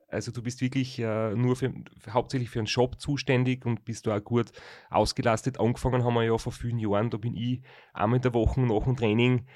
Also 0.07 0.31
du 0.31 0.43
bist 0.43 0.61
wirklich 0.61 0.99
äh, 0.99 1.33
nur 1.35 1.55
für, 1.55 1.73
hauptsächlich 2.09 2.49
für 2.49 2.59
einen 2.59 2.67
Shop 2.67 2.99
zuständig 2.99 3.65
und 3.65 3.85
bist 3.85 4.05
da 4.05 4.17
auch 4.17 4.23
gut 4.23 4.51
ausgelastet. 4.89 5.59
Angefangen 5.59 6.03
haben 6.03 6.13
wir 6.15 6.23
ja 6.23 6.37
vor 6.37 6.51
vielen 6.51 6.79
Jahren, 6.79 7.09
da 7.09 7.17
bin 7.17 7.35
ich 7.35 7.61
einmal 7.93 8.17
in 8.17 8.21
der 8.21 8.33
Woche 8.33 8.61
nach 8.61 8.83
dem 8.83 8.97
Training 8.97 9.47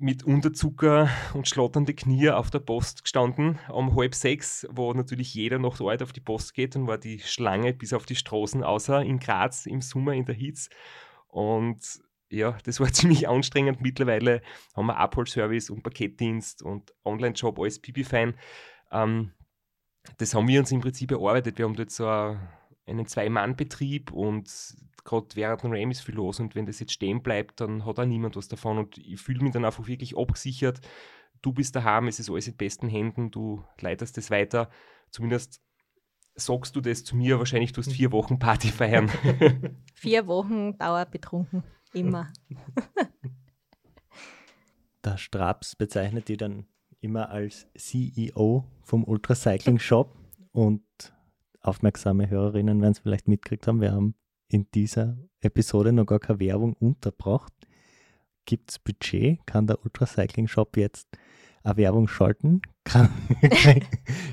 mit 0.00 0.22
Unterzucker 0.22 1.10
und 1.34 1.48
schlotternde 1.48 1.94
Knie 1.94 2.30
auf 2.30 2.50
der 2.50 2.60
Post 2.60 3.02
gestanden 3.02 3.58
um 3.68 3.96
halb 3.96 4.14
sechs, 4.14 4.66
wo 4.70 4.92
natürlich 4.92 5.34
jeder 5.34 5.58
noch 5.58 5.76
so 5.76 5.88
alt 5.88 6.02
auf 6.02 6.12
die 6.12 6.20
Post 6.20 6.54
geht 6.54 6.76
und 6.76 6.86
war 6.86 6.98
die 6.98 7.18
Schlange 7.20 7.72
bis 7.74 7.92
auf 7.92 8.06
die 8.06 8.16
Straßen, 8.16 8.62
außer 8.62 9.02
in 9.02 9.18
Graz 9.18 9.66
im 9.66 9.80
Sommer 9.80 10.14
in 10.14 10.24
der 10.24 10.34
Hitze. 10.34 10.70
Und 11.26 11.80
ja, 12.30 12.56
das 12.64 12.80
war 12.80 12.88
ziemlich 12.92 13.28
anstrengend. 13.28 13.80
Mittlerweile 13.80 14.42
haben 14.74 14.86
wir 14.86 14.96
Abholservice 14.96 15.70
und 15.70 15.82
Paketdienst 15.82 16.62
und 16.62 16.94
Online-Job, 17.04 17.58
alles 17.58 17.80
pipi-fein. 17.80 18.34
Ähm, 18.90 19.32
das 20.16 20.34
haben 20.34 20.48
wir 20.48 20.60
uns 20.60 20.72
im 20.72 20.80
Prinzip 20.80 21.10
erarbeitet. 21.10 21.58
Wir 21.58 21.66
haben 21.66 21.76
dort 21.76 21.90
so 21.90 22.04
einen 22.88 23.06
Zwei-Mann-Betrieb 23.06 24.12
und 24.12 24.76
gerade 25.04 25.26
während 25.34 25.62
dem 25.62 25.72
Ram 25.72 25.90
ist 25.90 26.02
viel 26.02 26.14
los 26.14 26.40
und 26.40 26.54
wenn 26.54 26.66
das 26.66 26.80
jetzt 26.80 26.92
stehen 26.92 27.22
bleibt, 27.22 27.60
dann 27.60 27.84
hat 27.84 27.98
auch 27.98 28.04
niemand 28.04 28.36
was 28.36 28.48
davon 28.48 28.78
und 28.78 28.98
ich 28.98 29.20
fühle 29.20 29.42
mich 29.42 29.52
dann 29.52 29.64
einfach 29.64 29.86
wirklich 29.86 30.16
abgesichert. 30.16 30.80
Du 31.40 31.52
bist 31.52 31.76
daheim, 31.76 32.08
es 32.08 32.18
ist 32.18 32.30
alles 32.30 32.48
in 32.48 32.56
besten 32.56 32.88
Händen, 32.88 33.30
du 33.30 33.64
leitest 33.80 34.18
es 34.18 34.30
weiter. 34.30 34.68
Zumindest 35.10 35.62
sagst 36.34 36.76
du 36.76 36.80
das 36.80 37.04
zu 37.04 37.16
mir, 37.16 37.38
wahrscheinlich 37.38 37.72
du 37.72 37.80
hast 37.80 37.92
vier 37.92 38.12
Wochen 38.12 38.38
Party 38.38 38.68
feiern. 38.68 39.08
vier 39.94 40.26
Wochen 40.26 40.76
Dauer 40.78 41.06
betrunken, 41.06 41.62
immer. 41.92 42.32
Der 45.04 45.16
Straps 45.16 45.76
bezeichnet 45.76 46.28
die 46.28 46.36
dann 46.36 46.66
immer 47.00 47.30
als 47.30 47.68
CEO 47.76 48.64
vom 48.82 49.04
Ultracycling 49.04 49.78
Shop 49.78 50.16
und 50.52 50.82
aufmerksame 51.60 52.30
Hörerinnen 52.30 52.80
werden 52.80 52.92
es 52.92 52.98
vielleicht 53.00 53.28
mitgekriegt 53.28 53.66
haben, 53.66 53.80
wir 53.80 53.92
haben 53.92 54.14
in 54.48 54.70
dieser 54.72 55.16
Episode 55.40 55.92
noch 55.92 56.06
gar 56.06 56.20
keine 56.20 56.40
Werbung 56.40 56.74
unterbracht. 56.74 57.52
Gibt 58.44 58.70
es 58.70 58.78
Budget? 58.78 59.46
Kann 59.46 59.66
der 59.66 59.84
Ultracycling 59.84 60.48
Shop 60.48 60.76
jetzt 60.76 61.06
eine 61.62 61.76
Werbung 61.76 62.08
schalten? 62.08 62.62
Kann, 62.84 63.10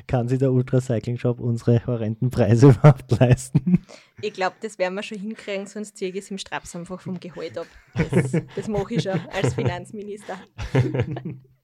kann 0.07 0.30
sich 0.30 0.39
der 0.39 0.53
Ultracycling 0.53 1.17
Shop 1.17 1.39
unsere 1.41 1.86
horrenden 1.86 2.30
Preise 2.30 2.69
überhaupt 2.69 3.11
leisten? 3.19 3.86
Ich 4.21 4.34
glaube, 4.34 4.55
das 4.61 4.80
werden 4.80 4.95
wir 4.95 5.03
schon 5.03 5.19
hinkriegen, 5.19 5.67
sonst 5.67 5.97
ziehe 5.97 6.11
ich 6.11 6.17
es 6.17 6.32
im 6.32 6.38
Straps 6.38 6.76
einfach 6.76 7.01
vom 7.01 7.19
Gehalt 7.19 7.57
ab. 7.57 7.67
Das, 7.93 8.32
das 8.55 8.67
mache 8.69 8.95
ich 8.95 9.03
schon 9.03 9.19
als 9.34 9.53
Finanzminister. 9.53 10.38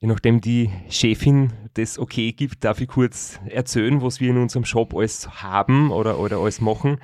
Je 0.00 0.06
nachdem 0.06 0.40
die 0.40 0.70
Chefin 0.88 1.52
das 1.74 1.98
okay 1.98 2.32
gibt, 2.32 2.62
darf 2.62 2.80
ich 2.80 2.88
kurz 2.88 3.40
erzählen, 3.46 4.00
was 4.00 4.20
wir 4.20 4.30
in 4.30 4.38
unserem 4.38 4.64
Shop 4.64 4.94
alles 4.94 5.42
haben 5.42 5.90
oder, 5.90 6.20
oder 6.20 6.38
alles 6.38 6.60
machen. 6.60 6.98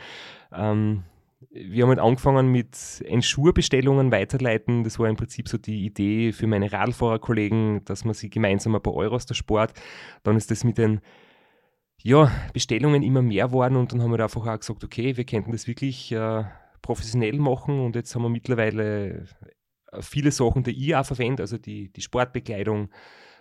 Ähm, 0.53 1.03
wir 1.51 1.83
haben 1.83 1.91
halt 1.91 1.99
angefangen 1.99 2.49
mit 2.53 3.03
Enschurbestellungen 3.05 4.13
weiterleiten. 4.13 4.85
Das 4.85 4.99
war 4.99 5.09
im 5.09 5.17
Prinzip 5.17 5.49
so 5.49 5.59
die 5.59 5.85
Idee 5.85 6.33
für 6.33 6.47
meine 6.47 6.73
Radfahrerkollegen, 6.73 7.85
dass 7.85 8.05
man 8.05 8.15
sie 8.15 8.31
gemeinsam 8.31 8.75
ein 8.75 8.83
paar 8.83 8.95
Euros 8.95 9.27
der 9.27 9.35
Sport. 9.35 9.73
Dann 10.23 10.37
ist 10.37 10.51
das 10.51 10.65
mit 10.65 10.79
den 10.79 11.01
ja, 12.03 12.31
Bestellungen 12.53 13.03
immer 13.03 13.23
mehr 13.23 13.49
geworden 13.49 13.77
und 13.77 13.93
dann 13.93 14.03
haben 14.03 14.13
wir 14.13 14.21
einfach 14.21 14.47
auch 14.47 14.59
gesagt, 14.59 14.85
okay, 14.85 15.17
wir 15.17 15.25
könnten 15.25 15.53
das 15.53 15.67
wirklich 15.67 16.13
äh, 16.13 16.45
professionell 16.83 17.39
machen 17.39 17.81
und 17.81 17.97
jetzt 17.97 18.15
haben 18.15 18.23
wir 18.23 18.29
mittlerweile 18.29 19.27
viele 20.01 20.31
Sachen, 20.31 20.63
die 20.63 20.71
ich 20.71 20.97
auch 20.97 21.07
verwende, 21.07 21.43
also 21.43 21.59
die, 21.59 21.93
die 21.93 22.03
Sportbekleidung, 22.03 22.91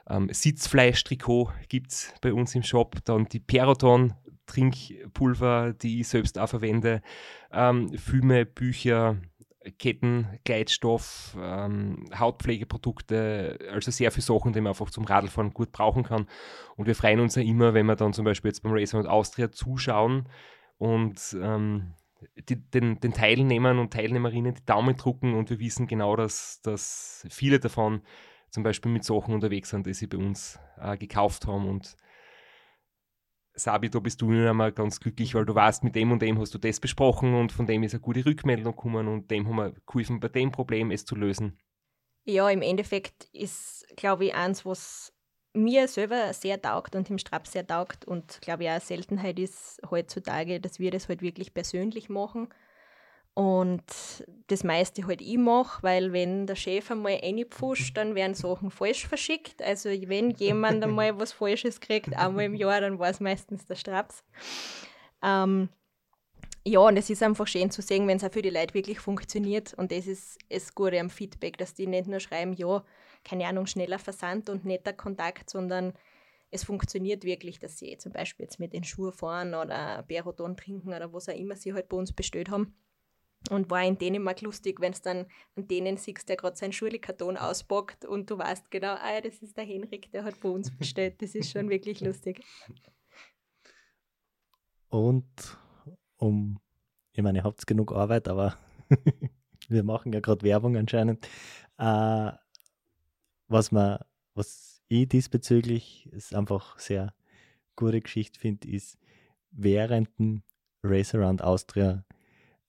ähm, 0.10 0.30
Sitzfleischtrikot 0.32 1.52
gibt 1.70 1.92
es 1.92 2.14
bei 2.22 2.34
uns 2.34 2.56
im 2.56 2.64
Shop, 2.64 2.98
dann 3.06 3.26
die 3.26 3.40
Peroton 3.40 4.14
Trinkpulver, 4.46 5.74
die 5.74 6.02
ich 6.02 6.08
selbst 6.10 6.38
auch 6.38 6.50
verwende, 6.50 7.02
ähm, 7.52 7.98
Filme, 7.98 8.46
Bücher, 8.46 9.18
Ketten, 9.80 10.28
Gleitstoff, 10.44 11.38
ähm, 11.40 12.06
Hautpflegeprodukte, 12.18 13.60
also 13.72 13.92
sehr 13.92 14.12
viele 14.12 14.24
Sachen, 14.24 14.52
die 14.52 14.60
man 14.60 14.72
einfach 14.72 14.90
zum 14.90 15.06
Radlfahren 15.06 15.54
gut 15.54 15.72
brauchen 15.72 16.04
kann. 16.04 16.28
Und 16.76 16.88
wir 16.88 16.96
freuen 16.96 17.22
uns 17.22 17.36
ja 17.36 17.42
immer, 17.42 17.74
wenn 17.74 17.86
wir 17.86 17.96
dann 17.96 18.14
zum 18.14 18.26
Beispiel 18.26 18.50
jetzt 18.50 18.62
beim 18.62 18.74
Racer 18.74 19.00
und 19.00 19.08
Austria 19.08 19.52
zuschauen 19.52 20.28
und 20.78 21.38
ähm, 21.42 21.94
die, 22.50 22.56
den, 22.56 23.00
den, 23.00 23.14
Teilnehmern 23.14 23.80
und 23.80 23.94
Teilnehmerinnen 23.94 24.56
die 24.56 24.66
Daumen 24.66 24.96
drucken 24.96 25.34
und 25.34 25.50
wir 25.50 25.60
wissen 25.60 25.88
genau, 25.88 26.16
dass, 26.16 26.62
dass 26.62 27.26
viele 27.30 27.60
davon 27.60 28.02
zum 28.50 28.64
Beispiel 28.64 28.92
mit 28.92 29.04
Sachen 29.04 29.34
unterwegs 29.34 29.70
sind, 29.70 29.88
die 29.88 29.94
sie 29.94 30.08
bei 30.08 30.18
uns 30.18 30.60
äh, 30.78 30.98
gekauft 30.98 31.48
haben 31.48 31.68
und 31.68 31.96
Sabi, 33.56 33.90
da 33.90 34.00
bist 34.00 34.22
du 34.22 34.32
nicht 34.32 34.48
einmal 34.48 34.72
ganz 34.72 35.00
glücklich, 35.00 35.36
weil 35.36 35.46
du 35.46 35.54
weißt, 35.54 35.84
mit 35.84 35.96
dem 35.96 36.12
und 36.12 36.22
dem 36.22 36.40
hast 36.40 36.54
du 36.56 36.58
das 36.58 36.80
besprochen 36.80 37.36
und 37.36 37.52
von 37.52 37.68
dem 37.68 37.84
ist 37.84 37.94
eine 37.94 38.02
gute 38.02 38.26
Rückmeldung 38.26 38.76
gekommen 38.76 39.08
und 39.08 39.30
dem 39.30 39.48
haben 39.48 39.58
wir 39.58 39.74
geholfen, 39.86 40.20
bei 40.20 40.30
dem 40.30 40.52
Problem 40.52 40.90
es 40.90 41.06
zu 41.06 41.16
lösen. 41.16 41.60
Ja, 42.26 42.50
im 42.50 42.62
Endeffekt 42.62 43.26
ist, 43.32 43.86
glaube 43.96 44.26
ich, 44.26 44.34
eins, 44.34 44.66
was 44.66 45.13
mir 45.54 45.88
selber 45.88 46.34
sehr 46.34 46.62
taugt 46.62 46.96
und 46.96 47.10
im 47.10 47.18
Strap 47.18 47.48
sehr 47.48 47.66
taugt 47.66 48.06
und 48.06 48.42
glaube 48.42 48.64
ich 48.64 48.70
auch 48.70 48.74
eine 48.74 48.82
Seltenheit 48.82 49.40
ist 49.40 49.82
heutzutage, 49.90 50.60
dass 50.60 50.80
wir 50.80 50.92
das 50.92 51.08
halt 51.08 51.22
wirklich 51.22 51.54
persönlich 51.54 52.10
machen 52.10 52.50
und 53.36 53.84
das 54.48 54.64
meiste 54.64 55.08
halt 55.08 55.22
ich 55.22 55.38
mache, 55.38 55.82
weil 55.82 56.14
wenn 56.14 56.46
der 56.46 56.56
Chef 56.56 56.92
einmal 56.92 57.16
reinpfuscht, 57.16 57.98
dann 57.98 58.14
werden 58.14 58.36
Sachen 58.36 58.70
falsch 58.70 59.08
verschickt. 59.08 59.62
Also 59.64 59.90
wenn 59.90 60.32
jemand 60.32 60.84
einmal 60.84 61.18
was 61.20 61.32
Falsches 61.32 61.80
kriegt, 61.80 62.16
einmal 62.16 62.46
im 62.46 62.54
Jahr, 62.54 62.82
dann 62.82 63.00
war 63.00 63.10
es 63.10 63.20
meistens 63.20 63.66
der 63.66 63.76
Straps. 63.76 64.24
Ähm, 65.24 65.70
ja, 66.64 66.80
und 66.80 66.96
es 66.96 67.10
ist 67.10 67.24
einfach 67.24 67.48
schön 67.48 67.72
zu 67.72 67.82
sehen, 67.82 68.08
wenn 68.08 68.18
es 68.18 68.24
auch 68.24 68.32
für 68.32 68.44
die 68.44 68.52
Leute 68.52 68.76
wirklich 68.76 69.00
funktioniert. 69.00 69.74
Und 69.74 69.92
das 69.92 70.06
ist 70.06 70.38
das 70.50 70.76
Gute 70.76 71.00
am 71.00 71.10
Feedback, 71.10 71.58
dass 71.58 71.74
die 71.74 71.88
nicht 71.88 72.08
nur 72.08 72.20
schreiben, 72.20 72.54
ja, 72.54 72.84
keine 73.24 73.48
Ahnung, 73.48 73.66
schneller 73.66 74.00
Versand 74.00 74.50
und 74.50 74.66
netter 74.66 74.94
Kontakt, 74.94 75.50
sondern 75.50 75.94
es 76.54 76.64
funktioniert 76.64 77.24
wirklich, 77.24 77.60
dass 77.60 77.80
sie 77.80 77.98
zum 77.98 78.12
Beispiel 78.12 78.46
jetzt 78.46 78.60
mit 78.60 78.74
den 78.74 78.84
Schuhen 78.84 79.12
fahren 79.12 79.56
oder 79.56 80.04
Beroton 80.08 80.56
trinken 80.56 80.90
oder 80.90 81.12
was 81.12 81.28
auch 81.28 81.36
immer 81.36 81.56
sie 81.56 81.74
halt 81.74 81.90
bei 81.90 81.98
uns 81.98 82.14
bestellt 82.14 82.50
haben. 82.50 82.76
Und 83.50 83.70
war 83.70 83.84
in 83.84 83.98
Dänemark 83.98 84.40
lustig, 84.42 84.80
wenn 84.80 84.94
es 84.94 85.02
dann 85.02 85.26
an 85.58 85.68
denen 85.68 85.98
siehst, 85.98 86.30
der 86.30 86.38
gerade 86.38 86.56
seinen 86.56 86.72
Schulkarton 86.72 87.36
auspackt 87.36 88.06
und 88.06 88.30
du 88.30 88.38
weißt 88.38 88.72
genau, 88.72 88.94
ah, 88.94 89.20
das 89.20 89.42
ist 89.42 89.58
der 89.58 89.66
Henrik, 89.66 90.12
der 90.12 90.24
hat 90.24 90.40
bei 90.40 90.48
uns 90.48 90.76
bestellt. 90.78 91.22
Das 91.22 91.36
ist 91.36 91.52
schon 91.52 91.70
wirklich 91.70 92.00
lustig. 92.00 92.42
Und 94.88 95.58
um, 96.18 96.60
ich 97.12 97.22
meine, 97.22 97.40
ihr 97.40 97.44
habt 97.44 97.68
genug 97.68 97.92
Arbeit, 97.92 98.28
aber 98.28 98.58
wir 99.68 99.84
machen 99.84 100.14
ja 100.14 100.20
gerade 100.20 100.44
Werbung 100.44 100.78
anscheinend. 100.78 101.28
Äh, 101.78 102.32
was 103.48 103.72
man, 103.72 104.00
was 104.34 104.82
ich 104.88 105.08
diesbezüglich 105.08 106.10
ist 106.12 106.34
einfach 106.34 106.80
sehr 106.80 107.14
gute 107.76 108.02
Geschichte 108.02 108.40
finde, 108.40 108.68
ist 108.68 108.98
während 109.52 110.10
dem 110.20 110.44
Race 110.84 111.16
Around 111.16 111.42
Austria 111.42 112.06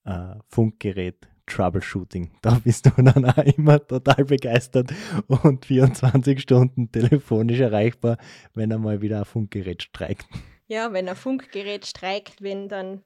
äh, 0.05 0.35
Funkgerät 0.47 1.27
Troubleshooting. 1.47 2.31
Da 2.41 2.59
bist 2.63 2.85
du 2.85 2.91
dann 3.01 3.25
auch 3.25 3.37
immer 3.37 3.85
total 3.85 4.25
begeistert 4.25 4.93
und 5.27 5.65
24 5.65 6.41
Stunden 6.41 6.91
telefonisch 6.91 7.59
erreichbar, 7.59 8.17
wenn 8.53 8.71
einmal 8.71 9.01
wieder 9.01 9.19
ein 9.19 9.25
Funkgerät 9.25 9.83
streikt. 9.83 10.27
Ja, 10.67 10.91
wenn 10.93 11.07
ein 11.07 11.15
Funkgerät 11.15 11.85
streikt, 11.85 12.41
wenn 12.41 12.67
dann 12.67 13.03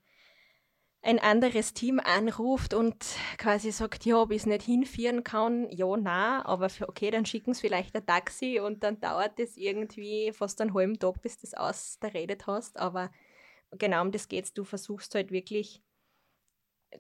ein 1.01 1.19
anderes 1.19 1.73
Team 1.73 1.99
anruft 2.03 2.73
und 2.73 2.95
quasi 3.37 3.71
sagt, 3.71 4.05
ja, 4.05 4.21
ob 4.21 4.31
ich 4.31 4.41
es 4.41 4.45
nicht 4.45 4.63
hinführen 4.63 5.23
kann, 5.23 5.69
ja, 5.69 5.95
na, 5.97 6.45
aber 6.45 6.69
für, 6.69 6.89
okay, 6.89 7.09
dann 7.09 7.25
schicken 7.25 7.53
sie 7.53 7.61
vielleicht 7.61 7.95
ein 7.95 8.05
Taxi 8.05 8.59
und 8.59 8.83
dann 8.83 8.99
dauert 8.99 9.39
es 9.39 9.55
irgendwie 9.55 10.31
fast 10.33 10.59
einen 10.59 10.73
halben 10.73 10.99
Tag, 10.99 11.21
bis 11.21 11.37
du 11.37 11.47
das 11.47 11.53
ausgeredet 11.53 12.47
hast, 12.47 12.77
aber 12.77 13.11
genau 13.71 14.01
um 14.01 14.11
das 14.11 14.27
geht's, 14.27 14.53
du 14.53 14.65
versuchst 14.65 15.15
halt 15.15 15.31
wirklich 15.31 15.81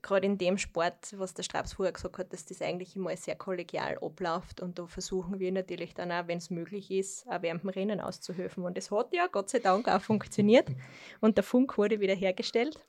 gerade 0.01 0.25
in 0.25 0.37
dem 0.37 0.57
Sport, 0.57 1.17
was 1.17 1.33
der 1.33 1.43
Straps 1.43 1.73
vorher 1.73 1.91
gesagt 1.91 2.17
hat, 2.19 2.31
dass 2.31 2.45
das 2.45 2.61
eigentlich 2.61 2.95
immer 2.95 3.15
sehr 3.17 3.35
kollegial 3.35 3.97
abläuft 4.01 4.61
und 4.61 4.79
da 4.79 4.85
versuchen 4.85 5.39
wir 5.39 5.51
natürlich 5.51 5.93
dann 5.93 6.11
auch, 6.11 6.27
wenn 6.27 6.37
es 6.37 6.49
möglich 6.49 6.91
ist, 6.91 7.27
auch 7.27 7.41
während 7.41 7.63
dem 7.63 7.69
Rennen 7.69 7.99
auszuhelfen. 7.99 8.63
Und 8.63 8.77
es 8.77 8.91
hat 8.91 9.13
ja 9.13 9.27
Gott 9.27 9.49
sei 9.49 9.59
Dank 9.59 9.87
auch 9.87 10.01
funktioniert 10.01 10.69
und 11.21 11.37
der 11.37 11.43
Funk 11.43 11.77
wurde 11.77 11.99
wieder 11.99 12.15
hergestellt. 12.15 12.79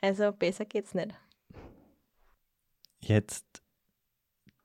Also 0.00 0.32
besser 0.32 0.64
geht's 0.64 0.94
nicht. 0.94 1.14
Jetzt 3.00 3.62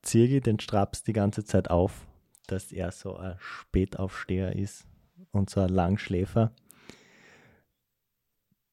ziehe 0.02 0.38
ich 0.38 0.44
den 0.44 0.60
Straps 0.60 1.04
die 1.04 1.14
ganze 1.14 1.44
Zeit 1.46 1.70
auf, 1.70 2.08
dass 2.48 2.72
er 2.72 2.92
so 2.92 3.16
ein 3.16 3.36
Spätaufsteher 3.40 4.56
ist 4.56 4.86
und 5.32 5.50
so 5.50 5.62
ein 5.62 5.70
Langschläfer 5.70 6.54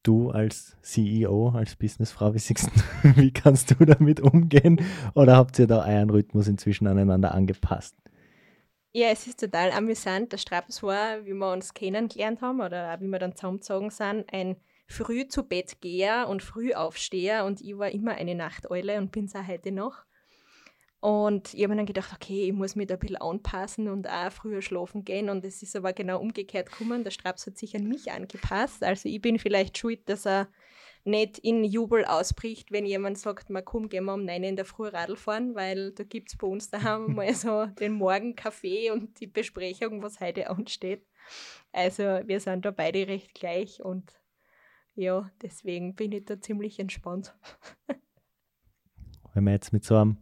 du 0.03 0.31
als 0.31 0.75
CEO, 0.81 1.49
als 1.49 1.75
Businessfrau, 1.75 2.33
wie, 2.33 2.39
siehst, 2.39 2.69
wie 3.03 3.31
kannst 3.31 3.71
du 3.71 3.85
damit 3.85 4.19
umgehen? 4.19 4.81
Oder 5.13 5.35
habt 5.35 5.59
ihr 5.59 5.67
da 5.67 5.85
euren 5.85 6.09
Rhythmus 6.09 6.47
inzwischen 6.47 6.87
aneinander 6.87 7.33
angepasst? 7.33 7.95
Ja, 8.91 9.09
es 9.09 9.27
ist 9.27 9.39
total 9.39 9.71
amüsant. 9.71 10.31
Der 10.31 10.37
Straps 10.37 10.81
war, 10.81 11.25
wie 11.25 11.33
wir 11.33 11.51
uns 11.51 11.73
kennengelernt 11.73 12.41
haben 12.41 12.59
oder 12.59 12.93
auch 12.93 12.99
wie 13.01 13.07
wir 13.07 13.19
dann 13.19 13.35
zusammengezogen 13.35 13.91
sind, 13.91 14.25
ein 14.33 14.55
früh 14.89 15.27
zu 15.27 15.43
Bett 15.43 15.81
geher 15.81 16.27
und 16.27 16.43
früh 16.43 16.73
aufsteher 16.73 17.45
und 17.45 17.61
ich 17.61 17.77
war 17.77 17.91
immer 17.91 18.15
eine 18.15 18.35
Nachteule 18.35 18.97
und 18.97 19.11
bin 19.11 19.25
es 19.25 19.35
auch 19.35 19.47
heute 19.47 19.71
noch. 19.71 20.03
Und 21.01 21.53
ich 21.53 21.61
habe 21.61 21.69
mir 21.69 21.77
dann 21.77 21.85
gedacht, 21.85 22.11
okay, 22.13 22.47
ich 22.47 22.53
muss 22.53 22.75
mich 22.75 22.87
da 22.87 22.95
ein 22.95 22.99
bisschen 22.99 23.15
anpassen 23.17 23.87
und 23.87 24.09
auch 24.09 24.31
früher 24.31 24.61
schlafen 24.61 25.05
gehen. 25.05 25.29
Und 25.29 25.45
es 25.45 25.63
ist 25.63 25.75
aber 25.77 25.93
genau 25.93 26.19
umgekehrt 26.19 26.69
gekommen. 26.69 27.05
Der 27.05 27.11
Straps 27.11 27.47
hat 27.47 27.57
sich 27.57 27.73
an 27.75 27.87
mich 27.87 28.11
angepasst. 28.11 28.83
Also 28.83 29.07
ich 29.07 29.21
bin 29.21 29.39
vielleicht 29.39 29.77
schuld, 29.77 30.09
dass 30.09 30.25
er 30.25 30.49
nicht 31.05 31.37
in 31.37 31.63
Jubel 31.63 32.03
ausbricht, 32.03 32.73
wenn 32.73 32.85
jemand 32.85 33.17
sagt, 33.17 33.49
mal 33.49 33.63
komm, 33.63 33.87
gehen 33.87 34.03
wir 34.03 34.13
um 34.13 34.25
9 34.25 34.43
in 34.43 34.55
der 34.57 34.65
Früh 34.65 34.89
Radl 34.89 35.15
fahren, 35.15 35.55
weil 35.55 35.93
da 35.93 36.03
gibt 36.03 36.31
es 36.31 36.37
bei 36.37 36.47
uns 36.47 36.69
daheim 36.69 37.13
mal 37.15 37.33
so 37.33 37.65
den 37.65 37.93
Morgenkaffee 37.93 38.91
und 38.91 39.17
die 39.21 39.27
Besprechung, 39.27 40.03
was 40.03 40.19
heute 40.19 40.49
ansteht. 40.49 41.05
Also 41.71 42.03
wir 42.03 42.41
sind 42.41 42.65
da 42.65 42.71
beide 42.71 43.07
recht 43.07 43.33
gleich 43.33 43.81
und 43.81 44.18
ja, 44.99 45.31
deswegen 45.41 45.95
bin 45.95 46.11
ich 46.11 46.25
da 46.25 46.39
ziemlich 46.41 46.77
entspannt. 46.79 47.33
Wenn 49.33 49.45
man 49.45 49.53
jetzt 49.53 49.71
mit 49.71 49.85
so 49.85 49.95
einem 49.95 50.17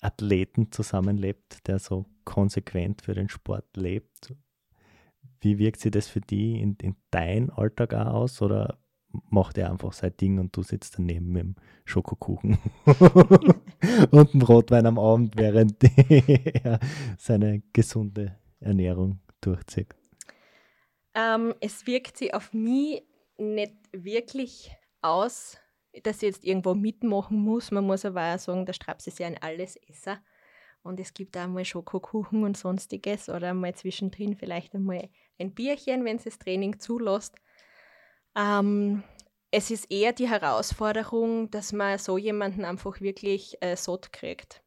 Athleten 0.00 0.72
zusammenlebt, 0.72 1.66
der 1.68 1.78
so 1.78 2.06
konsequent 2.24 3.02
für 3.02 3.14
den 3.14 3.28
Sport 3.28 3.76
lebt, 3.76 4.34
wie 5.40 5.58
wirkt 5.58 5.80
sich 5.80 5.92
das 5.92 6.08
für 6.08 6.20
die 6.20 6.60
in, 6.60 6.76
in 6.82 6.96
dein 7.10 7.50
Alltag 7.50 7.94
auch 7.94 8.06
aus 8.06 8.42
oder 8.42 8.78
macht 9.30 9.58
er 9.58 9.70
einfach 9.70 9.92
sein 9.92 10.16
Ding 10.20 10.40
und 10.40 10.56
du 10.56 10.62
sitzt 10.62 10.98
daneben 10.98 11.30
mit 11.30 11.42
dem 11.42 11.54
Schokokuchen 11.84 12.58
und 14.10 14.34
dem 14.34 14.42
Rotwein 14.42 14.86
am 14.86 14.98
Abend, 14.98 15.36
während 15.36 15.84
er 16.64 16.80
seine 17.16 17.62
gesunde 17.72 18.36
Ernährung 18.58 19.20
durchzieht? 19.40 19.94
Ähm, 21.14 21.54
es 21.60 21.86
wirkt 21.86 22.16
sich 22.16 22.34
auf 22.34 22.52
mich 22.52 23.04
nicht 23.38 23.74
wirklich 23.92 24.70
aus, 25.02 25.58
dass 26.02 26.16
ich 26.16 26.34
jetzt 26.34 26.44
irgendwo 26.44 26.74
mitmachen 26.74 27.38
muss. 27.38 27.70
Man 27.70 27.84
muss 27.84 28.04
aber 28.04 28.34
auch 28.34 28.38
sagen, 28.38 28.66
der 28.66 28.72
Straps 28.72 29.06
ist 29.06 29.18
ja 29.18 29.26
ein 29.26 29.40
Allesesser. 29.40 30.18
Und 30.82 31.00
es 31.00 31.14
gibt 31.14 31.36
auch 31.36 31.46
mal 31.46 31.64
Schokokuchen 31.64 32.44
und 32.44 32.58
sonstiges 32.58 33.28
oder 33.28 33.54
mal 33.54 33.74
zwischendrin 33.74 34.36
vielleicht 34.36 34.74
einmal 34.74 35.08
ein 35.38 35.54
Bierchen, 35.54 36.04
wenn 36.04 36.16
es 36.16 36.24
das 36.24 36.38
Training 36.38 36.78
zulässt. 36.78 37.36
Ähm, 38.36 39.02
es 39.50 39.70
ist 39.70 39.90
eher 39.90 40.12
die 40.12 40.28
Herausforderung, 40.28 41.50
dass 41.50 41.72
man 41.72 41.98
so 41.98 42.18
jemanden 42.18 42.64
einfach 42.64 43.00
wirklich 43.00 43.56
äh, 43.60 43.76
satt 43.76 44.12
kriegt. 44.12 44.62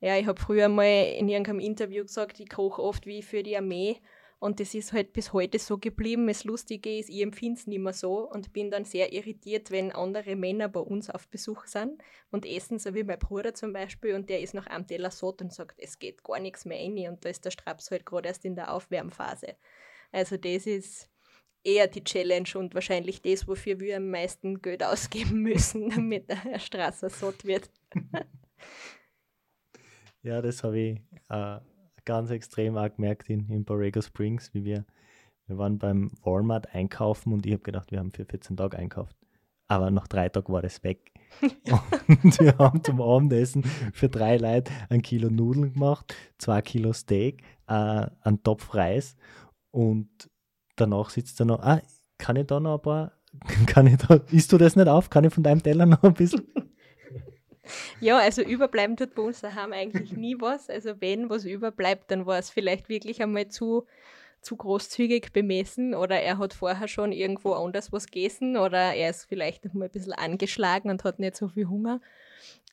Ja, 0.00 0.16
ich 0.16 0.26
habe 0.26 0.40
früher 0.40 0.68
mal 0.68 1.14
in 1.18 1.28
irgendeinem 1.28 1.60
Interview 1.60 2.02
gesagt, 2.02 2.40
ich 2.40 2.48
koche 2.48 2.82
oft 2.82 3.06
wie 3.06 3.22
für 3.22 3.42
die 3.42 3.56
Armee 3.56 4.00
und 4.38 4.60
das 4.60 4.74
ist 4.74 4.92
halt 4.92 5.12
bis 5.12 5.32
heute 5.32 5.58
so 5.58 5.78
geblieben. 5.78 6.26
Das 6.26 6.44
Lustige 6.44 6.98
ist, 6.98 7.08
ich 7.08 7.22
empfinde 7.22 7.58
es 7.58 7.66
nicht 7.66 7.78
mehr 7.78 7.92
so 7.92 8.30
und 8.30 8.52
bin 8.52 8.70
dann 8.70 8.84
sehr 8.84 9.12
irritiert, 9.12 9.70
wenn 9.70 9.92
andere 9.92 10.36
Männer 10.36 10.68
bei 10.68 10.80
uns 10.80 11.10
auf 11.10 11.28
Besuch 11.28 11.64
sind 11.66 12.02
und 12.30 12.44
essen, 12.44 12.78
so 12.78 12.94
wie 12.94 13.04
mein 13.04 13.18
Bruder 13.18 13.54
zum 13.54 13.72
Beispiel, 13.72 14.14
und 14.14 14.28
der 14.28 14.40
ist 14.40 14.54
einem 14.54 14.86
Teller 14.86 15.10
satt 15.10 15.40
und 15.40 15.52
sagt, 15.52 15.78
es 15.80 15.98
geht 15.98 16.22
gar 16.22 16.40
nichts 16.40 16.64
mehr 16.64 16.78
rein 16.78 17.08
und 17.08 17.24
da 17.24 17.28
ist 17.28 17.44
der 17.44 17.50
Straps 17.50 17.90
halt 17.90 18.04
gerade 18.04 18.28
erst 18.28 18.44
in 18.44 18.54
der 18.54 18.72
Aufwärmphase. 18.72 19.56
Also 20.12 20.36
das 20.36 20.66
ist 20.66 21.08
eher 21.64 21.88
die 21.88 22.04
Challenge 22.04 22.48
und 22.54 22.74
wahrscheinlich 22.74 23.22
das, 23.22 23.48
wofür 23.48 23.80
wir 23.80 23.96
am 23.96 24.10
meisten 24.10 24.60
Geld 24.60 24.84
ausgeben 24.84 25.40
müssen, 25.42 25.90
damit 25.90 26.28
der 26.28 26.58
Straße 26.58 27.08
satt 27.08 27.44
wird. 27.44 27.70
ja, 30.22 30.40
das 30.42 30.62
habe 30.62 30.78
ich 30.78 31.00
äh, 31.30 31.58
ganz 32.04 32.30
extrem 32.30 32.76
auch 32.76 32.94
gemerkt 32.94 33.30
in, 33.30 33.48
in 33.48 33.64
Borrego 33.64 34.00
Springs, 34.02 34.52
wie 34.54 34.64
wir, 34.64 34.84
wir 35.46 35.58
waren 35.58 35.78
beim 35.78 36.10
Walmart 36.22 36.74
einkaufen 36.74 37.32
und 37.32 37.46
ich 37.46 37.52
habe 37.52 37.62
gedacht, 37.62 37.90
wir 37.90 37.98
haben 37.98 38.12
für 38.12 38.24
14 38.24 38.56
Tage 38.56 38.78
einkauft. 38.78 39.16
Aber 39.66 39.90
nach 39.90 40.08
drei 40.08 40.28
Tagen 40.28 40.52
war 40.52 40.62
das 40.62 40.82
weg. 40.84 41.12
und 42.06 42.38
wir 42.40 42.56
haben 42.58 42.82
zum 42.84 43.00
Abendessen 43.00 43.64
für 43.92 44.08
drei 44.08 44.36
Leute 44.36 44.72
ein 44.88 45.02
Kilo 45.02 45.30
Nudeln 45.30 45.72
gemacht, 45.72 46.14
zwei 46.38 46.62
Kilo 46.62 46.92
Steak, 46.92 47.42
äh, 47.66 48.06
einen 48.20 48.42
Topf 48.42 48.74
Reis 48.74 49.16
und 49.70 50.08
danach 50.76 51.10
sitzt 51.10 51.40
er 51.40 51.46
noch, 51.46 51.60
ah, 51.60 51.80
kann 52.18 52.36
ich 52.36 52.46
da 52.46 52.60
noch 52.60 52.76
ein 52.76 52.82
paar, 52.82 53.12
kann 53.66 53.86
ich 53.86 53.96
da, 53.96 54.20
isst 54.30 54.52
du 54.52 54.58
das 54.58 54.76
nicht 54.76 54.88
auf? 54.88 55.10
Kann 55.10 55.24
ich 55.24 55.34
von 55.34 55.42
deinem 55.42 55.62
Teller 55.62 55.86
noch 55.86 56.02
ein 56.02 56.14
bisschen? 56.14 56.42
Ja, 58.00 58.18
also 58.18 58.42
überbleiben 58.42 58.96
tut 58.96 59.14
bei 59.14 59.22
uns 59.22 59.40
daheim 59.40 59.72
eigentlich 59.72 60.12
nie 60.12 60.36
was. 60.38 60.68
Also 60.68 61.00
wenn 61.00 61.30
was 61.30 61.44
überbleibt, 61.44 62.10
dann 62.10 62.26
war 62.26 62.38
es 62.38 62.50
vielleicht 62.50 62.88
wirklich 62.88 63.22
einmal 63.22 63.48
zu, 63.48 63.86
zu 64.40 64.56
großzügig 64.56 65.32
bemessen 65.32 65.94
oder 65.94 66.20
er 66.20 66.38
hat 66.38 66.54
vorher 66.54 66.88
schon 66.88 67.12
irgendwo 67.12 67.52
anders 67.52 67.92
was 67.92 68.06
gegessen 68.06 68.56
oder 68.56 68.94
er 68.94 69.10
ist 69.10 69.24
vielleicht 69.24 69.64
noch 69.64 69.74
mal 69.74 69.86
ein 69.86 69.90
bisschen 69.90 70.12
angeschlagen 70.12 70.90
und 70.90 71.04
hat 71.04 71.18
nicht 71.18 71.36
so 71.36 71.48
viel 71.48 71.68
Hunger. 71.68 72.00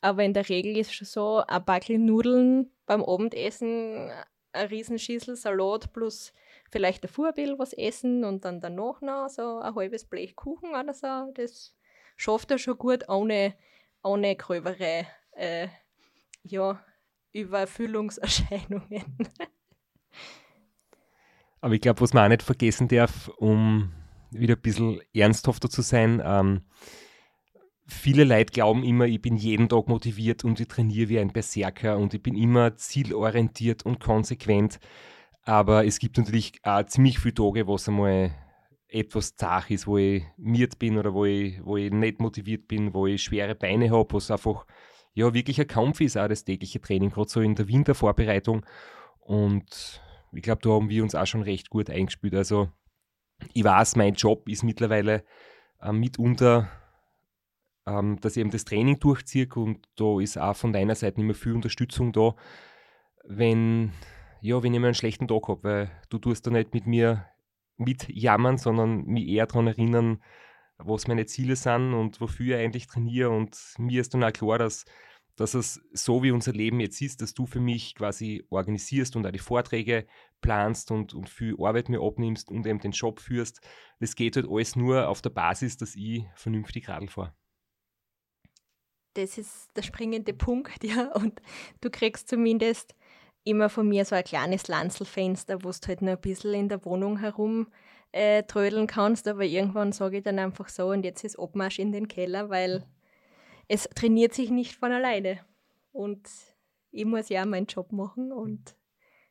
Aber 0.02 0.24
in 0.24 0.34
der 0.34 0.50
Regel 0.50 0.78
ist 0.78 0.94
schon 0.94 1.08
so, 1.08 1.44
ein 1.48 1.64
Backel 1.64 1.98
Nudeln 1.98 2.72
beim 2.86 3.04
Abendessen, 3.04 4.12
eine 4.54 4.70
Riesenschüssel 4.70 5.36
Salat 5.36 5.94
plus 5.94 6.34
vielleicht 6.70 7.04
ein 7.04 7.10
Vorbild 7.10 7.60
was 7.60 7.74
essen 7.74 8.24
und 8.24 8.46
dann 8.46 8.62
danach 8.62 9.02
noch 9.02 9.30
so 9.30 9.60
ein 9.60 9.76
halbes 9.76 10.06
Blech 10.06 10.36
Kuchen 10.36 10.70
oder 10.70 10.94
so. 10.94 11.32
Das 11.34 11.76
schafft 12.18 12.52
er 12.52 12.58
schon 12.58 12.78
gut, 12.78 13.08
ohne, 13.10 13.54
ohne 14.04 14.36
gröbere 14.36 15.06
äh, 15.34 15.68
ja, 16.44 16.84
Überfüllungserscheinungen. 17.34 19.18
Aber 21.62 21.76
ich 21.76 21.82
glaube, 21.82 22.02
was 22.02 22.14
man 22.14 22.26
auch 22.26 22.30
nicht 22.30 22.44
vergessen 22.44 22.88
darf, 22.88 23.28
um 23.38 23.92
wieder 24.32 24.56
ein 24.56 24.62
bisschen 24.62 25.00
ernsthafter 25.14 25.70
zu 25.70 25.84
sein, 25.84 26.22
ähm, 26.26 26.62
viele 27.86 28.24
Leute 28.24 28.52
glauben 28.52 28.84
immer, 28.84 29.06
ich 29.06 29.22
bin 29.22 29.38
jeden 29.38 29.70
Tag 29.70 29.88
motiviert 29.88 30.44
und 30.44 30.60
ich 30.60 30.68
trainiere 30.68 31.10
wie 31.10 31.20
ein 31.20 31.32
Berserker 31.32 31.98
und 31.98 32.14
ich 32.14 32.24
bin 32.24 32.36
immer 32.36 32.76
zielorientiert 32.78 33.86
und 33.86 34.00
konsequent. 34.00 34.80
Aber 35.44 35.86
es 35.86 36.00
gibt 36.00 36.18
natürlich 36.18 36.54
auch 36.64 36.86
ziemlich 36.86 37.20
viele 37.20 37.36
Tage, 37.36 37.68
wo 37.68 37.76
es 37.76 37.88
einmal 37.88 38.32
etwas 38.92 39.36
zach 39.36 39.70
ist, 39.70 39.88
wo 39.88 39.98
ich 39.98 40.24
miert 40.38 40.78
bin 40.78 40.98
oder 40.98 41.14
wo 41.14 41.26
ich, 41.26 41.64
wo 41.66 41.78
ich 41.78 41.92
nicht 41.92 42.20
motiviert 42.20 42.68
bin, 42.68 42.94
wo 42.94 43.08
ich 43.08 43.24
schwere 43.24 43.56
Beine 43.56 43.90
habe, 43.90 44.12
wo 44.12 44.18
es 44.18 44.30
einfach 44.30 44.66
ja 45.14 45.34
wirklich 45.34 45.60
ein 45.60 45.68
Kampf 45.68 46.02
ist, 46.02 46.18
auch 46.18 46.28
das 46.28 46.44
tägliche 46.44 46.82
Training, 46.82 47.10
gerade 47.10 47.30
so 47.30 47.42
in 47.42 47.56
der 47.56 47.68
Wintervorbereitung. 47.68 48.66
Und 49.20 50.02
ich 50.34 50.42
glaube, 50.42 50.62
da 50.62 50.70
haben 50.72 50.90
wir 50.90 51.04
uns 51.04 51.16
auch 51.16 51.26
schon 51.26 51.42
recht 51.42 51.70
gut 51.70 51.90
eingespielt. 51.90 52.36
Also 52.36 52.70
ich 53.54 53.64
weiß, 53.64 53.96
mein 53.96 54.14
Job 54.14 54.48
ist 54.50 54.64
mittlerweile 54.64 55.24
äh, 55.82 55.92
mitunter, 55.94 56.70
ähm, 57.86 58.20
dass 58.20 58.36
ich 58.36 58.42
eben 58.42 58.52
das 58.52 58.66
Training 58.66 59.00
durchziehe 59.00 59.48
und 59.56 59.88
da 59.96 60.20
ist 60.20 60.38
auch 60.38 60.56
von 60.56 60.74
deiner 60.74 60.96
Seite 60.96 61.22
mehr 61.22 61.36
viel 61.36 61.54
Unterstützung 61.54 62.12
da. 62.12 62.36
Wenn 63.24 63.94
ja, 64.42 64.62
wenn 64.64 64.74
ich 64.74 64.80
mal 64.80 64.88
einen 64.88 64.96
schlechten 64.96 65.28
Tag 65.28 65.48
habe, 65.48 65.64
weil 65.64 65.92
du 66.10 66.18
tust 66.18 66.46
da 66.46 66.52
nicht 66.52 66.74
mit 66.74 66.88
mir 66.88 67.26
mitjammern, 67.82 68.58
sondern 68.58 69.06
mich 69.06 69.28
eher 69.28 69.48
daran 69.48 69.68
erinnern, 69.68 70.22
was 70.78 71.08
meine 71.08 71.26
Ziele 71.26 71.56
sind 71.56 71.94
und 71.94 72.22
wofür 72.22 72.58
ich 72.58 72.64
eigentlich 72.64 72.88
trainiere. 72.88 73.30
Und 73.30 73.58
mir 73.78 74.02
ist 74.02 74.14
dann 74.14 74.24
auch 74.24 74.34
klar, 74.34 74.58
dass, 74.58 74.86
dass 75.36 75.54
es 75.54 75.82
so 75.94 76.24
wie 76.24 76.32
unser 76.32 76.54
Leben 76.54 76.80
jetzt 76.80 77.02
ist, 77.02 77.22
dass 77.22 77.34
du 77.34 77.46
für 77.46 77.60
mich 77.60 77.96
quasi 77.96 78.46
organisierst 78.50 79.16
und 79.16 79.26
auch 79.26 79.32
die 79.32 79.40
Vorträge 79.40 80.08
planst 80.42 80.92
und, 80.92 81.14
und 81.14 81.30
viel 81.30 81.56
Arbeit 81.60 81.90
mir 81.90 82.02
abnimmst 82.02 82.50
und 82.50 82.66
eben 82.66 82.80
den 82.80 82.92
Job 82.92 83.20
führst. 83.20 83.62
Das 84.00 84.16
geht 84.16 84.36
halt 84.36 84.48
alles 84.50 84.76
nur 84.76 85.08
auf 85.08 85.22
der 85.22 85.30
Basis, 85.30 85.78
dass 85.78 85.96
ich 85.96 86.26
vernünftig 86.36 86.90
Radl 86.90 87.08
fahre. 87.08 87.34
Das 89.14 89.38
ist 89.38 89.70
der 89.76 89.82
springende 89.82 90.34
Punkt, 90.34 90.84
ja. 90.84 91.12
Und 91.14 91.42
du 91.82 91.90
kriegst 91.90 92.30
zumindest 92.30 92.96
immer 93.44 93.70
von 93.70 93.88
mir 93.88 94.06
so 94.06 94.16
ein 94.16 94.24
kleines 94.24 94.68
Lanzelfenster, 94.68 95.64
wo 95.64 95.72
du 95.72 95.88
halt 95.88 96.02
noch 96.02 96.14
ein 96.14 96.22
bisschen 96.22 96.54
in 96.54 96.70
der 96.70 96.84
Wohnung 96.86 97.18
herum 97.18 97.68
äh, 98.12 98.44
trödeln 98.44 98.88
kannst, 98.88 99.28
aber 99.28 99.44
irgendwann 99.44 99.92
sage 99.92 100.18
ich 100.18 100.24
dann 100.24 100.40
einfach 100.40 100.70
so 100.70 100.90
und 100.90 101.04
jetzt 101.04 101.24
ist 101.24 101.40
Abmarsch 101.40 101.80
in 101.80 101.92
den 101.92 102.08
Keller, 102.08 102.50
weil 102.50 102.86
es 103.68 103.90
trainiert 103.96 104.34
sich 104.34 104.50
nicht 104.50 104.76
von 104.76 104.92
alleine. 104.92 105.40
Und 105.92 106.30
ich 106.92 107.06
muss 107.06 107.30
ja 107.30 107.46
meinen 107.46 107.68
Job 107.68 107.92
machen 107.92 108.32
und 108.32 108.76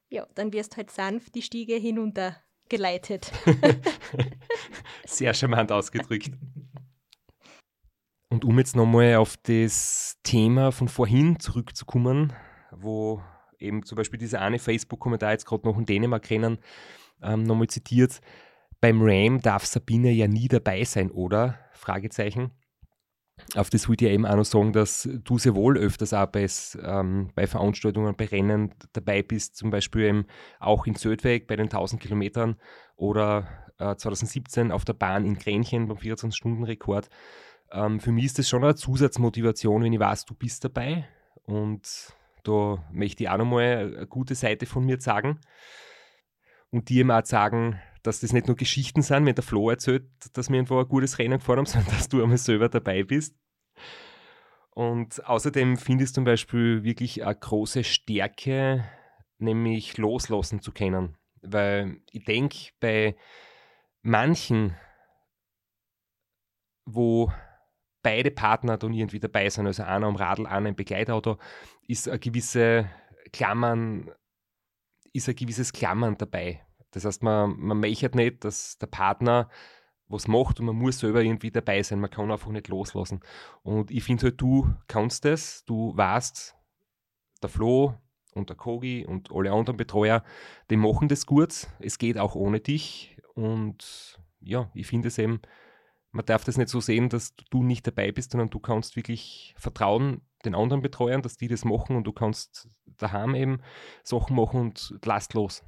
ja, 0.08 0.26
dann 0.34 0.52
wirst 0.52 0.76
halt 0.76 0.90
sanft 0.90 1.34
die 1.34 1.42
Stiege 1.42 1.76
hinunter 1.76 2.36
geleitet. 2.68 3.30
Sehr 5.04 5.34
charmant 5.34 5.70
ausgedrückt. 5.70 6.30
Und 8.32 8.44
um 8.44 8.58
jetzt 8.58 8.76
nochmal 8.76 9.16
auf 9.16 9.36
das 9.36 10.18
Thema 10.22 10.70
von 10.72 10.88
vorhin 10.88 11.38
zurückzukommen, 11.40 12.32
wo 12.70 13.22
eben 13.60 13.84
zum 13.84 13.96
Beispiel 13.96 14.18
dieser 14.18 14.40
eine 14.40 14.58
Facebook-Kommentar 14.58 15.32
jetzt 15.32 15.46
gerade 15.46 15.66
noch 15.66 15.78
in 15.78 15.86
Dänemark 15.86 16.22
kennen, 16.22 16.58
ähm, 17.22 17.42
nochmal 17.42 17.68
zitiert, 17.68 18.20
beim 18.80 19.02
Ram 19.02 19.40
darf 19.40 19.66
Sabine 19.66 20.10
ja 20.10 20.26
nie 20.26 20.48
dabei 20.48 20.84
sein, 20.84 21.10
oder? 21.10 21.58
Fragezeichen. 21.72 22.52
auf 23.54 23.70
das 23.70 23.88
wollte 23.88 24.06
ich 24.06 24.12
eben 24.12 24.26
auch 24.26 24.36
noch 24.36 24.44
sagen, 24.44 24.72
dass 24.72 25.08
du 25.24 25.38
sehr 25.38 25.54
wohl 25.54 25.78
öfters 25.78 26.12
auch 26.12 26.26
bei, 26.26 26.46
ähm, 26.82 27.30
bei 27.34 27.46
Veranstaltungen, 27.46 28.14
bei 28.16 28.26
Rennen 28.26 28.74
dabei 28.92 29.22
bist, 29.22 29.56
zum 29.56 29.70
Beispiel 29.70 30.02
eben 30.02 30.26
auch 30.58 30.86
in 30.86 30.94
Södweg 30.94 31.46
bei 31.46 31.56
den 31.56 31.68
1000 31.68 32.00
Kilometern 32.00 32.56
oder 32.96 33.48
äh, 33.78 33.96
2017 33.96 34.72
auf 34.72 34.84
der 34.84 34.92
Bahn 34.92 35.24
in 35.24 35.38
Grenchen 35.38 35.88
beim 35.88 35.96
24-Stunden-Rekord. 35.96 37.08
Ähm, 37.72 38.00
für 38.00 38.12
mich 38.12 38.26
ist 38.26 38.38
das 38.38 38.48
schon 38.48 38.64
eine 38.64 38.74
Zusatzmotivation, 38.74 39.82
wenn 39.82 39.92
ich 39.92 40.00
weiß, 40.00 40.26
du 40.26 40.34
bist 40.34 40.64
dabei 40.64 41.08
und 41.44 42.14
da 42.44 42.84
möchte 42.92 43.24
ich 43.24 43.28
auch 43.28 43.38
nochmal 43.38 43.94
eine 43.96 44.06
gute 44.06 44.34
Seite 44.34 44.66
von 44.66 44.84
mir 44.84 45.00
sagen 45.00 45.40
und 46.70 46.88
dir 46.88 47.00
eben 47.00 47.10
auch 47.10 47.24
sagen, 47.24 47.80
dass 48.02 48.20
das 48.20 48.32
nicht 48.32 48.46
nur 48.46 48.56
Geschichten 48.56 49.02
sind, 49.02 49.26
wenn 49.26 49.34
der 49.34 49.44
Flo 49.44 49.70
erzählt, 49.70 50.04
dass 50.32 50.48
wir 50.48 50.56
irgendwo 50.56 50.78
ein 50.78 50.88
gutes 50.88 51.18
Rennen 51.18 51.38
gefahren 51.38 51.58
haben, 51.58 51.66
sondern 51.66 51.94
dass 51.94 52.08
du 52.08 52.22
einmal 52.22 52.38
selber 52.38 52.68
dabei 52.68 53.02
bist. 53.02 53.36
Und 54.70 55.24
außerdem 55.26 55.76
finde 55.76 56.04
ich 56.04 56.14
zum 56.14 56.24
Beispiel 56.24 56.84
wirklich 56.84 57.24
eine 57.24 57.34
große 57.34 57.84
Stärke, 57.84 58.84
nämlich 59.38 59.98
loslassen 59.98 60.62
zu 60.62 60.72
können. 60.72 61.16
Weil 61.42 62.00
ich 62.12 62.24
denke, 62.24 62.70
bei 62.80 63.16
manchen, 64.02 64.76
wo 66.84 67.32
beide 68.02 68.30
Partner 68.30 68.78
dann 68.78 68.92
irgendwie 68.92 69.20
dabei 69.20 69.48
sind, 69.50 69.66
also 69.66 69.82
einer 69.82 70.06
am 70.06 70.16
Radl, 70.16 70.46
einer 70.46 70.68
im 70.68 70.76
Begleitauto, 70.76 71.38
ist 71.86 72.08
eine 72.08 72.18
gewisse 72.18 72.88
Klammern, 73.32 74.10
ist 75.12 75.28
ein 75.28 75.36
gewisses 75.36 75.72
Klammern 75.72 76.16
dabei. 76.16 76.64
Das 76.92 77.04
heißt, 77.04 77.22
man, 77.22 77.58
man 77.58 77.80
möchte 77.80 78.16
nicht, 78.16 78.44
dass 78.44 78.78
der 78.78 78.86
Partner 78.86 79.48
was 80.08 80.26
macht 80.26 80.58
und 80.58 80.66
man 80.66 80.76
muss 80.76 80.98
selber 80.98 81.22
irgendwie 81.22 81.50
dabei 81.50 81.82
sein. 81.82 82.00
Man 82.00 82.10
kann 82.10 82.30
einfach 82.30 82.50
nicht 82.50 82.68
loslassen. 82.68 83.20
Und 83.62 83.90
ich 83.90 84.02
finde 84.02 84.24
halt, 84.24 84.40
du 84.40 84.74
kannst 84.88 85.24
das, 85.24 85.64
du 85.64 85.96
weißt, 85.96 86.56
der 87.42 87.48
Flo 87.48 87.94
und 88.34 88.48
der 88.48 88.56
Kogi 88.56 89.06
und 89.06 89.30
alle 89.32 89.52
anderen 89.52 89.76
Betreuer, 89.76 90.24
die 90.68 90.76
machen 90.76 91.08
das 91.08 91.26
gut. 91.26 91.68
Es 91.78 91.98
geht 91.98 92.18
auch 92.18 92.34
ohne 92.34 92.60
dich. 92.60 93.16
Und 93.34 94.20
ja, 94.40 94.70
ich 94.74 94.88
finde 94.88 95.08
es 95.08 95.18
eben, 95.18 95.40
man 96.12 96.24
darf 96.24 96.44
das 96.44 96.56
nicht 96.56 96.68
so 96.68 96.80
sehen, 96.80 97.08
dass 97.08 97.34
du 97.50 97.62
nicht 97.62 97.86
dabei 97.86 98.12
bist, 98.12 98.32
sondern 98.32 98.50
du 98.50 98.58
kannst 98.58 98.96
wirklich 98.96 99.54
vertrauen 99.56 100.22
den 100.44 100.54
anderen 100.54 100.82
Betreuern, 100.82 101.22
dass 101.22 101.36
die 101.36 101.48
das 101.48 101.64
machen 101.64 101.96
und 101.96 102.04
du 102.04 102.12
kannst 102.12 102.68
daheim 102.86 103.34
eben 103.34 103.62
Sachen 104.02 104.36
machen 104.36 104.60
und 104.60 104.94
lasst 105.04 105.34
los. 105.34 105.62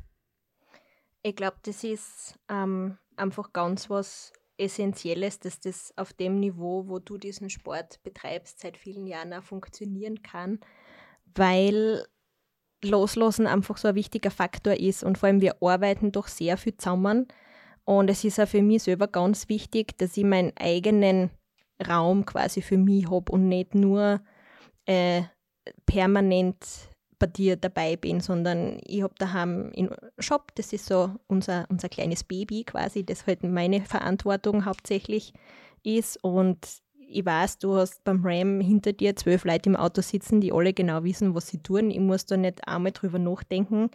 Ich 1.23 1.37
glaube, 1.37 1.59
das 1.63 1.85
ist 1.85 2.39
ähm, 2.49 2.99
einfach 3.17 3.53
ganz 3.53 3.89
was 3.91 4.33
Essentielles, 4.57 5.39
dass 5.41 5.61
das 5.61 5.93
auf 5.97 6.13
dem 6.13 6.41
Niveau, 6.41 6.89
wo 6.89 6.99
du 6.99 7.19
diesen 7.19 7.51
Sport 7.51 8.03
betreibst, 8.03 8.61
seit 8.61 8.77
vielen 8.77 9.07
Jahren 9.07 9.33
auch 9.33 9.43
funktionieren 9.43 10.23
kann, 10.23 10.61
weil 11.35 12.05
Loslassen 12.85 13.47
einfach 13.47 13.77
so 13.77 13.89
ein 13.89 13.95
wichtiger 13.95 14.31
Faktor 14.31 14.75
ist 14.75 15.05
und 15.05 15.19
vor 15.19 15.29
allem 15.29 15.41
wir 15.41 15.63
arbeiten 15.63 16.11
doch 16.13 16.27
sehr 16.27 16.57
viel 16.57 16.77
zusammen 16.77 17.29
und 17.85 18.11
es 18.11 18.25
ist 18.25 18.41
auch 18.41 18.49
für 18.49 18.63
mich 18.63 18.85
selber 18.85 19.09
ganz 19.09 19.49
wichtig, 19.49 19.99
dass 19.99 20.17
ich 20.17 20.25
meinen 20.25 20.53
eigenen 20.57 21.31
Raum 21.87 22.25
quasi 22.25 22.63
für 22.63 22.79
mich 22.79 23.11
habe 23.11 23.33
und 23.33 23.49
nicht 23.49 23.75
nur 23.75 24.21
äh, 24.87 25.23
permanent 25.87 26.57
bei 27.19 27.27
dir 27.27 27.57
dabei 27.57 27.97
bin, 27.97 28.21
sondern 28.21 28.81
ich 28.85 29.03
habe 29.03 29.15
daheim 29.19 29.71
einen 29.77 29.95
Shop, 30.19 30.53
das 30.57 30.73
ist 30.73 30.87
so 30.87 31.15
unser, 31.29 31.67
unser 31.71 31.89
kleines 31.89 32.25
Baby 32.25 32.65
quasi, 32.65 33.05
das 33.05 33.27
halt 33.27 33.45
meine 33.45 33.81
Verantwortung 33.83 34.65
hauptsächlich 34.65 35.33
ist 35.85 36.23
und 36.23 36.59
ich 37.15 37.25
weiß, 37.25 37.59
du 37.59 37.77
hast 37.77 38.03
beim 38.05 38.25
Ram 38.25 38.61
hinter 38.61 38.93
dir 38.93 39.15
zwölf 39.17 39.45
Leute 39.45 39.69
im 39.69 39.77
Auto 39.77 40.01
sitzen, 40.01 40.41
die 40.41 40.53
alle 40.53 40.73
genau 40.73 41.05
wissen, 41.05 41.35
was 41.35 41.49
sie 41.49 41.59
tun. 41.59 41.91
Ich 41.91 42.01
muss 42.01 42.25
da 42.25 42.39
nicht 42.39 42.67
einmal 42.67 42.93
drüber 42.93 43.19
nachdenken. 43.19 43.91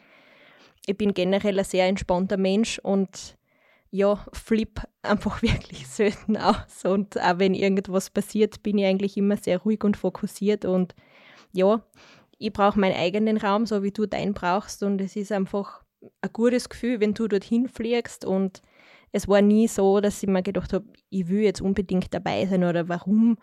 Ich 0.85 0.97
bin 0.97 1.13
generell 1.13 1.57
ein 1.57 1.65
sehr 1.65 1.87
entspannter 1.87 2.37
Mensch 2.37 2.79
und 2.79 3.36
ja, 3.91 4.23
flip 4.33 4.81
einfach 5.01 5.41
wirklich 5.41 5.87
selten 5.87 6.37
aus. 6.37 6.85
Und 6.85 7.19
auch 7.19 7.39
wenn 7.39 7.53
irgendwas 7.53 8.09
passiert, 8.09 8.63
bin 8.63 8.77
ich 8.77 8.85
eigentlich 8.85 9.17
immer 9.17 9.37
sehr 9.37 9.59
ruhig 9.59 9.83
und 9.83 9.97
fokussiert. 9.97 10.65
Und 10.65 10.95
ja, 11.53 11.81
ich 12.37 12.53
brauche 12.53 12.79
meinen 12.79 12.95
eigenen 12.95 13.37
Raum, 13.37 13.65
so 13.65 13.83
wie 13.83 13.91
du 13.91 14.05
deinen 14.05 14.33
brauchst. 14.33 14.83
Und 14.83 15.01
es 15.01 15.15
ist 15.15 15.31
einfach 15.31 15.83
ein 16.21 16.33
gutes 16.33 16.69
Gefühl, 16.69 16.99
wenn 16.99 17.13
du 17.13 17.27
dorthin 17.27 17.67
fliegst. 17.67 18.25
Und 18.25 18.61
es 19.11 19.27
war 19.27 19.41
nie 19.41 19.67
so, 19.67 19.99
dass 20.01 20.21
ich 20.21 20.29
mir 20.29 20.43
gedacht 20.43 20.73
habe, 20.73 20.85
ich 21.09 21.27
will 21.27 21.41
jetzt 21.41 21.61
unbedingt 21.61 22.13
dabei 22.13 22.45
sein 22.45 22.63
oder 22.63 22.89
warum 22.89 23.37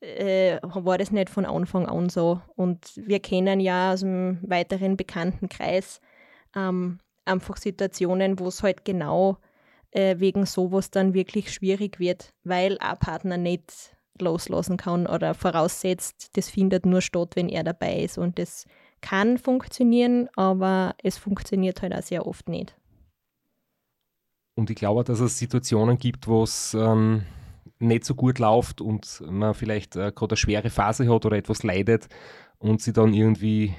äh, 0.00 0.58
war 0.62 0.98
das 0.98 1.10
nicht 1.10 1.30
von 1.30 1.46
Anfang 1.46 1.86
an 1.86 2.08
so. 2.08 2.40
Und 2.54 2.92
wir 2.96 3.20
kennen 3.20 3.60
ja 3.60 3.92
aus 3.92 4.04
einem 4.04 4.38
weiteren 4.42 4.96
bekannten 4.96 5.48
Kreis 5.48 6.00
ähm, 6.54 6.98
einfach 7.24 7.56
Situationen, 7.56 8.38
wo 8.38 8.48
es 8.48 8.62
halt 8.62 8.84
genau 8.84 9.38
äh, 9.96 10.20
wegen 10.20 10.44
sowas 10.44 10.90
dann 10.90 11.14
wirklich 11.14 11.52
schwierig 11.52 11.98
wird, 11.98 12.34
weil 12.44 12.78
ein 12.78 12.98
Partner 12.98 13.38
nicht 13.38 13.96
loslassen 14.20 14.76
kann 14.76 15.06
oder 15.06 15.34
voraussetzt, 15.34 16.36
das 16.36 16.48
findet 16.48 16.86
nur 16.86 17.00
statt, 17.00 17.32
wenn 17.34 17.48
er 17.48 17.64
dabei 17.64 18.00
ist. 18.00 18.18
Und 18.18 18.38
das 18.38 18.66
kann 19.00 19.38
funktionieren, 19.38 20.28
aber 20.36 20.94
es 21.02 21.18
funktioniert 21.18 21.82
halt 21.82 21.94
auch 21.94 22.02
sehr 22.02 22.26
oft 22.26 22.48
nicht. 22.48 22.76
Und 24.54 24.70
ich 24.70 24.76
glaube, 24.76 25.04
dass 25.04 25.20
es 25.20 25.38
Situationen 25.38 25.98
gibt, 25.98 26.28
wo 26.28 26.42
es 26.42 26.74
ähm, 26.74 27.24
nicht 27.78 28.04
so 28.04 28.14
gut 28.14 28.38
läuft 28.38 28.80
und 28.80 29.22
man 29.28 29.54
vielleicht 29.54 29.96
äh, 29.96 30.12
gerade 30.14 30.32
eine 30.32 30.36
schwere 30.38 30.70
Phase 30.70 31.12
hat 31.12 31.26
oder 31.26 31.36
etwas 31.36 31.62
leidet 31.62 32.08
und 32.58 32.80
sie 32.80 32.92
dann 32.92 33.12
irgendwie 33.12 33.74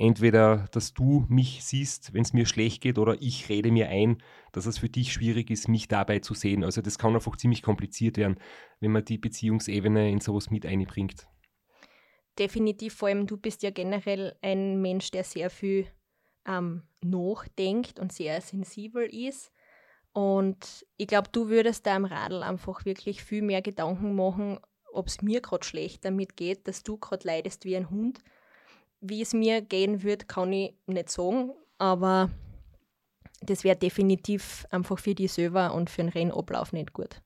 entweder, 0.00 0.66
dass 0.72 0.94
du 0.94 1.26
mich 1.28 1.62
siehst, 1.62 2.14
wenn 2.14 2.22
es 2.22 2.32
mir 2.32 2.46
schlecht 2.46 2.80
geht, 2.80 2.98
oder 2.98 3.20
ich 3.20 3.48
rede 3.50 3.70
mir 3.70 3.88
ein, 3.88 4.22
dass 4.52 4.64
es 4.64 4.78
für 4.78 4.88
dich 4.88 5.12
schwierig 5.12 5.50
ist, 5.50 5.68
mich 5.68 5.88
dabei 5.88 6.20
zu 6.20 6.32
sehen. 6.32 6.64
Also 6.64 6.80
das 6.80 6.98
kann 6.98 7.14
einfach 7.14 7.36
ziemlich 7.36 7.62
kompliziert 7.62 8.16
werden, 8.16 8.40
wenn 8.80 8.92
man 8.92 9.04
die 9.04 9.18
Beziehungsebene 9.18 10.10
in 10.10 10.20
sowas 10.20 10.50
mit 10.50 10.64
einbringt. 10.64 11.28
Definitiv, 12.38 12.94
vor 12.94 13.08
allem 13.08 13.26
du 13.26 13.36
bist 13.36 13.62
ja 13.62 13.70
generell 13.70 14.34
ein 14.40 14.80
Mensch, 14.80 15.10
der 15.10 15.22
sehr 15.22 15.50
viel 15.50 15.86
ähm, 16.46 16.82
nachdenkt 17.02 18.00
und 18.00 18.10
sehr 18.10 18.40
sensibel 18.40 19.02
ist. 19.04 19.52
Und 20.12 20.86
ich 20.96 21.08
glaube, 21.08 21.28
du 21.30 21.48
würdest 21.48 21.86
da 21.86 21.94
am 21.94 22.06
Radl 22.06 22.42
einfach 22.42 22.86
wirklich 22.86 23.22
viel 23.22 23.42
mehr 23.42 23.60
Gedanken 23.60 24.14
machen, 24.16 24.58
ob 24.92 25.08
es 25.08 25.20
mir 25.20 25.42
gerade 25.42 25.64
schlecht 25.64 26.06
damit 26.06 26.36
geht, 26.36 26.66
dass 26.66 26.82
du 26.82 26.96
gerade 26.96 27.26
leidest 27.26 27.66
wie 27.66 27.76
ein 27.76 27.90
Hund 27.90 28.20
wie 29.00 29.22
es 29.22 29.32
mir 29.32 29.62
gehen 29.62 30.02
wird, 30.02 30.28
kann 30.28 30.52
ich 30.52 30.74
nicht 30.86 31.10
sagen, 31.10 31.52
aber 31.78 32.30
das 33.40 33.64
wäre 33.64 33.76
definitiv 33.76 34.66
einfach 34.70 34.98
für 34.98 35.14
die 35.14 35.28
selber 35.28 35.74
und 35.74 35.90
für 35.90 36.02
den 36.02 36.10
Rennablauf 36.10 36.72
nicht 36.72 36.92
gut. 36.92 37.22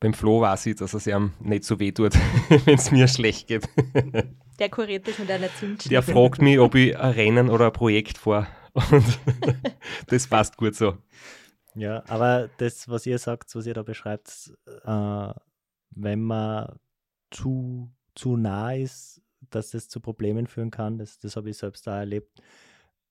Beim 0.00 0.14
Flo 0.14 0.40
weiß 0.40 0.66
ich, 0.66 0.76
dass 0.76 0.94
es 0.94 1.06
ihm 1.06 1.32
nicht 1.40 1.64
so 1.64 1.78
weh 1.78 1.92
tut, 1.92 2.14
wenn 2.66 2.74
es 2.74 2.90
mir 2.90 3.08
schlecht 3.08 3.48
geht. 3.48 3.68
Der 4.58 4.68
kuriert 4.68 5.08
das 5.08 5.18
mit 5.18 5.30
einer 5.30 5.52
Zündschnur. 5.54 5.90
Der 5.90 6.02
fragt 6.02 6.40
mich, 6.40 6.58
ob 6.58 6.74
ich 6.74 6.96
ein 6.96 7.12
Rennen 7.12 7.50
oder 7.50 7.66
ein 7.66 7.72
Projekt 7.72 8.18
fahre. 8.18 8.46
Und 8.72 9.18
das 10.08 10.26
passt 10.26 10.56
gut 10.56 10.74
so. 10.74 10.98
Ja, 11.74 12.04
aber 12.06 12.48
das, 12.58 12.88
was 12.88 13.06
ihr 13.06 13.18
sagt, 13.18 13.54
was 13.54 13.66
ihr 13.66 13.74
da 13.74 13.82
beschreibt, 13.82 14.52
äh, 14.84 15.32
wenn 15.90 16.22
man 16.22 16.78
zu, 17.30 17.90
zu 18.14 18.36
nah 18.36 18.74
ist, 18.74 19.20
dass 19.54 19.70
das 19.70 19.88
zu 19.88 20.00
Problemen 20.00 20.46
führen 20.46 20.70
kann. 20.70 20.98
Das, 20.98 21.18
das 21.18 21.36
habe 21.36 21.50
ich 21.50 21.56
selbst 21.56 21.86
da 21.86 21.98
erlebt. 21.98 22.42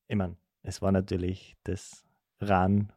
Ich 0.07 0.15
meine, 0.15 0.37
es 0.61 0.81
war 0.81 0.91
natürlich 0.91 1.55
das 1.63 2.05
Ran 2.39 2.91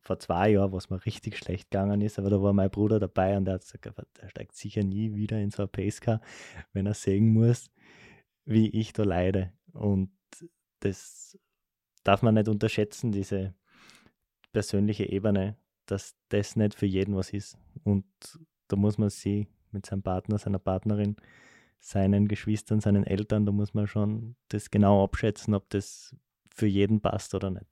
vor 0.00 0.18
zwei 0.18 0.50
Jahren, 0.50 0.72
was 0.72 0.90
mir 0.90 1.04
richtig 1.06 1.38
schlecht 1.38 1.70
gegangen 1.70 2.00
ist, 2.02 2.18
aber 2.18 2.28
da 2.28 2.42
war 2.42 2.52
mein 2.52 2.70
Bruder 2.70 3.00
dabei 3.00 3.36
und 3.36 3.46
der 3.46 3.54
hat 3.54 3.62
gesagt, 3.62 4.18
er 4.18 4.28
steigt 4.28 4.54
sicher 4.54 4.84
nie 4.84 5.14
wieder 5.14 5.40
in 5.40 5.50
so 5.50 5.62
ein 5.62 5.68
Pacecar, 5.68 6.20
wenn 6.72 6.86
er 6.86 6.94
sehen 6.94 7.32
muss, 7.32 7.70
wie 8.44 8.68
ich 8.68 8.92
da 8.92 9.04
leide. 9.04 9.52
Und 9.72 10.10
das 10.80 11.38
darf 12.04 12.22
man 12.22 12.34
nicht 12.34 12.48
unterschätzen, 12.48 13.12
diese 13.12 13.54
persönliche 14.52 15.08
Ebene, 15.10 15.56
dass 15.86 16.14
das 16.28 16.54
nicht 16.54 16.74
für 16.74 16.86
jeden 16.86 17.16
was 17.16 17.30
ist. 17.30 17.58
Und 17.82 18.04
da 18.68 18.76
muss 18.76 18.98
man 18.98 19.08
sie 19.08 19.48
mit 19.70 19.86
seinem 19.86 20.02
Partner, 20.02 20.38
seiner 20.38 20.58
Partnerin 20.58 21.16
seinen 21.80 22.28
Geschwistern, 22.28 22.80
seinen 22.80 23.04
Eltern, 23.04 23.46
da 23.46 23.52
muss 23.52 23.74
man 23.74 23.86
schon 23.86 24.36
das 24.48 24.70
genau 24.70 25.04
abschätzen, 25.04 25.54
ob 25.54 25.68
das 25.70 26.14
für 26.54 26.66
jeden 26.66 27.00
passt 27.00 27.34
oder 27.34 27.50
nicht. 27.50 27.66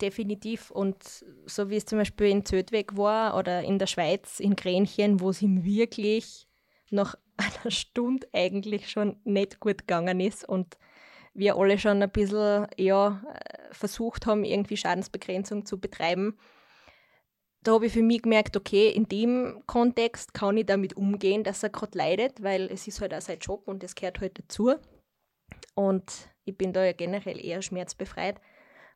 Definitiv. 0.00 0.70
Und 0.70 1.24
so 1.46 1.70
wie 1.70 1.76
es 1.76 1.84
zum 1.84 1.98
Beispiel 1.98 2.26
in 2.26 2.44
Zödweg 2.44 2.96
war 2.96 3.36
oder 3.36 3.62
in 3.62 3.78
der 3.78 3.86
Schweiz, 3.86 4.40
in 4.40 4.56
Grenchen, 4.56 5.20
wo 5.20 5.30
es 5.30 5.42
ihm 5.42 5.64
wirklich 5.64 6.48
nach 6.90 7.14
einer 7.36 7.70
Stunde 7.70 8.26
eigentlich 8.32 8.90
schon 8.90 9.16
nicht 9.24 9.60
gut 9.60 9.78
gegangen 9.78 10.20
ist 10.20 10.48
und 10.48 10.76
wir 11.34 11.56
alle 11.56 11.78
schon 11.78 12.02
ein 12.02 12.10
bisschen 12.10 12.66
ja, 12.76 13.22
versucht 13.70 14.26
haben, 14.26 14.44
irgendwie 14.44 14.76
Schadensbegrenzung 14.76 15.64
zu 15.64 15.80
betreiben, 15.80 16.36
da 17.62 17.72
habe 17.72 17.86
ich 17.86 17.92
für 17.92 18.02
mich 18.02 18.22
gemerkt, 18.22 18.56
okay, 18.56 18.88
in 18.90 19.08
dem 19.08 19.62
Kontext 19.66 20.34
kann 20.34 20.56
ich 20.56 20.66
damit 20.66 20.96
umgehen, 20.96 21.44
dass 21.44 21.62
er 21.62 21.70
gerade 21.70 21.96
leidet, 21.96 22.42
weil 22.42 22.68
es 22.70 22.86
ist 22.86 23.00
halt 23.00 23.14
auch 23.14 23.20
sein 23.20 23.38
Job 23.38 23.68
und 23.68 23.82
das 23.82 23.94
gehört 23.94 24.20
halt 24.20 24.38
dazu. 24.38 24.74
Und 25.74 26.28
ich 26.44 26.56
bin 26.56 26.72
da 26.72 26.84
ja 26.84 26.92
generell 26.92 27.42
eher 27.44 27.62
schmerzbefreit. 27.62 28.40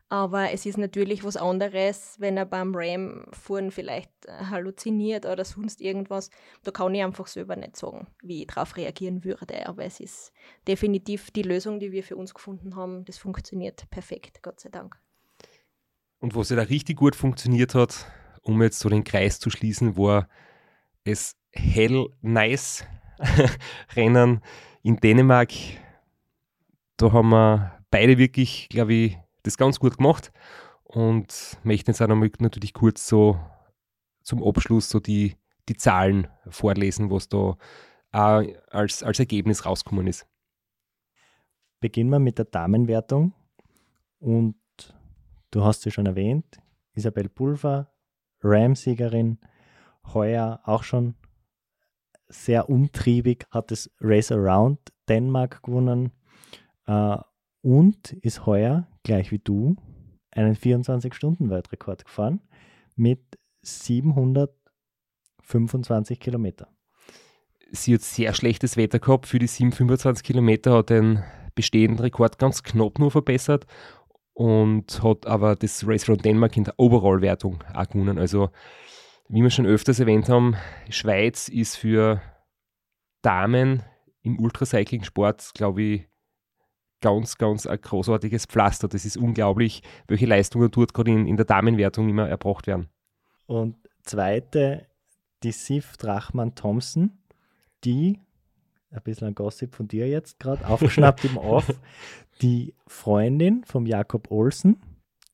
Aber 0.09 0.53
es 0.53 0.67
ist 0.67 0.79
natürlich 0.79 1.25
was 1.25 1.37
anderes, 1.37 2.14
wenn 2.21 2.37
er 2.37 2.47
beim 2.47 2.73
Ram-Fuhren 2.77 3.73
vielleicht 3.73 4.11
äh, 4.27 4.45
halluziniert 4.51 5.27
oder 5.27 5.45
sonst 5.45 5.81
irgendwas. 5.81 6.31
Da 6.62 6.71
kann 6.71 6.95
ich 6.95 7.03
einfach 7.03 7.27
selber 7.27 7.57
nicht 7.57 7.77
sagen, 7.77 8.07
wie 8.23 8.43
ich 8.43 8.47
darauf 8.47 8.77
reagieren 8.77 9.25
würde. 9.25 9.67
Aber 9.67 9.85
es 9.85 9.99
ist 9.99 10.33
definitiv 10.69 11.33
die 11.33 11.43
Lösung, 11.43 11.81
die 11.81 11.91
wir 11.91 12.05
für 12.05 12.17
uns 12.17 12.35
gefunden 12.35 12.77
haben. 12.77 13.05
Das 13.05 13.19
funktioniert 13.19 13.91
perfekt, 13.91 14.43
Gott 14.43 14.61
sei 14.61 14.69
Dank. 14.69 14.97
Und 16.21 16.37
was 16.37 16.51
ja 16.51 16.57
da 16.57 16.62
richtig 16.62 16.97
gut 16.97 17.17
funktioniert 17.17 17.75
hat, 17.75 18.07
um 18.47 18.63
jetzt 18.63 18.79
so 18.79 18.89
den 18.89 19.05
Kreis 19.05 19.41
zu 19.41 19.51
schließen, 19.51 19.97
war 19.97 20.29
es 21.05 21.37
hell 21.53 22.09
nice 22.23 22.85
Rennen 23.97 24.41
in 24.83 24.97
Dänemark. 24.97 25.53
Da 26.97 27.13
haben 27.13 27.31
wir 27.31 27.79
beide 27.91 28.19
wirklich, 28.19 28.69
glaube 28.69 28.95
ich, 28.95 29.19
das 29.43 29.57
ganz 29.57 29.81
gut 29.81 29.97
gemacht 29.97 30.33
und 30.85 31.59
möchte 31.65 31.91
jetzt 31.91 32.01
auch 32.01 32.07
noch 32.07 32.17
natürlich 32.39 32.73
kurz 32.73 33.07
so 33.07 33.39
zum 34.23 34.43
Abschluss 34.43 34.91
so 34.91 35.01
die, 35.01 35.37
die 35.69 35.77
Zahlen 35.77 36.29
vorlesen, 36.49 37.11
was 37.11 37.29
da 37.29 37.57
als, 38.13 39.03
als 39.03 39.19
Ergebnis 39.19 39.67
rausgekommen 39.67 40.07
ist. 40.07 40.27
Beginnen 41.81 42.11
wir 42.11 42.19
mit 42.19 42.39
der 42.39 42.47
Damenwertung 42.47 43.35
und 44.19 44.57
du 45.51 45.65
hast 45.65 45.83
sie 45.83 45.91
schon 45.91 46.07
erwähnt, 46.07 46.59
Isabel 46.95 47.29
Pulver, 47.29 47.93
Ram-Siegerin, 48.43 49.39
heuer 50.12 50.61
auch 50.64 50.82
schon 50.82 51.14
sehr 52.28 52.68
umtriebig, 52.68 53.47
hat 53.51 53.70
das 53.70 53.89
Race 54.01 54.32
Around 54.32 54.80
Dänemark 55.09 55.62
gewonnen 55.62 56.11
äh, 56.87 57.16
und 57.62 58.12
ist 58.12 58.45
heuer, 58.47 58.89
gleich 59.05 59.30
wie 59.30 59.39
du, 59.39 59.76
einen 60.30 60.55
24-Stunden-Weltrekord 60.55 62.05
gefahren 62.05 62.43
mit 62.95 63.20
725 63.62 66.20
Kilometer. 66.20 66.68
Sie 67.72 67.95
hat 67.95 68.03
sehr 68.03 68.32
schlechtes 68.34 68.76
Wetter 68.76 69.01
gehabt. 69.01 69.26
Für 69.26 69.39
die 69.39 69.47
725 69.47 70.24
Kilometer 70.24 70.74
hat 70.74 70.91
den 70.91 71.22
bestehenden 71.55 72.01
Rekord 72.01 72.39
ganz 72.39 72.62
knapp 72.62 72.99
nur 72.99 73.11
verbessert 73.11 73.64
und 74.37 75.03
hat 75.03 75.26
aber 75.26 75.57
das 75.57 75.89
Race 75.89 76.07
Round 76.11 76.22
Denmark 76.22 76.59
in 76.59 76.64
der 76.64 76.74
Overall-Wertung 76.78 77.64
auch 77.72 77.89
gewonnen. 77.89 78.18
Also, 78.18 78.51
wie 79.30 79.43
wir 79.43 79.49
schon 79.49 79.64
öfters 79.64 79.99
erwähnt 79.99 80.28
haben, 80.28 80.57
Schweiz 80.91 81.49
ist 81.49 81.76
für 81.76 82.20
Damen 83.22 83.82
im 84.20 84.39
Ultracycling-Sport, 84.39 85.53
glaube 85.55 85.82
ich, 85.82 86.09
ganz, 87.01 87.39
ganz 87.39 87.66
ein 87.66 87.80
großartiges 87.80 88.45
Pflaster. 88.45 88.89
Das 88.89 89.07
ist 89.07 89.16
unglaublich, 89.16 89.82
welche 90.07 90.26
Leistungen 90.26 90.70
dort 90.70 90.93
gerade 90.93 91.12
in, 91.12 91.26
in 91.26 91.39
der 91.39 91.47
Damenwertung 91.47 92.11
immer 92.11 92.28
erbracht 92.28 92.66
werden. 92.66 92.91
Und 93.47 93.76
zweite, 94.03 94.87
die 95.45 95.53
Sif 95.53 95.97
Drachmann-Thompson, 95.97 97.16
die, 97.84 98.20
ein 98.91 99.03
bisschen 99.03 99.28
ein 99.28 99.34
Gossip 99.34 99.74
von 99.74 99.89
dir 99.89 100.09
jetzt 100.09 100.39
gerade, 100.39 100.66
aufgeschnappt 100.66 101.24
im 101.24 101.37
Off, 101.37 101.72
die 102.43 102.74
Freundin 102.87 103.64
vom 103.64 103.87
Jakob 103.87 104.30
Olsen, 104.30 104.80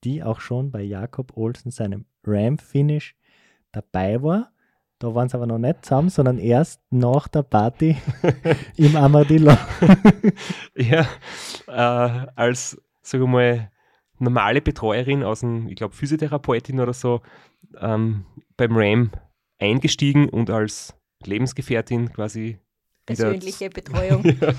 die 0.05 0.23
auch 0.23 0.41
schon 0.41 0.71
bei 0.71 0.83
Jakob 0.83 1.37
Olsen 1.37 1.71
seinem 1.71 2.07
Ram-Finish 2.25 3.17
dabei 3.73 4.23
war 4.23 4.53
da 5.03 5.13
waren 5.17 5.29
sie 5.29 5.37
aber 5.37 5.47
noch 5.47 5.59
nicht 5.59 5.85
zusammen, 5.85 6.11
sondern 6.11 6.39
erst 6.39 6.81
nach 6.91 7.27
der 7.27 7.43
Party 7.43 7.97
im 8.77 8.95
Amadillo. 8.95 9.57
ja, 10.77 11.09
äh, 11.67 12.27
als, 12.37 12.81
sage 13.01 13.27
mal, 13.27 13.73
normale 14.21 14.63
Betreuerin 14.63 15.25
aus 15.25 15.41
dem, 15.41 15.67
ich 15.67 15.75
glaube, 15.75 15.97
Physiotherapeutin 15.97 16.79
oder 16.79 16.93
so, 16.93 17.21
ähm, 17.81 18.27
beim 18.57 18.77
RAM 18.77 19.11
eingestiegen 19.59 20.29
und 20.29 20.51
als 20.51 20.95
Lebensgefährtin 21.25 22.13
quasi 22.13 22.61
persönliche 23.07 23.71
Betreuung 23.71 24.25
ja, 24.39 24.55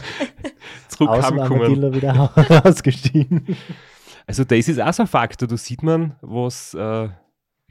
Amadillo 0.99 1.93
wieder 1.93 2.31
ausgestiegen. 2.65 3.55
Also 4.25 4.43
das 4.43 4.67
ist 4.67 4.79
auch 4.79 4.93
so 4.93 5.03
ein 5.03 5.07
Faktor, 5.07 5.47
da 5.47 5.57
sieht 5.57 5.83
man, 5.83 6.15
was 6.21 6.73
äh, 6.73 7.09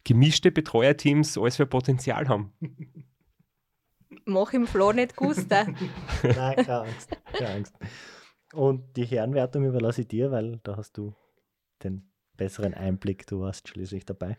gemischte 0.05 0.51
Betreuerteams 0.51 1.39
alles 1.39 1.57
für 1.57 1.67
Potenzial 1.67 2.29
haben. 2.29 2.53
Mach 4.25 4.53
im 4.53 4.67
Flo 4.67 4.93
nicht 4.93 5.17
Guster. 5.17 5.67
Nein, 6.23 6.57
keine 6.57 6.81
Angst, 6.81 7.17
keine 7.33 7.51
Angst. 7.51 7.75
Und 8.53 8.97
die 8.97 9.05
Herrenwertung 9.07 9.65
überlasse 9.65 10.03
ich 10.03 10.09
dir, 10.09 10.31
weil 10.31 10.61
da 10.63 10.77
hast 10.77 10.99
du 10.99 11.15
den 11.83 12.11
besseren 12.37 12.75
Einblick. 12.75 13.27
Du 13.27 13.41
warst 13.41 13.69
schließlich 13.69 14.05
dabei. 14.05 14.37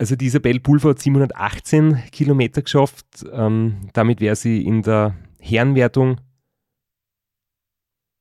Also 0.00 0.16
die 0.16 0.24
Isabel 0.24 0.58
Pulver 0.60 0.90
hat 0.90 0.98
718 0.98 2.04
Kilometer 2.10 2.62
geschafft. 2.62 3.04
Ähm, 3.30 3.90
damit 3.92 4.22
wäre 4.22 4.34
sie 4.34 4.64
in 4.64 4.80
der 4.80 5.14
Herrenwertung 5.38 6.22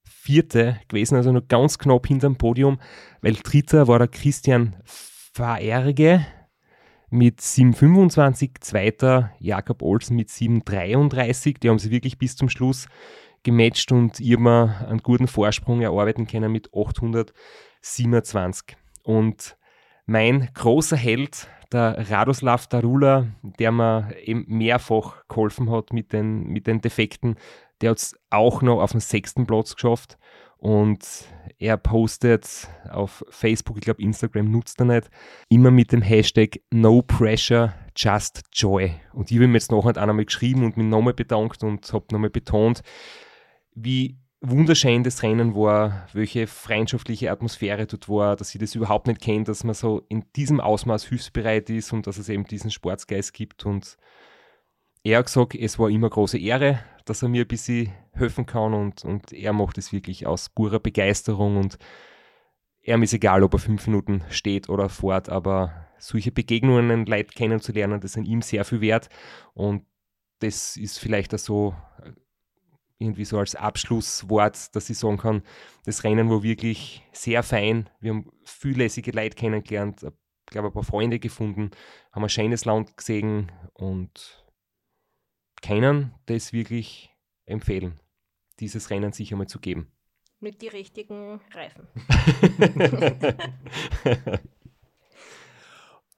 Vierte 0.03 0.81
gewesen, 0.89 1.15
also 1.15 1.31
nur 1.31 1.47
ganz 1.47 1.77
knapp 1.77 2.05
hinterm 2.05 2.35
Podium, 2.35 2.79
weil 3.21 3.35
Dritter 3.35 3.87
war 3.87 3.97
der 3.97 4.09
Christian 4.09 4.75
Faerge 4.83 6.25
mit 7.11 7.39
7,25, 7.39 8.55
zweiter 8.59 9.31
Jakob 9.39 9.81
Olsen 9.81 10.17
mit 10.17 10.27
7,33. 10.27 11.61
Die 11.61 11.69
haben 11.69 11.79
sie 11.79 11.91
wirklich 11.91 12.17
bis 12.17 12.35
zum 12.35 12.49
Schluss 12.49 12.89
gematcht 13.43 13.93
und 13.93 14.19
immer 14.19 14.85
einen 14.85 14.99
guten 14.99 15.29
Vorsprung 15.29 15.79
erarbeiten 15.79 16.27
können 16.27 16.51
mit 16.51 16.73
827. 16.73 18.75
Und 19.03 19.55
mein 20.05 20.49
großer 20.53 20.97
Held, 20.97 21.47
der 21.71 22.09
Radoslav 22.09 22.67
Darula, 22.67 23.27
der 23.41 23.71
mir 23.71 24.09
eben 24.23 24.45
mehrfach 24.47 25.27
geholfen 25.27 25.69
hat 25.71 25.93
mit 25.93 26.13
den, 26.13 26.47
mit 26.47 26.67
den 26.67 26.81
Defekten, 26.81 27.35
der 27.81 27.91
hat 27.91 27.97
es 27.97 28.19
auch 28.29 28.61
noch 28.61 28.81
auf 28.81 28.91
den 28.91 28.99
sechsten 28.99 29.45
Platz 29.45 29.75
geschafft. 29.75 30.17
Und 30.57 31.05
er 31.57 31.77
postet 31.77 32.67
auf 32.89 33.23
Facebook, 33.29 33.77
ich 33.77 33.83
glaube 33.83 34.01
Instagram 34.01 34.51
nutzt 34.51 34.79
er 34.81 34.85
nicht, 34.85 35.09
immer 35.47 35.71
mit 35.71 35.93
dem 35.93 36.01
Hashtag 36.01 36.59
No 36.69 37.01
Pressure, 37.01 37.73
Just 37.95 38.43
Joy. 38.53 38.93
Und 39.13 39.31
ich 39.31 39.37
habe 39.37 39.45
ihm 39.45 39.53
jetzt 39.53 39.71
noch 39.71 39.85
einmal 39.85 40.25
geschrieben 40.25 40.65
und 40.65 40.75
mich 40.75 40.85
nochmal 40.85 41.13
bedankt 41.13 41.63
und 41.63 41.91
habe 41.93 42.05
nochmal 42.11 42.29
betont, 42.29 42.81
wie 43.73 44.17
wunderschön 44.41 45.03
das 45.03 45.21
Rennen 45.21 45.53
war, 45.53 46.07
welche 46.13 46.47
freundschaftliche 46.47 47.31
Atmosphäre 47.31 47.87
dort 47.87 48.07
war, 48.07 48.35
dass 48.35 48.53
ich 48.55 48.59
das 48.59 48.75
überhaupt 48.75 49.07
nicht 49.07 49.21
kenne, 49.21 49.43
dass 49.43 49.63
man 49.63 49.73
so 49.75 50.03
in 50.07 50.25
diesem 50.35 50.61
Ausmaß 50.61 51.05
hilfsbereit 51.05 51.69
ist 51.69 51.91
und 51.91 52.07
dass 52.07 52.17
es 52.17 52.29
eben 52.29 52.45
diesen 52.45 52.71
Sportsgeist 52.71 53.33
gibt. 53.33 53.65
Und 53.65 53.97
er 55.03 55.19
hat 55.19 55.25
gesagt, 55.25 55.55
es 55.55 55.77
war 55.77 55.89
immer 55.89 56.09
große 56.09 56.37
Ehre, 56.37 56.79
dass 57.05 57.21
er 57.21 57.29
mir 57.29 57.43
ein 57.43 57.47
bisschen 57.47 57.91
helfen 58.13 58.45
kann 58.45 58.73
und, 58.73 59.03
und 59.03 59.33
er 59.33 59.53
macht 59.53 59.77
es 59.77 59.91
wirklich 59.91 60.25
aus 60.25 60.49
purer 60.49 60.79
Begeisterung 60.79 61.57
und 61.57 61.77
er 62.81 63.01
ist 63.01 63.13
egal, 63.13 63.43
ob 63.43 63.53
er 63.53 63.59
fünf 63.59 63.85
Minuten 63.87 64.23
steht 64.29 64.69
oder 64.69 64.89
fort, 64.89 65.29
aber 65.29 65.87
solche 65.99 66.31
Begegnungen, 66.31 67.05
Leute 67.05 67.33
kennenzulernen, 67.33 67.99
das 67.99 68.13
sind 68.13 68.25
ihm 68.25 68.41
sehr 68.41 68.63
viel 68.63 68.81
wert 68.81 69.09
und 69.53 69.85
das 70.39 70.77
ist 70.77 70.97
vielleicht 70.97 71.33
auch 71.33 71.39
so 71.39 71.75
irgendwie 72.99 73.25
so 73.25 73.39
als 73.39 73.55
Abschlusswort, 73.55 74.75
dass 74.75 74.89
ich 74.89 74.97
sagen 74.97 75.17
kann, 75.17 75.43
das 75.85 76.03
Rennen 76.03 76.29
war 76.29 76.43
wirklich 76.43 77.03
sehr 77.13 77.43
fein. 77.43 77.89
Wir 77.99 78.13
haben 78.13 78.31
viel 78.43 78.77
lässige 78.77 79.11
Leute 79.11 79.35
kennengelernt, 79.35 80.03
ich 80.03 80.51
glaube 80.51 80.67
ein 80.67 80.73
paar 80.73 80.83
Freunde 80.83 81.19
gefunden, 81.19 81.71
haben 82.11 82.23
ein 82.23 82.29
schönes 82.29 82.65
Land 82.65 82.97
gesehen 82.97 83.51
und 83.73 84.45
keinen 85.61 86.13
das 86.25 86.53
wirklich 86.53 87.15
empfehlen, 87.45 87.99
dieses 88.59 88.89
Rennen 88.89 89.13
sich 89.13 89.31
einmal 89.31 89.47
zu 89.47 89.59
geben. 89.59 89.91
Mit 90.41 90.61
den 90.61 90.69
richtigen 90.69 91.41
Reifen. 91.53 91.87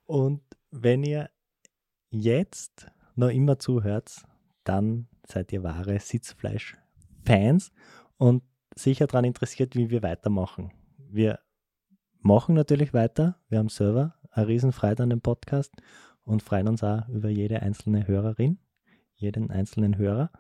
Und 0.06 0.42
wenn 0.72 1.04
ihr 1.04 1.30
jetzt 2.10 2.88
noch 3.16 3.30
immer 3.30 3.58
zuhört, 3.58 4.26
dann 4.64 5.08
seid 5.26 5.52
ihr 5.54 5.64
wahre 5.64 6.00
Sitzfleisch-Fans 6.00 7.72
und 8.18 8.44
sicher 8.76 9.08
daran 9.08 9.26
interessiert, 9.26 9.76
wie 9.76 9.90
wir 9.90 10.04
weitermachen. 10.04 10.72
Wir 10.98 11.40
machen 12.20 12.56
natürlich 12.56 12.94
weiter. 12.94 13.40
Wir 13.50 13.60
haben 13.60 13.70
selber 13.70 14.16
eine 14.32 14.48
Riesenfreude 14.48 15.04
an 15.04 15.10
dem 15.10 15.22
Podcast 15.22 15.74
und 16.24 16.44
freuen 16.44 16.68
uns 16.68 16.84
auch 16.84 17.08
über 17.10 17.30
jede 17.30 17.62
einzelne 17.62 18.08
Hörerin 18.08 18.60
jeden 19.22 19.52
einzelnen 19.52 19.98
Hörer. 19.98 20.32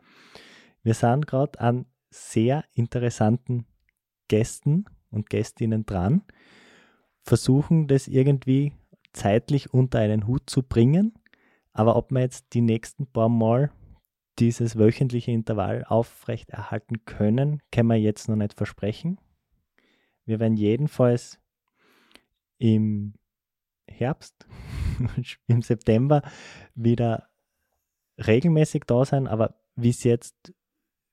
Wir 0.83 0.93
sind 0.93 1.27
gerade 1.27 1.59
an 1.61 1.85
sehr 2.09 2.65
interessanten 2.73 3.65
Gästen 4.27 4.85
und 5.09 5.29
Gästinnen 5.29 5.85
dran, 5.85 6.23
versuchen 7.21 7.87
das 7.87 8.07
irgendwie 8.07 8.73
zeitlich 9.13 9.73
unter 9.73 9.99
einen 9.99 10.27
Hut 10.27 10.49
zu 10.49 10.63
bringen. 10.63 11.13
Aber 11.73 11.95
ob 11.95 12.11
wir 12.11 12.21
jetzt 12.21 12.53
die 12.53 12.61
nächsten 12.61 13.07
paar 13.07 13.29
Mal 13.29 13.71
dieses 14.41 14.75
wöchentliche 14.75 15.31
Intervall 15.31 15.85
aufrechterhalten 15.87 17.05
können, 17.05 17.61
können 17.71 17.89
wir 17.89 17.97
jetzt 17.97 18.27
noch 18.27 18.35
nicht 18.35 18.55
versprechen. 18.55 19.19
Wir 20.25 20.39
werden 20.39 20.57
jedenfalls 20.57 21.39
im 22.57 23.13
Herbst, 23.87 24.47
im 25.47 25.61
September 25.61 26.23
wieder 26.73 27.27
regelmäßig 28.17 28.85
da 28.87 29.05
sein, 29.05 29.27
aber 29.27 29.61
es 29.75 30.03
jetzt, 30.03 30.53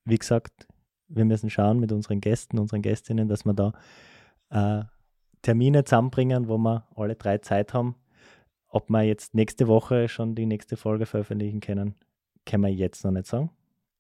wie 0.05 0.17
gesagt, 0.17 0.67
wir 1.09 1.27
müssen 1.27 1.51
schauen 1.51 1.81
mit 1.81 1.93
unseren 1.93 2.23
Gästen, 2.23 2.59
unseren 2.59 2.81
Gästinnen, 2.81 3.29
dass 3.29 3.45
wir 3.45 3.53
da 3.53 3.73
äh, 4.49 4.85
Termine 5.43 5.85
zusammenbringen, 5.85 6.49
wo 6.49 6.57
wir 6.57 6.89
alle 6.95 7.15
drei 7.15 7.39
Zeit 7.39 7.75
haben. 7.75 7.95
Ob 8.69 8.89
wir 8.89 9.03
jetzt 9.03 9.35
nächste 9.35 9.69
Woche 9.69 10.09
schon 10.09 10.35
die 10.35 10.47
nächste 10.47 10.77
Folge 10.77 11.05
veröffentlichen 11.05 11.61
können, 11.61 11.95
können 12.49 12.65
wir 12.65 12.73
jetzt 12.73 13.05
noch 13.05 13.13
nicht 13.13 13.27
sagen. 13.27 13.51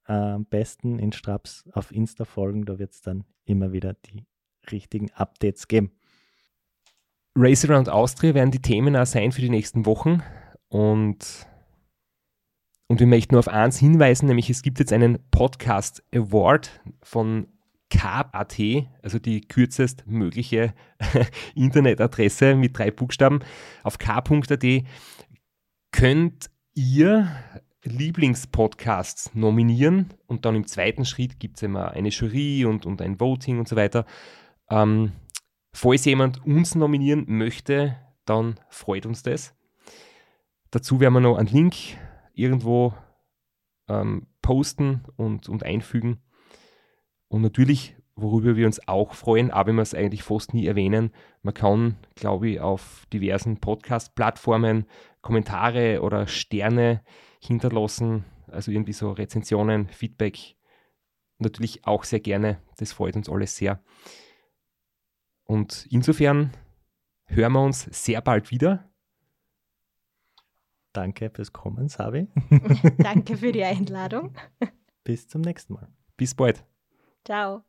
Äh, 0.07 0.13
am 0.13 0.47
besten 0.47 0.99
in 0.99 1.13
Straps 1.13 1.69
auf 1.73 1.93
Insta 1.93 2.25
folgen, 2.25 2.65
da 2.65 2.79
wird 2.79 2.93
es 2.93 3.03
dann 3.03 3.25
immer 3.45 3.73
wieder 3.73 3.95
die 3.95 4.25
richtigen 4.73 5.11
Updates 5.13 5.69
geben. 5.69 5.93
Race 7.37 7.69
Around 7.69 7.89
Austria 7.89 8.35
werden 8.35 8.51
die 8.51 8.63
Themen 8.63 8.97
auch 8.97 9.07
sein 9.07 9.33
für 9.33 9.41
die 9.41 9.51
nächsten 9.51 9.87
Wochen 9.87 10.23
und 10.69 11.47
und 12.91 13.01
wir 13.01 13.07
möchten 13.07 13.35
nur 13.35 13.41
auf 13.41 13.49
eins 13.49 13.79
hinweisen, 13.79 14.27
nämlich 14.27 14.49
es 14.49 14.63
gibt 14.63 14.79
jetzt 14.79 14.95
einen 14.95 15.19
Podcast 15.31 16.03
Award 16.15 16.81
von 17.03 17.47
K.at, 17.91 18.59
also 19.03 19.19
die 19.19 19.43
kürzest 19.43 20.07
mögliche 20.07 20.73
Internetadresse 21.55 22.55
mit 22.55 22.79
drei 22.79 22.91
Buchstaben. 22.91 23.41
Auf 23.83 23.99
k.at 23.99 24.65
könnt 25.93 26.51
ihr 26.75 27.29
Lieblingspodcasts 27.85 29.35
nominieren 29.35 30.15
und 30.27 30.45
dann 30.45 30.57
im 30.57 30.67
zweiten 30.67 31.05
Schritt 31.05 31.39
gibt 31.39 31.57
es 31.57 31.63
immer 31.63 31.93
eine 31.93 32.09
Jury 32.09 32.65
und, 32.65 32.87
und 32.87 33.01
ein 33.01 33.21
Voting 33.21 33.59
und 33.59 33.69
so 33.69 33.77
weiter. 33.77 34.05
Ähm, 34.69 35.13
falls 35.73 36.05
jemand 36.05 36.45
uns 36.45 36.75
nominieren 36.75 37.25
möchte, 37.29 37.97
dann 38.25 38.59
freut 38.69 39.07
uns 39.07 39.23
das. 39.23 39.55
Dazu 40.71 41.01
werden 41.01 41.15
wir 41.15 41.21
noch 41.21 41.39
einen 41.39 41.49
Link 41.49 41.75
irgendwo 42.35 42.95
ähm, 43.89 44.27
posten 44.43 45.05
und, 45.17 45.49
und 45.49 45.63
einfügen. 45.63 46.21
Und 47.29 47.43
natürlich, 47.43 47.97
worüber 48.17 48.57
wir 48.57 48.67
uns 48.67 48.87
auch 48.89 49.15
freuen, 49.15 49.51
aber 49.51 49.73
wir 49.73 49.83
es 49.83 49.95
eigentlich 49.95 50.23
fast 50.23 50.53
nie 50.53 50.67
erwähnen, 50.67 51.13
man 51.43 51.55
kann, 51.55 51.97
glaube 52.17 52.51
ich, 52.51 52.61
auf 52.61 53.07
diversen 53.13 53.59
Podcast-Plattformen 53.59 54.87
Kommentare 55.21 56.03
oder 56.03 56.27
Sterne 56.27 57.03
hinterlassen, 57.41 58.25
also 58.49 58.71
irgendwie 58.71 58.93
so 58.93 59.13
Rezensionen, 59.13 59.89
Feedback. 59.89 60.57
Natürlich 61.39 61.87
auch 61.87 62.05
sehr 62.05 62.21
gerne, 62.21 62.61
das 62.79 62.93
freut 62.93 63.17
uns 63.17 63.29
alles 63.29 63.57
sehr. 63.57 63.83
Und 65.45 65.87
insofern 65.91 66.53
hören 67.27 67.53
wir 67.53 67.63
uns 67.63 67.83
sehr 67.91 68.21
bald 68.21 68.51
wieder. 68.51 68.91
Danke 70.93 71.31
fürs 71.31 71.53
Kommen, 71.53 71.89
Sabi. 71.89 72.29
Danke 72.99 73.37
für 73.37 73.53
die 73.53 73.63
Einladung. 73.63 74.35
Bis 75.05 75.29
zum 75.29 75.43
nächsten 75.43 75.75
Mal. 75.75 75.89
Bis 76.17 76.35
bald. 76.35 76.65
Ciao. 77.25 77.63